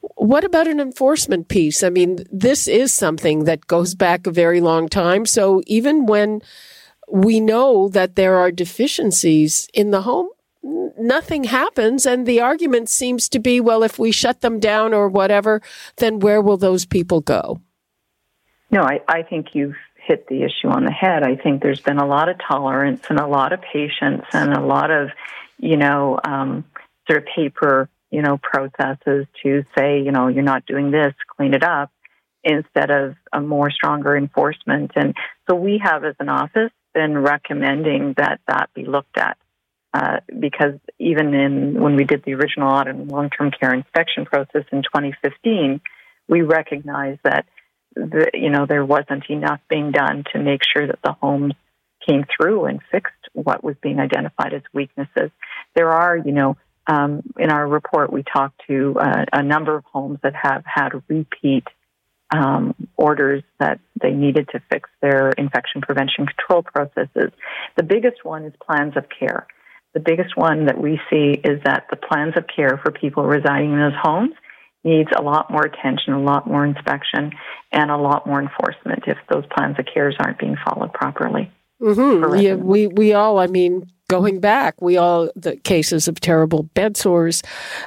what 0.00 0.44
about 0.44 0.66
an 0.66 0.80
enforcement 0.80 1.48
piece? 1.48 1.82
I 1.82 1.90
mean, 1.90 2.24
this 2.32 2.68
is 2.68 2.92
something 2.92 3.44
that 3.44 3.66
goes 3.66 3.94
back 3.94 4.26
a 4.26 4.30
very 4.30 4.60
long 4.60 4.88
time. 4.88 5.26
So 5.26 5.62
even 5.66 6.06
when 6.06 6.42
we 7.10 7.40
know 7.40 7.88
that 7.88 8.16
there 8.16 8.36
are 8.36 8.50
deficiencies 8.50 9.68
in 9.74 9.90
the 9.90 10.02
home, 10.02 10.28
nothing 10.62 11.44
happens. 11.44 12.06
And 12.06 12.26
the 12.26 12.40
argument 12.40 12.88
seems 12.88 13.28
to 13.30 13.38
be, 13.38 13.60
well, 13.60 13.82
if 13.82 13.98
we 13.98 14.12
shut 14.12 14.40
them 14.40 14.60
down 14.60 14.94
or 14.94 15.08
whatever, 15.08 15.60
then 15.96 16.18
where 16.20 16.40
will 16.40 16.56
those 16.56 16.86
people 16.86 17.20
go? 17.20 17.60
No, 18.70 18.82
I, 18.82 19.00
I 19.08 19.22
think 19.22 19.54
you've 19.54 19.76
hit 19.96 20.28
the 20.28 20.42
issue 20.42 20.68
on 20.68 20.84
the 20.84 20.92
head. 20.92 21.22
I 21.22 21.36
think 21.36 21.62
there's 21.62 21.80
been 21.80 21.98
a 21.98 22.06
lot 22.06 22.28
of 22.28 22.36
tolerance 22.38 23.04
and 23.10 23.18
a 23.18 23.26
lot 23.26 23.52
of 23.52 23.60
patience 23.60 24.24
and 24.32 24.52
a 24.54 24.60
lot 24.60 24.90
of, 24.90 25.10
you 25.58 25.76
know, 25.76 26.18
um, 26.24 26.64
sort 27.06 27.22
of 27.22 27.28
paper, 27.34 27.88
you 28.10 28.22
know, 28.22 28.38
processes 28.42 29.26
to 29.42 29.64
say, 29.76 30.02
you 30.02 30.12
know, 30.12 30.28
you're 30.28 30.42
not 30.42 30.66
doing 30.66 30.90
this, 30.90 31.14
clean 31.36 31.54
it 31.54 31.62
up, 31.62 31.90
instead 32.42 32.90
of 32.90 33.16
a 33.32 33.40
more 33.40 33.70
stronger 33.70 34.16
enforcement. 34.16 34.92
And 34.96 35.14
so 35.48 35.54
we 35.54 35.80
have, 35.82 36.04
as 36.04 36.14
an 36.20 36.28
office, 36.28 36.70
been 36.94 37.18
recommending 37.18 38.14
that 38.16 38.40
that 38.48 38.70
be 38.74 38.84
looked 38.84 39.18
at. 39.18 39.36
Uh, 39.92 40.20
because 40.38 40.78
even 41.00 41.34
in 41.34 41.80
when 41.80 41.96
we 41.96 42.04
did 42.04 42.22
the 42.24 42.34
original 42.34 42.68
audit 42.68 42.94
and 42.94 43.10
long-term 43.10 43.50
care 43.50 43.74
inspection 43.74 44.24
process 44.24 44.64
in 44.70 44.82
2015, 44.82 45.80
we 46.28 46.42
recognized 46.42 47.18
that 47.24 47.46
the, 47.96 48.30
you 48.32 48.50
know, 48.50 48.66
there 48.66 48.84
wasn't 48.84 49.24
enough 49.28 49.60
being 49.68 49.90
done 49.90 50.22
to 50.32 50.38
make 50.38 50.60
sure 50.64 50.86
that 50.86 51.00
the 51.02 51.12
homes 51.20 51.54
came 52.08 52.24
through 52.36 52.66
and 52.66 52.80
fixed 52.92 53.14
what 53.32 53.64
was 53.64 53.74
being 53.82 53.98
identified 53.98 54.54
as 54.54 54.62
weaknesses. 54.72 55.30
There 55.74 55.90
are, 55.90 56.16
you 56.16 56.32
know, 56.32 56.56
um, 56.90 57.22
in 57.38 57.50
our 57.50 57.66
report, 57.66 58.12
we 58.12 58.24
talked 58.24 58.60
to 58.68 58.96
uh, 59.00 59.24
a 59.32 59.42
number 59.42 59.76
of 59.76 59.84
homes 59.84 60.18
that 60.22 60.34
have 60.34 60.64
had 60.66 60.90
repeat 61.08 61.64
um, 62.34 62.74
orders 62.96 63.42
that 63.60 63.78
they 64.00 64.10
needed 64.10 64.48
to 64.52 64.60
fix 64.72 64.90
their 65.00 65.30
infection 65.30 65.82
prevention 65.82 66.26
control 66.26 66.62
processes. 66.62 67.30
The 67.76 67.84
biggest 67.84 68.24
one 68.24 68.44
is 68.44 68.52
plans 68.64 68.96
of 68.96 69.04
care. 69.08 69.46
The 69.94 70.00
biggest 70.00 70.36
one 70.36 70.66
that 70.66 70.80
we 70.80 71.00
see 71.10 71.40
is 71.44 71.60
that 71.64 71.86
the 71.90 71.96
plans 71.96 72.34
of 72.36 72.44
care 72.54 72.80
for 72.82 72.90
people 72.92 73.24
residing 73.24 73.72
in 73.72 73.78
those 73.78 73.98
homes 74.00 74.34
needs 74.82 75.10
a 75.16 75.22
lot 75.22 75.50
more 75.50 75.62
attention, 75.62 76.14
a 76.14 76.20
lot 76.22 76.46
more 76.46 76.64
inspection, 76.64 77.32
and 77.72 77.90
a 77.90 77.96
lot 77.96 78.26
more 78.26 78.40
enforcement 78.40 79.04
if 79.06 79.18
those 79.30 79.44
plans 79.54 79.76
of 79.78 79.86
cares 79.92 80.16
aren't 80.18 80.38
being 80.38 80.56
followed 80.64 80.92
properly. 80.92 81.52
Mm-hmm. 81.80 82.40
Yeah, 82.40 82.54
we 82.54 82.86
we 82.88 83.14
all. 83.14 83.38
I 83.38 83.46
mean, 83.46 83.90
going 84.10 84.40
back, 84.40 84.82
we 84.82 84.96
all 84.96 85.30
the 85.36 85.56
cases 85.56 86.08
of 86.08 86.20
terrible 86.20 86.64
bed 86.64 86.96
sores. 86.96 87.42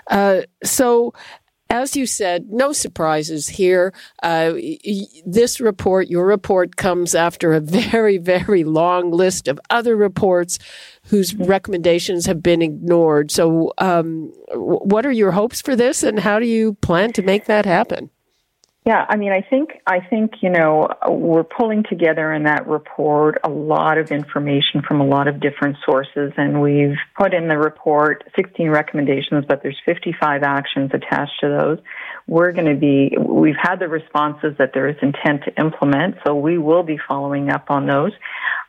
Uh, 0.09 0.41
so, 0.63 1.13
as 1.69 1.95
you 1.95 2.05
said, 2.05 2.49
no 2.49 2.71
surprises 2.71 3.49
here. 3.49 3.93
Uh, 4.21 4.53
this 5.25 5.59
report, 5.59 6.07
your 6.07 6.25
report, 6.25 6.75
comes 6.77 7.13
after 7.13 7.53
a 7.53 7.59
very, 7.59 8.17
very 8.17 8.63
long 8.63 9.11
list 9.11 9.47
of 9.47 9.59
other 9.69 9.95
reports 9.95 10.59
whose 11.07 11.35
recommendations 11.35 12.25
have 12.25 12.41
been 12.41 12.61
ignored. 12.61 13.31
So, 13.31 13.73
um, 13.79 14.31
what 14.53 15.05
are 15.05 15.11
your 15.11 15.31
hopes 15.31 15.61
for 15.61 15.75
this, 15.75 16.03
and 16.03 16.19
how 16.19 16.39
do 16.39 16.45
you 16.45 16.75
plan 16.75 17.11
to 17.13 17.21
make 17.21 17.45
that 17.45 17.65
happen? 17.65 18.09
Yeah, 18.85 19.05
I 19.07 19.15
mean, 19.15 19.31
I 19.31 19.41
think 19.49 19.79
I 19.87 20.01
think 20.01 20.33
you 20.41 20.49
know 20.49 20.89
we're 21.07 21.45
pulling 21.45 21.83
together 21.89 22.33
in 22.33 22.43
that 22.43 22.67
report 22.67 23.37
a 23.41 23.49
lot 23.49 23.97
of 23.97 24.11
information 24.11 24.81
from 24.85 24.99
a 24.99 25.05
lot 25.05 25.29
of 25.29 25.39
different 25.39 25.77
sources, 25.85 26.33
and 26.35 26.61
we've 26.61 26.97
put 27.17 27.33
in 27.33 27.47
the 27.47 27.57
report 27.57 28.25
16 28.35 28.69
recommendations, 28.69 29.45
but 29.47 29.63
there's 29.63 29.79
55 29.85 30.43
actions 30.43 30.91
attached 30.93 31.39
to 31.39 31.47
those. 31.47 31.79
We're 32.27 32.51
going 32.51 32.73
to 32.73 32.75
be 32.75 33.15
we've 33.17 33.55
had 33.57 33.77
the 33.77 33.87
responses 33.87 34.55
that 34.59 34.71
there 34.73 34.89
is 34.89 34.97
intent 35.01 35.43
to 35.45 35.57
implement, 35.57 36.15
so 36.25 36.35
we 36.35 36.57
will 36.57 36.83
be 36.83 36.97
following 37.07 37.49
up 37.49 37.67
on 37.69 37.87
those. 37.87 38.11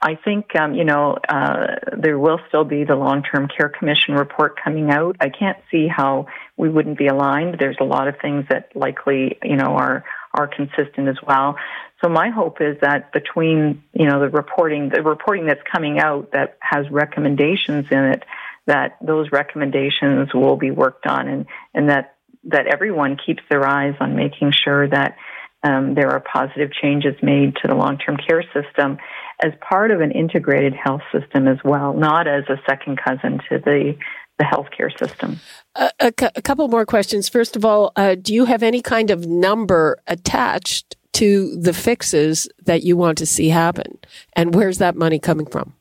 I 0.01 0.15
think 0.15 0.55
um, 0.55 0.75
you 0.75 0.85
know 0.85 1.17
uh, 1.29 1.75
there 1.99 2.21
will 2.21 2.39
still 2.47 2.65
be 2.65 2.85
the 2.85 2.95
long-term 2.95 3.49
care 3.49 3.69
commission 3.69 4.15
report 4.15 4.63
coming 4.63 4.93
out. 4.93 5.17
I 5.19 5.29
can't 5.29 5.59
see 5.73 5.89
how 5.89 6.27
we 6.57 6.69
wouldn't 6.69 6.99
be 6.99 7.07
aligned. 7.07 7.57
There's 7.59 7.77
a 7.81 7.85
lot 7.85 8.09
of 8.09 8.17
things 8.21 8.47
that 8.51 8.75
likely 8.75 9.39
you 9.43 9.57
know 9.57 9.77
are 9.77 10.05
are 10.33 10.49
consistent 10.49 11.09
as 11.09 11.19
well. 11.27 11.57
So 12.03 12.09
my 12.11 12.31
hope 12.31 12.61
is 12.61 12.77
that 12.81 13.13
between 13.13 13.83
you 13.93 14.07
know 14.07 14.21
the 14.21 14.29
reporting 14.29 14.91
the 14.91 15.03
reporting 15.03 15.47
that's 15.47 15.63
coming 15.71 15.99
out 15.99 16.33
that 16.33 16.57
has 16.61 16.91
recommendations 16.91 17.87
in 17.91 18.05
it, 18.05 18.23
that 18.67 18.97
those 19.01 19.31
recommendations 19.33 20.33
will 20.35 20.57
be 20.57 20.71
worked 20.71 21.07
on 21.07 21.29
and 21.29 21.47
and 21.75 21.89
that 21.89 22.17
that 22.45 22.67
everyone 22.67 23.17
keeps 23.25 23.43
their 23.49 23.67
eyes 23.67 23.95
on 24.01 24.17
making 24.17 24.53
sure 24.53 24.89
that 24.89 25.17
um, 25.63 25.95
there 25.95 26.11
are 26.11 26.21
positive 26.21 26.71
changes 26.73 27.15
made 27.23 27.57
to 27.57 27.69
the 27.69 27.75
long-term 27.75 28.19
care 28.19 28.45
system 28.53 28.99
as 29.43 29.53
part 29.67 29.91
of 29.91 30.01
an 30.01 30.13
integrated 30.13 30.75
health 30.75 31.01
system 31.11 31.49
as 31.49 31.57
well, 31.65 31.95
not 31.95 32.29
as 32.29 32.45
a 32.49 32.61
second 32.69 32.99
cousin 33.03 33.41
to 33.49 33.59
the 33.59 33.95
the 34.39 34.45
healthcare 34.45 34.97
system. 34.99 35.39
a, 35.77 35.91
a, 36.01 36.13
couple 36.43 36.67
more 36.69 36.85
questions. 36.87 37.29
First 37.29 37.57
of 37.57 37.65
all, 37.65 37.93
uh, 37.97 38.17
do 38.17 38.35
you 38.35 38.47
have 38.47 38.63
any 38.63 38.83
kind 38.83 39.11
of 39.11 39.27
number 39.27 39.99
attached 40.07 40.97
to 41.13 41.57
the 41.57 41.73
fixes 41.73 42.49
that 42.65 42.83
you 42.83 42.97
want 42.97 43.19
to 43.19 43.27
see 43.27 43.49
happen, 43.51 43.99
and 44.35 44.55
where's 44.55 44.79
that 44.79 44.97
money 44.97 45.19
coming 45.19 45.47
from? 45.47 45.75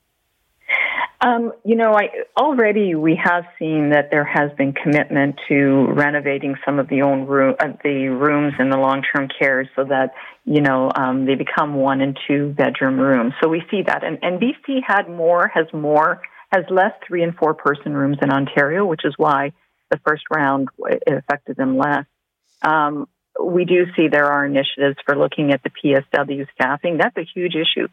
Um, 1.24 1.54
you 1.64 1.76
know, 1.78 1.94
I 1.94 2.10
already 2.38 2.96
we 2.96 3.18
have 3.24 3.46
seen 3.58 3.92
that 3.92 4.10
there 4.12 4.26
has 4.26 4.52
been 4.58 4.74
commitment 4.74 5.40
to 5.48 5.88
renovating 5.94 6.56
some 6.66 6.80
of 6.80 6.90
the 6.90 7.02
own 7.02 7.26
room, 7.26 7.56
uh, 7.60 7.70
the 7.82 8.10
rooms 8.10 8.54
in 8.60 8.70
the 8.70 8.78
long-term 8.78 9.30
care, 9.40 9.70
so 9.74 9.86
that 9.86 10.14
you 10.44 10.60
know 10.60 10.92
um, 10.96 11.26
they 11.26 11.36
become 11.36 11.76
one 11.76 12.02
and 12.02 12.20
two 12.28 12.50
bedroom 12.50 13.00
rooms. 13.00 13.34
So 13.42 13.48
we 13.48 13.64
see 13.72 13.84
that, 13.84 14.04
and, 14.04 14.20
and 14.22 14.42
BC 14.42 14.82
had 14.86 15.10
more, 15.10 15.48
has 15.48 15.66
more, 15.72 16.22
has 16.54 16.66
less 16.70 16.94
three 17.08 17.24
and 17.24 17.36
four 17.36 17.54
person 17.54 17.94
rooms 17.94 18.18
in 18.22 18.32
Ontario, 18.32 18.86
which 18.86 19.06
is 19.06 19.14
why 19.18 19.52
the 19.90 20.00
first 20.06 20.24
round 20.34 20.70
affected 21.08 21.58
them 21.58 21.78
less. 21.78 22.06
Um, 22.62 23.08
we 23.44 23.66
do 23.66 23.86
see 23.96 24.08
there 24.08 24.32
are 24.32 24.46
initiatives 24.46 24.98
for 25.06 25.18
looking 25.18 25.52
at 25.52 25.62
the 25.64 25.72
PSW 25.72 26.46
staffing. 26.54 26.98
That's 26.98 27.18
a 27.18 27.26
huge 27.34 27.56
issue. 27.56 27.88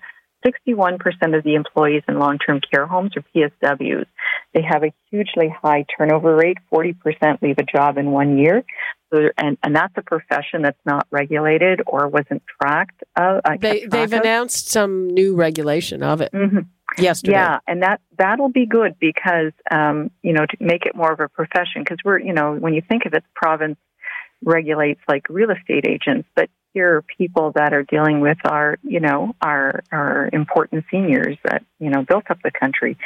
61% 0.44 0.98
of 1.36 1.44
the 1.44 1.54
employees 1.54 2.02
in 2.08 2.18
long-term 2.18 2.60
care 2.72 2.86
homes 2.86 3.12
are 3.16 3.24
PSWs. 3.34 4.06
They 4.54 4.62
have 4.62 4.82
a 4.82 4.92
hugely 5.10 5.48
high 5.48 5.84
turnover 5.96 6.34
rate. 6.34 6.56
40% 6.72 7.42
leave 7.42 7.58
a 7.58 7.62
job 7.62 7.98
in 7.98 8.10
one 8.10 8.38
year. 8.38 8.64
So, 9.12 9.28
and, 9.36 9.58
and 9.62 9.76
that's 9.76 9.92
a 9.96 10.02
profession 10.02 10.62
that's 10.62 10.80
not 10.86 11.06
regulated 11.10 11.82
or 11.86 12.08
wasn't 12.08 12.42
tracked. 12.60 13.02
Uh, 13.16 13.40
they, 13.60 13.84
they've 13.84 14.12
announced 14.12 14.68
some 14.68 15.08
new 15.08 15.34
regulation 15.34 16.02
of 16.02 16.20
it. 16.20 16.32
Mm-hmm. 16.32 16.60
Yesterday. 16.98 17.32
Yeah, 17.32 17.58
and 17.66 17.82
that 17.82 18.00
that'll 18.18 18.48
be 18.48 18.66
good 18.66 18.96
because 18.98 19.52
um, 19.70 20.10
you 20.22 20.32
know 20.32 20.44
to 20.44 20.56
make 20.58 20.86
it 20.86 20.94
more 20.94 21.12
of 21.12 21.20
a 21.20 21.28
profession 21.28 21.82
because 21.82 21.98
we're 22.04 22.18
you 22.18 22.32
know 22.32 22.54
when 22.54 22.74
you 22.74 22.82
think 22.86 23.06
of 23.06 23.14
it, 23.14 23.22
the 23.22 23.28
province 23.34 23.76
regulates 24.42 25.00
like 25.08 25.28
real 25.28 25.50
estate 25.50 25.86
agents, 25.86 26.28
but 26.34 26.48
here 26.72 26.96
are 26.96 27.02
people 27.02 27.52
that 27.56 27.72
are 27.72 27.82
dealing 27.82 28.20
with 28.20 28.38
our, 28.44 28.78
you 28.82 29.00
know, 29.00 29.34
our 29.40 29.82
our 29.90 30.30
important 30.32 30.84
seniors 30.90 31.36
that 31.44 31.64
you 31.78 31.90
know 31.90 32.04
built 32.04 32.24
up 32.30 32.38
the 32.42 32.50
country. 32.50 32.96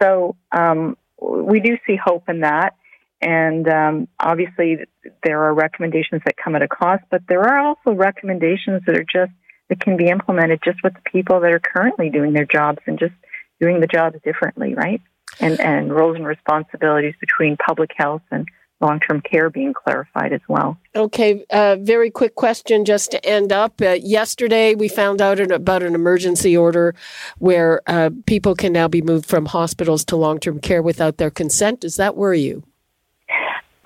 So 0.00 0.36
um, 0.52 0.96
we 1.20 1.60
do 1.60 1.76
see 1.86 1.96
hope 1.96 2.28
in 2.28 2.40
that, 2.40 2.76
and 3.20 3.68
um, 3.68 4.08
obviously 4.18 4.78
there 5.22 5.42
are 5.44 5.54
recommendations 5.54 6.22
that 6.24 6.36
come 6.36 6.54
at 6.54 6.62
a 6.62 6.68
cost, 6.68 7.04
but 7.10 7.22
there 7.28 7.42
are 7.42 7.58
also 7.58 7.92
recommendations 7.92 8.82
that 8.86 8.96
are 8.96 9.04
just 9.04 9.32
that 9.68 9.80
can 9.80 9.96
be 9.96 10.08
implemented 10.08 10.60
just 10.64 10.82
with 10.82 10.94
the 10.94 11.10
people 11.10 11.40
that 11.40 11.52
are 11.52 11.60
currently 11.60 12.10
doing 12.10 12.32
their 12.32 12.46
jobs 12.46 12.78
and 12.86 12.98
just 12.98 13.14
doing 13.60 13.80
the 13.80 13.86
jobs 13.86 14.16
differently, 14.24 14.74
right? 14.74 15.00
And 15.38 15.60
and 15.60 15.92
roles 15.92 16.16
and 16.16 16.26
responsibilities 16.26 17.14
between 17.20 17.56
public 17.56 17.90
health 17.96 18.22
and 18.30 18.46
long 18.80 18.98
term 19.00 19.20
care 19.20 19.50
being 19.50 19.74
clarified 19.74 20.32
as 20.32 20.40
well. 20.48 20.78
Okay, 20.96 21.44
uh, 21.50 21.76
very 21.80 22.10
quick 22.10 22.34
question 22.34 22.84
just 22.84 23.10
to 23.12 23.24
end 23.24 23.52
up. 23.52 23.80
Uh, 23.80 23.90
yesterday, 24.00 24.74
we 24.74 24.88
found 24.88 25.20
out 25.20 25.38
about 25.38 25.82
an 25.82 25.94
emergency 25.94 26.56
order 26.56 26.94
where 27.38 27.80
uh, 27.86 28.10
people 28.26 28.54
can 28.54 28.72
now 28.72 28.88
be 28.88 29.02
moved 29.02 29.26
from 29.26 29.46
hospitals 29.46 30.04
to 30.06 30.16
long 30.16 30.40
term 30.40 30.60
care 30.60 30.82
without 30.82 31.18
their 31.18 31.30
consent. 31.30 31.80
Does 31.80 31.96
that 31.96 32.16
worry 32.16 32.40
you? 32.40 32.64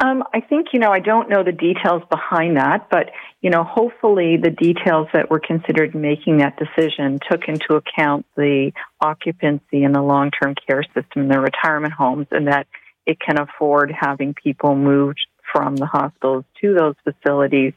Um, 0.00 0.24
I 0.34 0.40
think, 0.40 0.68
you 0.72 0.80
know, 0.80 0.90
I 0.90 0.98
don't 0.98 1.30
know 1.30 1.44
the 1.44 1.52
details 1.52 2.02
behind 2.10 2.56
that, 2.56 2.88
but, 2.90 3.10
you 3.44 3.50
know, 3.50 3.62
hopefully 3.62 4.38
the 4.42 4.48
details 4.48 5.06
that 5.12 5.30
were 5.30 5.38
considered 5.38 5.94
making 5.94 6.38
that 6.38 6.56
decision 6.56 7.20
took 7.30 7.42
into 7.46 7.74
account 7.74 8.24
the 8.38 8.72
occupancy 9.02 9.84
in 9.84 9.92
the 9.92 10.00
long 10.00 10.30
term 10.30 10.54
care 10.66 10.82
system 10.82 11.24
in 11.24 11.28
the 11.28 11.38
retirement 11.38 11.92
homes 11.92 12.26
and 12.30 12.46
that 12.46 12.66
it 13.04 13.20
can 13.20 13.38
afford 13.38 13.92
having 13.94 14.32
people 14.32 14.74
moved 14.74 15.20
from 15.52 15.76
the 15.76 15.84
hospitals 15.84 16.46
to 16.62 16.72
those 16.72 16.94
facilities 17.04 17.74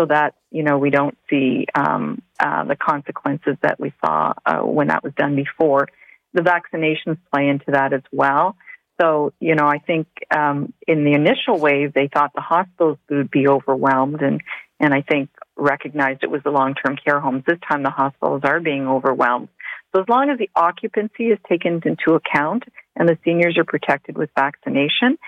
so 0.00 0.06
that 0.06 0.34
you 0.50 0.62
know 0.62 0.78
we 0.78 0.88
don't 0.88 1.18
see 1.28 1.66
um, 1.74 2.22
uh, 2.40 2.64
the 2.64 2.74
consequences 2.74 3.58
that 3.60 3.78
we 3.78 3.92
saw 4.02 4.32
uh, 4.46 4.60
when 4.60 4.88
that 4.88 5.04
was 5.04 5.12
done 5.12 5.36
before. 5.36 5.88
The 6.32 6.40
vaccinations 6.40 7.18
play 7.30 7.48
into 7.48 7.72
that 7.72 7.92
as 7.92 8.02
well. 8.12 8.56
So 8.98 9.34
you 9.40 9.56
know, 9.56 9.66
I 9.66 9.76
think 9.78 10.06
um, 10.34 10.72
in 10.88 11.04
the 11.04 11.12
initial 11.12 11.58
wave 11.58 11.92
they 11.92 12.08
thought 12.08 12.32
the 12.34 12.40
hospitals 12.40 12.96
would 13.10 13.30
be 13.30 13.46
overwhelmed, 13.46 14.22
and 14.22 14.40
and 14.82 14.92
I 14.92 15.00
think 15.00 15.30
recognized 15.56 16.24
it 16.24 16.30
was 16.30 16.42
the 16.42 16.50
long 16.50 16.74
term 16.74 16.96
care 17.02 17.20
homes. 17.20 17.44
This 17.46 17.58
time 17.66 17.82
the 17.82 17.90
hospitals 17.90 18.42
are 18.44 18.60
being 18.60 18.86
overwhelmed. 18.86 19.48
So 19.94 20.02
as 20.02 20.08
long 20.08 20.28
as 20.28 20.38
the 20.38 20.50
occupancy 20.56 21.28
is 21.28 21.38
taken 21.48 21.80
into 21.84 22.14
account 22.14 22.64
and 22.96 23.08
the 23.08 23.16
seniors 23.24 23.56
are 23.56 23.64
protected 23.64 24.18
with 24.18 24.30
vaccination, 24.34 25.18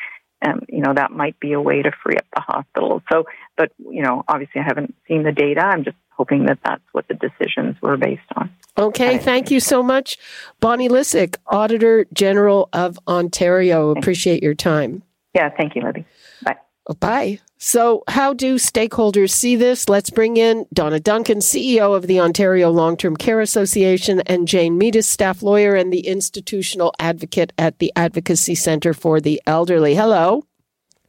um, 0.44 0.60
you 0.68 0.80
know, 0.80 0.92
that 0.94 1.12
might 1.12 1.38
be 1.38 1.52
a 1.52 1.60
way 1.60 1.82
to 1.82 1.92
free 2.02 2.16
up 2.16 2.26
the 2.34 2.40
hospital. 2.40 3.02
So, 3.10 3.24
but, 3.56 3.72
you 3.78 4.02
know, 4.02 4.24
obviously 4.26 4.60
I 4.60 4.64
haven't 4.64 4.94
seen 5.06 5.22
the 5.22 5.32
data. 5.32 5.60
I'm 5.60 5.84
just 5.84 5.96
hoping 6.10 6.46
that 6.46 6.58
that's 6.64 6.82
what 6.92 7.06
the 7.08 7.14
decisions 7.14 7.80
were 7.80 7.96
based 7.96 8.22
on. 8.36 8.50
Okay, 8.76 9.18
thank 9.18 9.50
you 9.50 9.60
so 9.60 9.82
much. 9.82 10.18
Bonnie 10.58 10.88
Lysyk, 10.88 11.36
Auditor 11.46 12.06
General 12.12 12.68
of 12.72 12.98
Ontario. 13.06 13.90
Appreciate 13.90 14.42
your 14.42 14.54
time. 14.54 15.02
Yeah, 15.34 15.50
thank 15.56 15.76
you, 15.76 15.82
Libby. 15.82 16.04
Bye. 16.42 16.56
Bye. 16.98 17.38
So, 17.66 18.04
how 18.08 18.34
do 18.34 18.56
stakeholders 18.56 19.30
see 19.30 19.56
this? 19.56 19.88
Let's 19.88 20.10
bring 20.10 20.36
in 20.36 20.66
Donna 20.74 21.00
Duncan, 21.00 21.38
CEO 21.38 21.96
of 21.96 22.06
the 22.06 22.20
Ontario 22.20 22.70
Long 22.70 22.94
Term 22.94 23.16
Care 23.16 23.40
Association, 23.40 24.20
and 24.26 24.46
Jane 24.46 24.78
Meadus, 24.78 25.06
staff 25.06 25.42
lawyer 25.42 25.74
and 25.74 25.90
the 25.90 26.06
institutional 26.06 26.92
advocate 26.98 27.54
at 27.56 27.78
the 27.78 27.90
Advocacy 27.96 28.54
Center 28.54 28.92
for 28.92 29.18
the 29.18 29.40
Elderly. 29.46 29.94
Hello. 29.94 30.44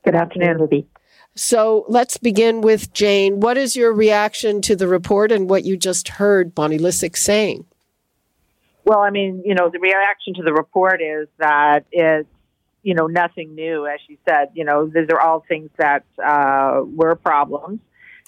Good 0.05 0.15
afternoon, 0.15 0.59
Libby. 0.59 0.87
So, 1.35 1.83
let's 1.89 2.15
begin 2.15 2.61
with 2.61 2.93
Jane. 2.93 3.41
What 3.41 3.57
is 3.57 3.75
your 3.75 3.91
reaction 3.91 4.61
to 4.61 4.77
the 4.77 4.87
report 4.87 5.33
and 5.33 5.49
what 5.49 5.65
you 5.65 5.75
just 5.75 6.07
heard 6.07 6.55
Bonnie 6.55 6.79
Lysyk 6.79 7.17
saying? 7.17 7.65
Well, 8.85 8.99
I 8.99 9.09
mean, 9.09 9.43
you 9.43 9.55
know, 9.55 9.69
the 9.69 9.79
reaction 9.79 10.33
to 10.35 10.41
the 10.41 10.53
report 10.53 11.01
is 11.01 11.27
that 11.37 11.85
it's 11.91 12.29
you 12.85 12.93
know, 12.93 13.07
nothing 13.07 13.55
new, 13.55 13.87
as 13.87 13.99
she 14.07 14.19
said. 14.29 14.49
You 14.53 14.63
know, 14.63 14.85
these 14.85 15.09
are 15.09 15.19
all 15.19 15.43
things 15.49 15.71
that 15.77 16.05
uh, 16.23 16.81
were 16.85 17.15
problems 17.15 17.79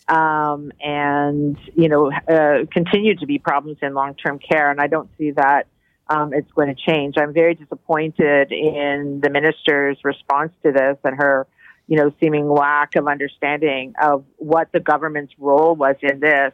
um, 0.08 0.72
and, 0.82 1.60
you 1.76 1.88
know, 1.88 2.12
uh, 2.12 2.66
continue 2.72 3.16
to 3.18 3.28
be 3.28 3.38
problems 3.38 3.78
in 3.84 3.93
long 3.93 4.16
term 4.16 4.39
care. 4.39 4.72
And 4.72 4.82
I 4.82 4.88
don't 4.88 5.12
see 5.16 5.30
that 5.32 5.68
um, 6.10 6.34
it's 6.34 6.51
going 6.53 6.76
to 6.76 6.76
change. 6.76 7.16
I'm 7.20 7.34
very 7.34 7.53
disappointed 7.53 8.51
in 8.51 9.20
the 9.22 9.30
minister's 9.30 9.99
response 10.03 10.53
to 10.64 10.72
this 10.72 10.97
and 11.03 11.16
her, 11.16 11.45
you 11.86 11.97
know, 11.97 12.12
seeming 12.20 12.49
lack 12.49 12.95
of 12.95 13.08
understanding 13.08 13.93
of 14.01 14.26
what 14.38 14.72
the 14.72 14.80
government's 14.80 15.34
role 15.38 15.76
was 15.76 15.97
in 16.01 16.20
this. 16.20 16.53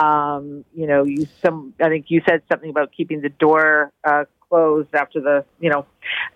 Um, 0.00 0.64
you 0.72 0.86
know, 0.86 1.02
you 1.02 1.26
some 1.42 1.74
I 1.80 1.88
think 1.88 2.06
you 2.10 2.22
said 2.28 2.42
something 2.48 2.70
about 2.70 2.92
keeping 2.96 3.22
the 3.22 3.28
door 3.28 3.92
uh, 4.04 4.24
closed 4.50 4.94
after 4.94 5.20
the, 5.20 5.44
you 5.60 5.70
know, 5.70 5.86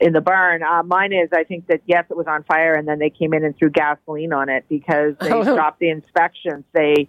in 0.00 0.12
the 0.12 0.20
barn. 0.20 0.62
Uh, 0.62 0.82
mine 0.82 1.12
is, 1.12 1.28
I 1.32 1.44
think 1.44 1.66
that 1.66 1.82
yes, 1.84 2.06
it 2.08 2.16
was 2.16 2.26
on 2.26 2.44
fire, 2.44 2.74
and 2.74 2.88
then 2.88 2.98
they 2.98 3.10
came 3.10 3.34
in 3.34 3.44
and 3.44 3.56
threw 3.56 3.68
gasoline 3.68 4.32
on 4.32 4.48
it 4.48 4.64
because 4.68 5.14
they 5.20 5.28
stopped 5.42 5.80
the 5.80 5.90
inspections. 5.90 6.64
They 6.72 7.08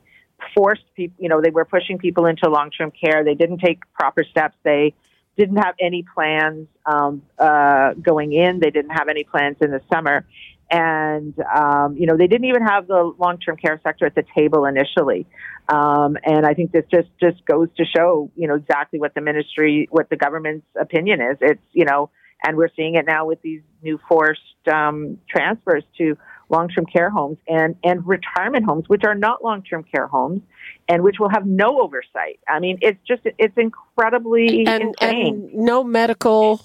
forced 0.53 0.83
people, 0.95 1.15
you 1.23 1.29
know, 1.29 1.41
they 1.41 1.51
were 1.51 1.65
pushing 1.65 1.97
people 1.97 2.25
into 2.25 2.49
long 2.49 2.71
term 2.71 2.91
care. 2.91 3.23
They 3.23 3.35
didn't 3.35 3.59
take 3.59 3.79
proper 3.93 4.23
steps. 4.23 4.57
They 4.63 4.93
didn't 5.37 5.57
have 5.57 5.75
any 5.79 6.03
plans 6.03 6.67
um, 6.85 7.21
uh, 7.37 7.93
going 7.93 8.33
in. 8.33 8.59
They 8.59 8.71
didn't 8.71 8.91
have 8.91 9.07
any 9.09 9.23
plans 9.23 9.57
in 9.61 9.71
the 9.71 9.81
summer. 9.91 10.25
And, 10.69 11.33
um, 11.39 11.95
you 11.97 12.07
know, 12.07 12.17
they 12.17 12.27
didn't 12.27 12.45
even 12.45 12.63
have 12.63 12.87
the 12.87 13.13
long 13.19 13.37
term 13.37 13.55
care 13.57 13.79
sector 13.83 14.05
at 14.05 14.15
the 14.15 14.23
table 14.35 14.65
initially. 14.65 15.27
Um, 15.69 16.17
and 16.23 16.45
I 16.45 16.53
think 16.53 16.71
this 16.71 16.85
just, 16.91 17.09
just 17.19 17.45
goes 17.45 17.69
to 17.77 17.85
show, 17.85 18.31
you 18.35 18.47
know, 18.47 18.55
exactly 18.55 18.99
what 18.99 19.13
the 19.13 19.21
ministry, 19.21 19.87
what 19.91 20.09
the 20.09 20.15
government's 20.15 20.65
opinion 20.79 21.21
is. 21.21 21.37
It's, 21.41 21.61
you 21.73 21.85
know, 21.85 22.09
and 22.43 22.57
we're 22.57 22.69
seeing 22.75 22.95
it 22.95 23.05
now 23.05 23.25
with 23.25 23.41
these 23.41 23.61
new 23.81 23.99
forced 24.07 24.41
um, 24.71 25.17
transfers 25.29 25.83
to 25.97 26.17
long-term 26.49 26.85
care 26.85 27.09
homes 27.09 27.37
and, 27.47 27.75
and 27.83 28.05
retirement 28.05 28.65
homes, 28.65 28.85
which 28.87 29.03
are 29.03 29.15
not 29.15 29.43
long-term 29.43 29.83
care 29.83 30.07
homes, 30.07 30.41
and 30.87 31.03
which 31.03 31.15
will 31.19 31.29
have 31.29 31.45
no 31.45 31.81
oversight. 31.81 32.39
I 32.47 32.59
mean, 32.59 32.77
it's 32.81 32.99
just 33.07 33.21
it's 33.37 33.57
incredibly 33.57 34.65
and, 34.67 34.83
insane. 34.83 35.49
and 35.51 35.53
no 35.53 35.83
medical 35.83 36.61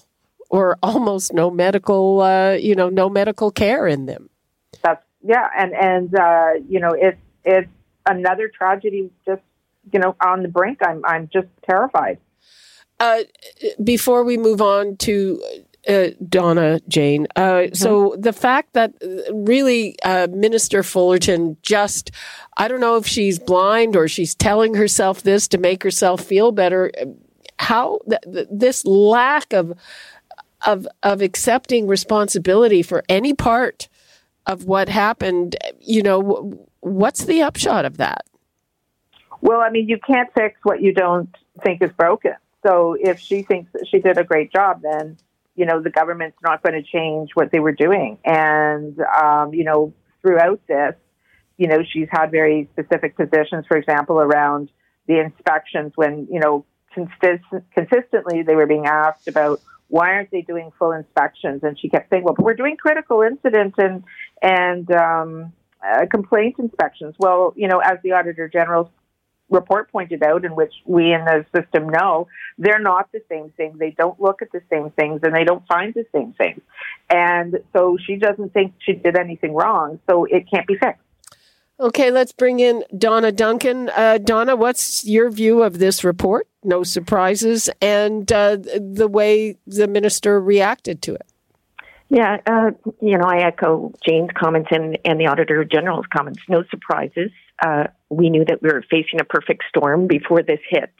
or 0.51 0.77
almost 0.83 1.33
no 1.33 1.51
medical, 1.51 2.21
uh, 2.21 2.53
you 2.53 2.75
know, 2.75 2.91
no 2.91 3.09
medical 3.09 3.51
care 3.51 3.87
in 3.87 4.07
them. 4.07 4.29
That's 4.83 5.03
yeah, 5.23 5.49
and 5.57 5.75
and 5.75 6.15
uh, 6.15 6.51
you 6.69 6.81
know, 6.81 6.95
it's 6.97 7.19
it's 7.45 7.69
another 8.07 8.49
tragedy 8.49 9.11
just 9.25 9.43
you 9.93 9.99
know 9.99 10.17
on 10.21 10.43
the 10.43 10.49
brink. 10.49 10.79
I'm 10.83 11.03
I'm 11.05 11.31
just 11.33 11.49
terrified. 11.69 12.19
Uh, 12.99 13.21
before 13.83 14.25
we 14.25 14.37
move 14.37 14.61
on 14.61 14.97
to 14.99 15.43
uh, 15.89 16.09
Donna 16.29 16.81
Jane, 16.87 17.27
uh, 17.35 17.69
so 17.73 18.15
the 18.19 18.33
fact 18.33 18.75
that 18.75 18.93
really 19.33 19.97
uh, 20.05 20.29
Minister 20.31 20.83
Fullerton 20.83 21.57
just, 21.63 22.11
I 22.59 22.69
don't 22.69 22.81
know 22.81 22.97
if 22.97 23.07
she's 23.07 23.39
blind 23.39 23.97
or 23.97 24.07
she's 24.07 24.35
telling 24.35 24.75
herself 24.75 25.23
this 25.23 25.49
to 25.49 25.59
make 25.59 25.83
herself 25.83 26.23
feel 26.23 26.53
better. 26.53 26.93
How 27.59 28.01
th- 28.09 28.21
th- 28.31 28.49
this 28.51 28.85
lack 28.85 29.55
of 29.55 29.73
of 30.67 30.87
of 31.03 31.23
accepting 31.23 31.87
responsibility 31.87 32.83
for 32.83 33.03
any 33.09 33.35
part 33.35 33.89
of 34.47 34.65
what 34.65 34.89
happened, 34.89 35.57
you 35.81 36.03
know, 36.03 36.67
what's 36.81 37.25
the 37.25 37.43
upshot 37.43 37.85
of 37.85 37.99
that? 37.99 38.25
Well, 39.41 39.61
I 39.61 39.71
mean, 39.71 39.89
you 39.89 39.99
can't 39.99 40.29
fix 40.35 40.59
what 40.63 40.83
you 40.83 40.93
don't 40.93 41.35
think 41.65 41.83
is 41.83 41.91
broken. 41.93 42.35
So 42.67 42.97
if 42.99 43.19
she 43.21 43.43
thinks 43.43 43.73
that 43.73 43.87
she 43.91 44.01
did 44.01 44.19
a 44.19 44.25
great 44.25 44.53
job, 44.53 44.83
then 44.83 45.17
you 45.55 45.67
know 45.67 45.81
the 45.81 45.91
government's 45.91 46.37
not 46.43 46.63
going 46.63 46.75
to 46.75 46.83
change 46.83 47.31
what 47.35 47.51
they 47.51 47.61
were 47.61 47.73
doing. 47.73 48.19
And 48.25 48.99
um, 49.01 49.55
you 49.55 49.65
know, 49.65 49.95
throughout 50.21 50.61
this, 50.67 50.95
you 51.57 51.69
know, 51.69 51.83
she's 51.91 52.09
had 52.11 52.31
very 52.31 52.69
specific 52.73 53.17
positions. 53.17 53.67
For 53.67 53.77
example, 53.77 54.21
around 54.21 54.71
the 55.07 55.21
inspections, 55.21 55.93
when 55.97 56.29
you 56.31 56.41
know 56.41 56.65
consist- 56.93 57.65
consistently 57.75 58.43
they 58.43 58.55
were 58.55 58.67
being 58.67 58.87
asked 58.87 59.29
about 59.29 59.61
why 59.91 60.13
aren't 60.15 60.31
they 60.31 60.43
doing 60.43 60.73
full 60.79 60.93
inspections, 60.93 61.63
and 61.63 61.79
she 61.79 61.89
kept 61.89 62.09
saying, 62.11 62.25
well, 62.25 62.35
but 62.35 62.45
we're 62.45 62.55
doing 62.55 62.77
critical 62.77 63.23
incident 63.23 63.75
and 63.77 64.05
and 64.41 64.91
um, 64.93 65.53
uh, 65.87 66.07
complaint 66.11 66.57
inspections. 66.59 67.15
Well, 67.19 67.53
you 67.57 67.69
know, 67.69 67.81
as 67.81 67.99
the 68.03 68.13
Auditor 68.13 68.49
General's 68.49 68.89
report 69.51 69.91
pointed 69.91 70.23
out, 70.23 70.45
in 70.45 70.55
which 70.55 70.73
we 70.87 71.13
in 71.13 71.25
the 71.25 71.45
system 71.55 71.89
know, 71.89 72.29
they're 72.57 72.81
not 72.81 73.11
the 73.13 73.21
same 73.29 73.51
thing. 73.57 73.77
They 73.79 73.91
don't 73.91 74.21
look 74.21 74.43
at 74.43 74.53
the 74.53 74.63
same 74.71 74.91
things 74.91 75.21
and 75.25 75.35
they 75.35 75.45
don't 75.45 75.67
find 75.67 75.93
the 75.93 76.07
same 76.15 76.33
things. 76.35 76.61
And 77.11 77.59
so 77.73 77.99
she 78.07 78.17
doesn't 78.17 78.53
think 78.53 78.75
she 78.79 78.93
did 78.93 79.17
anything 79.17 79.55
wrong, 79.55 79.99
so 80.09 80.25
it 80.25 80.49
can't 80.49 80.67
be 80.67 80.77
fixed. 80.77 81.03
Okay, 81.81 82.11
let's 82.11 82.33
bring 82.33 82.61
in 82.61 82.85
Donna 82.97 83.33
Duncan. 83.33 83.89
Uh, 83.89 84.19
Donna, 84.19 84.55
what's 84.55 85.05
your 85.05 85.31
view 85.31 85.63
of 85.63 85.79
this 85.79 86.05
report? 86.05 86.47
No 86.63 86.83
surprises, 86.83 87.71
and 87.81 88.31
uh, 88.31 88.57
the 88.57 89.09
way 89.09 89.57
the 89.67 89.89
minister 89.89 90.41
reacted 90.41 91.01
to 91.03 91.15
it. 91.15 91.27
Yeah, 92.11 92.39
uh, 92.45 92.73
you 93.01 93.17
know, 93.17 93.25
I 93.25 93.47
echo 93.47 93.93
Jane's 94.07 94.31
comments 94.37 94.69
and, 94.73 94.99
and 95.05 95.21
the 95.21 95.29
Auditor 95.29 95.65
General's 95.65 96.07
comments. 96.13 96.41
No 96.49 96.65
surprises. 96.69 97.31
Uh, 97.65 97.85
we 98.09 98.31
knew 98.31 98.45
that 98.47 98.61
we 98.61 98.69
were 98.69 98.85
facing 98.91 99.21
a 99.21 99.25
perfect 99.25 99.63
storm 99.69 100.09
before 100.09 100.43
this 100.43 100.59
hit. 100.69 100.93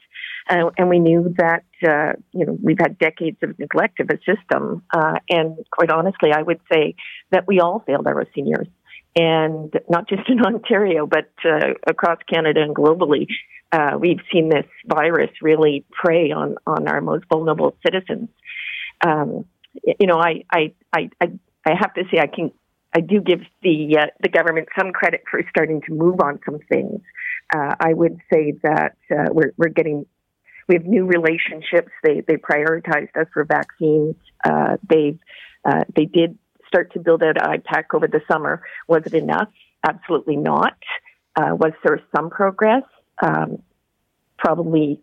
Uh, 0.49 0.71
and 0.77 0.89
we 0.89 0.99
knew 0.99 1.33
that, 1.37 1.63
uh, 1.87 2.13
you 2.31 2.45
know, 2.45 2.57
we've 2.63 2.79
had 2.79 2.97
decades 2.97 3.37
of 3.43 3.57
neglect 3.59 3.99
of 3.99 4.09
a 4.09 4.17
system. 4.25 4.81
Uh, 4.93 5.15
and 5.29 5.57
quite 5.71 5.91
honestly, 5.91 6.31
I 6.33 6.41
would 6.41 6.59
say 6.71 6.95
that 7.31 7.45
we 7.45 7.59
all 7.59 7.83
failed 7.85 8.07
our 8.07 8.25
seniors. 8.33 8.67
And 9.15 9.73
not 9.89 10.07
just 10.07 10.29
in 10.29 10.41
Ontario, 10.45 11.05
but 11.05 11.31
uh, 11.45 11.73
across 11.87 12.19
Canada 12.31 12.61
and 12.61 12.75
globally, 12.75 13.27
uh, 13.71 13.97
we've 13.99 14.19
seen 14.31 14.49
this 14.49 14.65
virus 14.85 15.31
really 15.41 15.85
prey 15.91 16.31
on, 16.31 16.57
on 16.67 16.87
our 16.87 17.01
most 17.01 17.25
vulnerable 17.29 17.75
citizens. 17.85 18.29
Um, 19.05 19.45
you 19.99 20.07
know, 20.07 20.19
I, 20.19 20.43
I, 20.51 20.73
I, 20.93 21.09
I, 21.21 21.27
I 21.65 21.71
have 21.79 21.93
to 21.93 22.03
say 22.11 22.19
I 22.19 22.27
can, 22.27 22.51
I 22.93 22.99
do 22.99 23.21
give 23.21 23.39
the 23.61 23.97
uh, 23.99 24.05
the 24.21 24.27
government 24.27 24.67
some 24.77 24.91
credit 24.91 25.23
for 25.29 25.41
starting 25.49 25.81
to 25.87 25.93
move 25.93 26.19
on 26.21 26.39
some 26.45 26.59
things. 26.69 27.01
Uh, 27.53 27.75
I 27.79 27.93
would 27.93 28.17
say 28.31 28.53
that 28.63 28.97
uh, 29.09 29.27
we're 29.31 29.53
we're 29.57 29.69
getting 29.69 30.05
we 30.67 30.75
have 30.75 30.85
new 30.85 31.05
relationships. 31.05 31.91
They 32.03 32.21
they 32.27 32.35
prioritized 32.35 33.15
us 33.15 33.27
for 33.33 33.45
vaccines. 33.45 34.15
Uh, 34.43 34.77
they 34.89 35.17
uh, 35.63 35.83
they 35.95 36.05
did 36.05 36.37
start 36.71 36.93
to 36.93 36.99
build 36.99 37.21
out 37.21 37.35
IPAC 37.35 37.83
over 37.93 38.07
the 38.07 38.21
summer. 38.31 38.63
Was 38.87 39.03
it 39.05 39.13
enough? 39.13 39.49
Absolutely 39.85 40.37
not. 40.37 40.77
Uh, 41.35 41.55
was 41.55 41.73
there 41.83 41.99
some 42.15 42.29
progress? 42.29 42.83
Um, 43.21 43.61
probably 44.37 44.99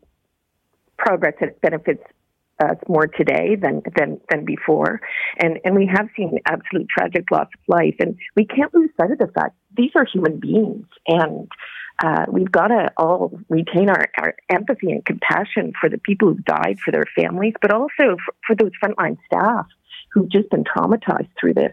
progress 0.97 1.35
that 1.41 1.61
benefits 1.61 2.03
us 2.61 2.77
more 2.89 3.07
today 3.07 3.55
than 3.55 3.83
than 3.97 4.21
than 4.31 4.45
before, 4.45 5.01
and 5.39 5.59
and 5.65 5.77
we 5.77 5.87
have 5.87 6.09
seen 6.17 6.39
absolute 6.47 6.89
tragic 6.89 7.31
loss 7.31 7.47
of 7.55 7.61
life, 7.69 7.95
and 8.01 8.17
we 8.35 8.45
can't 8.45 8.75
lose 8.75 8.91
sight 9.01 9.13
of 9.13 9.19
the 9.19 9.29
fact 9.29 9.55
these 9.77 9.93
are 9.95 10.05
human 10.05 10.41
beings, 10.41 10.87
and 11.07 11.49
uh, 12.05 12.25
we've 12.29 12.51
got 12.51 12.69
to 12.69 12.91
all 12.97 13.39
retain 13.49 13.89
our, 13.89 14.07
our 14.19 14.35
empathy 14.49 14.91
and 14.91 15.05
compassion 15.05 15.73
for 15.81 15.89
the 15.89 15.99
people 15.99 16.29
who've 16.29 16.45
died, 16.45 16.79
for 16.85 16.91
their 16.91 17.05
families, 17.17 17.55
but 17.63 17.73
also 17.73 18.17
for, 18.25 18.35
for 18.47 18.57
those 18.57 18.73
frontline 18.83 19.17
staff 19.27 19.67
who've 20.19 20.31
just 20.31 20.51
been 20.51 20.65
traumatized 20.65 21.29
through 21.41 21.55
this. 21.55 21.73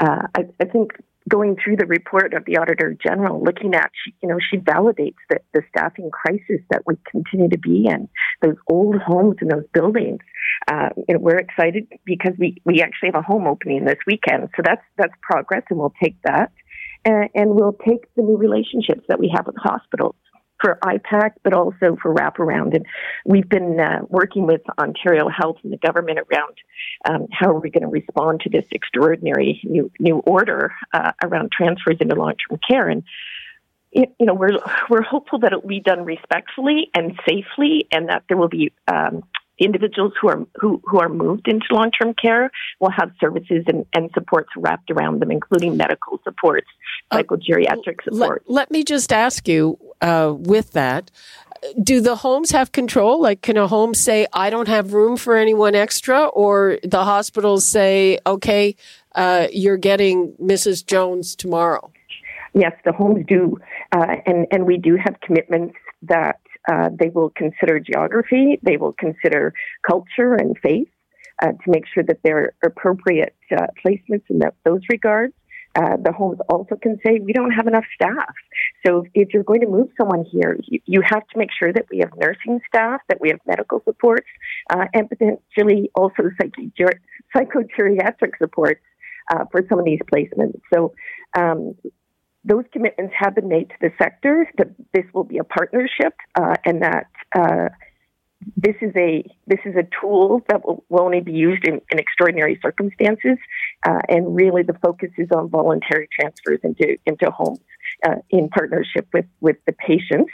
Uh, 0.00 0.26
I, 0.36 0.40
I 0.60 0.64
think 0.64 0.92
going 1.28 1.56
through 1.62 1.76
the 1.76 1.86
report 1.86 2.34
of 2.34 2.44
the 2.44 2.58
Auditor 2.58 2.96
General, 3.02 3.42
looking 3.42 3.74
at, 3.74 3.90
you 4.22 4.28
know, 4.28 4.38
she 4.50 4.58
validates 4.58 5.16
that 5.30 5.42
the 5.54 5.62
staffing 5.70 6.10
crisis 6.10 6.60
that 6.70 6.82
we 6.86 6.96
continue 7.10 7.48
to 7.48 7.58
be 7.58 7.86
in, 7.86 8.08
those 8.42 8.56
old 8.68 8.96
homes 8.96 9.36
and 9.40 9.50
those 9.50 9.64
buildings. 9.72 10.20
Uh, 10.68 10.90
you 11.08 11.14
know, 11.14 11.20
we're 11.20 11.38
excited 11.38 11.86
because 12.04 12.32
we, 12.38 12.60
we 12.64 12.82
actually 12.82 13.10
have 13.12 13.14
a 13.14 13.22
home 13.22 13.46
opening 13.46 13.84
this 13.84 13.98
weekend. 14.06 14.48
So 14.56 14.62
that's, 14.64 14.82
that's 14.98 15.14
progress 15.22 15.62
and 15.70 15.78
we'll 15.78 15.94
take 16.02 16.16
that. 16.24 16.52
And, 17.06 17.30
and 17.34 17.50
we'll 17.50 17.76
take 17.86 18.12
the 18.16 18.22
new 18.22 18.36
relationships 18.36 19.04
that 19.08 19.18
we 19.18 19.32
have 19.34 19.46
with 19.46 19.56
hospitals 19.58 20.16
for 20.64 20.78
IPAC, 20.82 21.32
but 21.42 21.52
also 21.52 21.96
for 22.00 22.14
wraparound. 22.14 22.74
And 22.74 22.86
we've 23.26 23.48
been 23.48 23.78
uh, 23.78 24.00
working 24.08 24.46
with 24.46 24.62
Ontario 24.78 25.28
Health 25.28 25.58
and 25.62 25.70
the 25.70 25.76
government 25.76 26.18
around 26.18 26.56
um, 27.06 27.26
how 27.30 27.50
are 27.50 27.60
we 27.60 27.68
going 27.68 27.82
to 27.82 27.88
respond 27.88 28.40
to 28.40 28.48
this 28.48 28.64
extraordinary 28.70 29.60
new 29.62 29.90
new 30.00 30.20
order 30.20 30.72
uh, 30.94 31.12
around 31.22 31.52
transfers 31.52 31.98
into 32.00 32.14
long 32.14 32.32
term 32.48 32.58
care. 32.66 32.88
And 32.88 33.02
you 33.92 34.06
know, 34.20 34.32
we're 34.32 34.58
we're 34.88 35.02
hopeful 35.02 35.40
that 35.40 35.52
it 35.52 35.62
will 35.62 35.68
be 35.68 35.80
done 35.80 36.06
respectfully 36.06 36.90
and 36.94 37.20
safely, 37.28 37.86
and 37.92 38.08
that 38.08 38.24
there 38.28 38.38
will 38.38 38.48
be. 38.48 38.72
Um, 38.88 39.22
individuals 39.58 40.12
who 40.20 40.28
are 40.28 40.46
who, 40.56 40.82
who 40.84 40.98
are 40.98 41.08
moved 41.08 41.48
into 41.48 41.66
long 41.70 41.90
term 41.90 42.14
care 42.14 42.50
will 42.80 42.90
have 42.90 43.10
services 43.20 43.64
and, 43.66 43.86
and 43.94 44.10
supports 44.14 44.50
wrapped 44.56 44.90
around 44.90 45.20
them, 45.20 45.30
including 45.30 45.76
medical 45.76 46.20
supports, 46.24 46.66
psychogeriatric 47.12 48.02
support. 48.02 48.42
Let, 48.46 48.54
let 48.54 48.70
me 48.70 48.84
just 48.84 49.12
ask 49.12 49.46
you 49.48 49.78
uh, 50.00 50.34
with 50.36 50.72
that. 50.72 51.10
Do 51.82 52.02
the 52.02 52.16
homes 52.16 52.50
have 52.50 52.72
control? 52.72 53.22
Like, 53.22 53.40
can 53.40 53.56
a 53.56 53.66
home 53.66 53.94
say, 53.94 54.26
I 54.34 54.50
don't 54.50 54.68
have 54.68 54.92
room 54.92 55.16
for 55.16 55.34
anyone 55.34 55.74
extra? 55.74 56.26
Or 56.26 56.78
the 56.82 57.04
hospitals 57.04 57.64
say, 57.64 58.18
okay, 58.26 58.76
uh, 59.14 59.46
you're 59.50 59.78
getting 59.78 60.32
Mrs. 60.32 60.84
Jones 60.84 61.34
tomorrow? 61.34 61.90
Yes, 62.52 62.72
the 62.84 62.92
homes 62.92 63.24
do. 63.26 63.56
Uh, 63.92 64.16
and, 64.26 64.46
and 64.50 64.66
we 64.66 64.76
do 64.76 64.96
have 65.02 65.18
commitments 65.22 65.74
that 66.02 66.38
uh, 66.70 66.88
they 66.98 67.08
will 67.08 67.30
consider 67.30 67.78
geography, 67.80 68.58
they 68.62 68.76
will 68.76 68.92
consider 68.92 69.52
culture 69.86 70.34
and 70.34 70.56
faith 70.62 70.88
uh, 71.42 71.48
to 71.48 71.66
make 71.66 71.84
sure 71.92 72.02
that 72.02 72.18
there 72.22 72.38
are 72.38 72.54
appropriate 72.64 73.36
uh, 73.52 73.66
placements 73.84 74.24
in 74.30 74.38
that, 74.38 74.54
those 74.64 74.80
regards. 74.90 75.34
Uh, 75.76 75.96
the 76.04 76.12
homes 76.12 76.38
also 76.48 76.76
can 76.76 76.96
say 77.04 77.18
we 77.18 77.32
don't 77.32 77.50
have 77.50 77.66
enough 77.66 77.84
staff. 77.96 78.32
So 78.86 79.04
if 79.12 79.34
you're 79.34 79.42
going 79.42 79.60
to 79.62 79.66
move 79.66 79.88
someone 80.00 80.24
here, 80.30 80.56
you, 80.68 80.78
you 80.86 81.02
have 81.04 81.26
to 81.26 81.38
make 81.38 81.50
sure 81.58 81.72
that 81.72 81.86
we 81.90 81.98
have 81.98 82.10
nursing 82.16 82.60
staff, 82.68 83.00
that 83.08 83.20
we 83.20 83.30
have 83.30 83.40
medical 83.44 83.82
supports, 83.84 84.28
uh, 84.70 84.84
and 84.94 85.08
potentially 85.08 85.90
also 85.96 86.30
psychogeriatric 87.36 88.38
supports 88.38 88.80
uh, 89.32 89.44
for 89.50 89.64
some 89.68 89.80
of 89.80 89.84
these 89.84 89.98
placements. 90.12 90.60
So 90.72 90.94
um, 91.36 91.74
those 92.44 92.64
commitments 92.72 93.14
have 93.16 93.34
been 93.34 93.48
made 93.48 93.70
to 93.70 93.76
the 93.80 93.90
sector 93.98 94.48
that 94.58 94.68
this 94.92 95.04
will 95.14 95.24
be 95.24 95.38
a 95.38 95.44
partnership 95.44 96.14
uh, 96.34 96.54
and 96.64 96.82
that 96.82 97.06
uh, 97.34 97.68
this 98.56 98.74
is 98.82 98.92
a 98.96 99.24
this 99.46 99.60
is 99.64 99.74
a 99.76 99.86
tool 100.00 100.42
that 100.48 100.66
will, 100.66 100.84
will 100.88 101.02
only 101.02 101.20
be 101.20 101.32
used 101.32 101.66
in, 101.66 101.80
in 101.90 101.98
extraordinary 101.98 102.58
circumstances, 102.62 103.38
uh, 103.86 104.00
and 104.08 104.36
really 104.36 104.62
the 104.62 104.74
focus 104.82 105.10
is 105.16 105.28
on 105.34 105.48
voluntary 105.48 106.08
transfers 106.12 106.60
into 106.62 106.96
into 107.06 107.30
homes 107.30 107.60
uh, 108.06 108.16
in 108.30 108.48
partnership 108.50 109.08
with 109.12 109.26
with 109.40 109.56
the 109.66 109.72
patients 109.72 110.32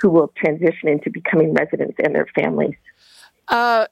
who 0.00 0.08
will 0.08 0.32
transition 0.36 0.88
into 0.88 1.10
becoming 1.10 1.52
residents 1.52 1.96
and 2.02 2.14
their 2.14 2.26
families. 2.34 2.76
Uh, 3.48 3.86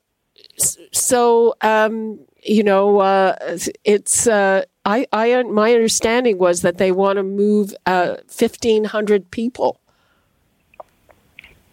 so 0.93 1.55
um, 1.61 2.19
you 2.43 2.63
know, 2.63 2.99
uh, 2.99 3.37
it's 3.85 4.27
uh, 4.27 4.65
I, 4.89 5.07
I 5.13 5.43
my 5.43 5.75
understanding 5.75 6.39
was 6.39 6.63
that 6.63 6.79
they 6.79 6.93
want 6.93 7.19
to 7.19 7.23
move 7.23 7.75
uh, 7.85 8.17
fifteen 8.27 8.85
hundred 8.85 9.31
people. 9.31 9.81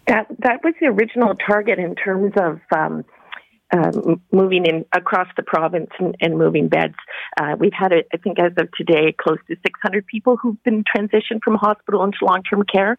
That 0.08 0.28
that 0.40 0.64
was 0.66 0.74
the 0.82 0.88
original 0.88 1.34
target 1.36 1.80
in 1.80 1.96
terms 1.96 2.34
of. 2.36 2.60
Um, 2.76 3.06
um, 3.74 4.22
moving 4.32 4.68
in 4.68 4.86
across 4.94 5.28
the 5.36 5.44
province 5.44 5.90
and, 5.98 6.16
and 6.22 6.38
moving 6.38 6.68
beds. 6.70 6.94
Uh, 7.36 7.56
we've 7.60 7.74
had, 7.74 7.92
I 7.92 8.18
think, 8.18 8.40
as 8.40 8.52
of 8.58 8.70
today, 8.74 9.14
close 9.20 9.40
to 9.48 9.56
600 9.56 10.06
people 10.06 10.38
who've 10.38 10.62
been 10.64 10.84
transitioned 10.84 11.42
from 11.44 11.56
hospital 11.56 12.04
into 12.04 12.20
long-term 12.22 12.64
care. 12.72 12.96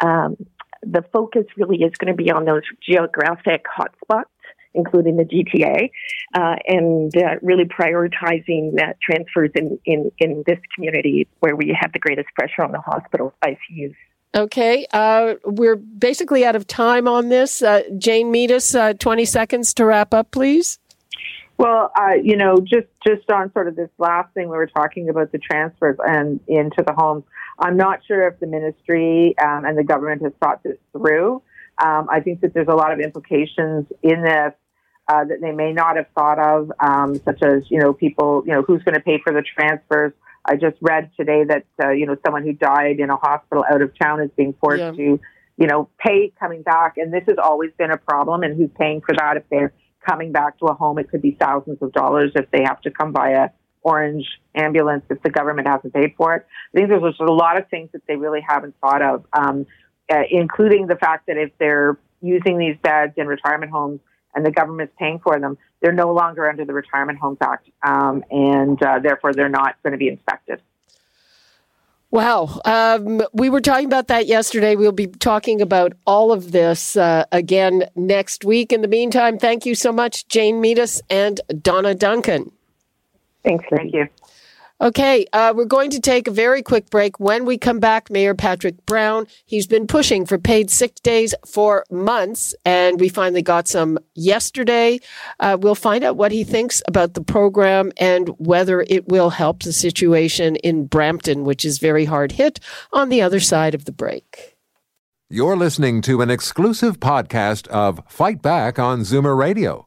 Um, 0.00 0.36
the 0.82 1.04
focus 1.12 1.44
really 1.56 1.78
is 1.78 1.90
going 1.98 2.16
to 2.16 2.22
be 2.22 2.30
on 2.30 2.44
those 2.44 2.62
geographic 2.88 3.64
hotspots 3.66 4.30
including 4.74 5.16
the 5.16 5.24
GTA, 5.24 5.90
uh, 6.34 6.56
and 6.66 7.16
uh, 7.16 7.36
really 7.42 7.64
prioritizing 7.64 8.76
that 8.76 8.96
transfers 9.00 9.50
in, 9.54 9.78
in, 9.84 10.10
in 10.18 10.44
this 10.46 10.58
community 10.74 11.28
where 11.40 11.56
we 11.56 11.76
have 11.78 11.92
the 11.92 11.98
greatest 11.98 12.28
pressure 12.34 12.62
on 12.62 12.72
the 12.72 12.80
hospital 12.80 13.34
ICUs. 13.44 13.94
Okay, 14.34 14.84
uh, 14.92 15.34
we're 15.44 15.76
basically 15.76 16.44
out 16.44 16.56
of 16.56 16.66
time 16.66 17.06
on 17.06 17.28
this. 17.28 17.62
Uh, 17.62 17.82
Jane 17.96 18.32
Meadus, 18.32 18.74
uh, 18.74 18.92
20 18.94 19.24
seconds 19.24 19.72
to 19.74 19.84
wrap 19.84 20.12
up, 20.12 20.32
please. 20.32 20.80
Well, 21.56 21.92
uh, 21.96 22.14
you 22.20 22.36
know, 22.36 22.56
just 22.58 22.88
just 23.06 23.30
on 23.30 23.52
sort 23.52 23.68
of 23.68 23.76
this 23.76 23.90
last 23.98 24.34
thing 24.34 24.48
we 24.48 24.56
were 24.56 24.66
talking 24.66 25.08
about 25.08 25.30
the 25.30 25.38
transfers 25.38 25.96
and 26.04 26.40
into 26.48 26.82
the 26.84 26.92
homes. 26.92 27.22
I'm 27.60 27.76
not 27.76 28.00
sure 28.06 28.26
if 28.26 28.40
the 28.40 28.46
ministry 28.46 29.36
um, 29.38 29.64
and 29.64 29.78
the 29.78 29.84
government 29.84 30.22
has 30.22 30.32
thought 30.40 30.64
this 30.64 30.78
through. 30.92 31.42
Um, 31.78 32.08
I 32.10 32.20
think 32.20 32.40
that 32.40 32.54
there's 32.54 32.68
a 32.68 32.74
lot 32.74 32.92
of 32.92 32.98
implications 32.98 33.86
in 34.02 34.22
this 34.22 34.54
uh, 35.08 35.24
that 35.24 35.40
they 35.40 35.52
may 35.52 35.72
not 35.72 35.96
have 35.96 36.06
thought 36.14 36.38
of, 36.38 36.72
um, 36.80 37.20
such 37.24 37.42
as 37.42 37.62
you 37.68 37.78
know 37.78 37.92
people, 37.92 38.42
you 38.46 38.52
know 38.52 38.62
who's 38.62 38.82
going 38.82 38.94
to 38.94 39.00
pay 39.00 39.20
for 39.22 39.32
the 39.32 39.42
transfers. 39.42 40.12
I 40.46 40.56
just 40.56 40.76
read 40.80 41.10
today 41.16 41.44
that 41.44 41.64
uh, 41.82 41.90
you 41.90 42.06
know 42.06 42.16
someone 42.24 42.42
who 42.42 42.52
died 42.52 43.00
in 43.00 43.10
a 43.10 43.16
hospital 43.16 43.64
out 43.70 43.82
of 43.82 43.92
town 43.98 44.22
is 44.22 44.30
being 44.36 44.54
forced 44.60 44.80
yeah. 44.80 44.92
to 44.92 45.20
you 45.56 45.66
know 45.66 45.88
pay 45.98 46.32
coming 46.40 46.62
back, 46.62 46.96
and 46.96 47.12
this 47.12 47.24
has 47.26 47.36
always 47.42 47.70
been 47.78 47.90
a 47.90 47.98
problem. 47.98 48.42
And 48.42 48.56
who's 48.56 48.70
paying 48.78 49.00
for 49.00 49.14
that 49.16 49.36
if 49.36 49.44
they're 49.50 49.72
coming 50.06 50.32
back 50.32 50.58
to 50.60 50.66
a 50.66 50.74
home? 50.74 50.98
It 50.98 51.10
could 51.10 51.22
be 51.22 51.36
thousands 51.38 51.78
of 51.82 51.92
dollars 51.92 52.32
if 52.34 52.50
they 52.50 52.62
have 52.62 52.80
to 52.82 52.90
come 52.90 53.12
by 53.12 53.30
a 53.30 53.48
Ornge 53.84 54.24
ambulance 54.54 55.04
if 55.10 55.22
the 55.22 55.28
government 55.28 55.68
hasn't 55.68 55.92
paid 55.92 56.14
for 56.16 56.34
it. 56.34 56.46
I 56.74 56.78
think 56.78 56.88
there's 56.88 57.14
a 57.20 57.24
lot 57.24 57.58
of 57.58 57.68
things 57.68 57.90
that 57.92 58.00
they 58.08 58.16
really 58.16 58.40
haven't 58.40 58.74
thought 58.80 59.02
of, 59.02 59.26
um, 59.34 59.66
uh, 60.10 60.22
including 60.30 60.86
the 60.86 60.96
fact 60.96 61.26
that 61.26 61.36
if 61.36 61.50
they're 61.58 61.98
using 62.22 62.56
these 62.56 62.76
beds 62.82 63.12
in 63.18 63.26
retirement 63.26 63.70
homes 63.70 64.00
and 64.34 64.44
the 64.44 64.50
government's 64.50 64.94
paying 64.98 65.18
for 65.18 65.38
them, 65.38 65.56
they're 65.80 65.92
no 65.92 66.12
longer 66.12 66.48
under 66.48 66.64
the 66.64 66.72
Retirement 66.72 67.18
Homes 67.18 67.38
Act, 67.40 67.68
um, 67.82 68.24
and 68.30 68.82
uh, 68.82 68.98
therefore 68.98 69.32
they're 69.32 69.48
not 69.48 69.76
going 69.82 69.92
to 69.92 69.98
be 69.98 70.08
inspected. 70.08 70.60
Wow. 72.10 72.60
Um, 72.64 73.22
we 73.32 73.50
were 73.50 73.60
talking 73.60 73.86
about 73.86 74.06
that 74.06 74.28
yesterday. 74.28 74.76
We'll 74.76 74.92
be 74.92 75.08
talking 75.08 75.60
about 75.60 75.94
all 76.06 76.30
of 76.30 76.52
this 76.52 76.96
uh, 76.96 77.24
again 77.32 77.86
next 77.96 78.44
week. 78.44 78.72
In 78.72 78.82
the 78.82 78.88
meantime, 78.88 79.36
thank 79.36 79.66
you 79.66 79.74
so 79.74 79.90
much, 79.90 80.28
Jane 80.28 80.62
Meadus 80.62 81.02
and 81.10 81.40
Donna 81.60 81.92
Duncan. 81.92 82.52
Thanks. 83.42 83.64
Thank 83.68 83.92
you. 83.92 84.06
Okay, 84.80 85.24
uh, 85.32 85.54
we're 85.56 85.66
going 85.66 85.90
to 85.90 86.00
take 86.00 86.26
a 86.26 86.32
very 86.32 86.60
quick 86.60 86.90
break. 86.90 87.20
When 87.20 87.44
we 87.44 87.56
come 87.56 87.78
back, 87.78 88.10
Mayor 88.10 88.34
Patrick 88.34 88.84
Brown, 88.86 89.28
he's 89.46 89.68
been 89.68 89.86
pushing 89.86 90.26
for 90.26 90.36
paid 90.36 90.68
sick 90.68 90.96
days 90.96 91.32
for 91.46 91.84
months, 91.92 92.56
and 92.64 92.98
we 92.98 93.08
finally 93.08 93.40
got 93.40 93.68
some 93.68 94.00
yesterday. 94.16 94.98
Uh, 95.38 95.56
we'll 95.60 95.76
find 95.76 96.02
out 96.02 96.16
what 96.16 96.32
he 96.32 96.42
thinks 96.42 96.82
about 96.88 97.14
the 97.14 97.22
program 97.22 97.92
and 97.98 98.30
whether 98.38 98.84
it 98.88 99.08
will 99.08 99.30
help 99.30 99.62
the 99.62 99.72
situation 99.72 100.56
in 100.56 100.86
Brampton, 100.86 101.44
which 101.44 101.64
is 101.64 101.78
very 101.78 102.04
hard 102.04 102.32
hit, 102.32 102.58
on 102.92 103.10
the 103.10 103.22
other 103.22 103.40
side 103.40 103.76
of 103.76 103.84
the 103.84 103.92
break. 103.92 104.56
You're 105.30 105.56
listening 105.56 106.02
to 106.02 106.20
an 106.20 106.30
exclusive 106.30 106.98
podcast 106.98 107.68
of 107.68 108.00
Fight 108.08 108.42
Back 108.42 108.80
on 108.80 109.00
Zoomer 109.00 109.38
Radio 109.38 109.86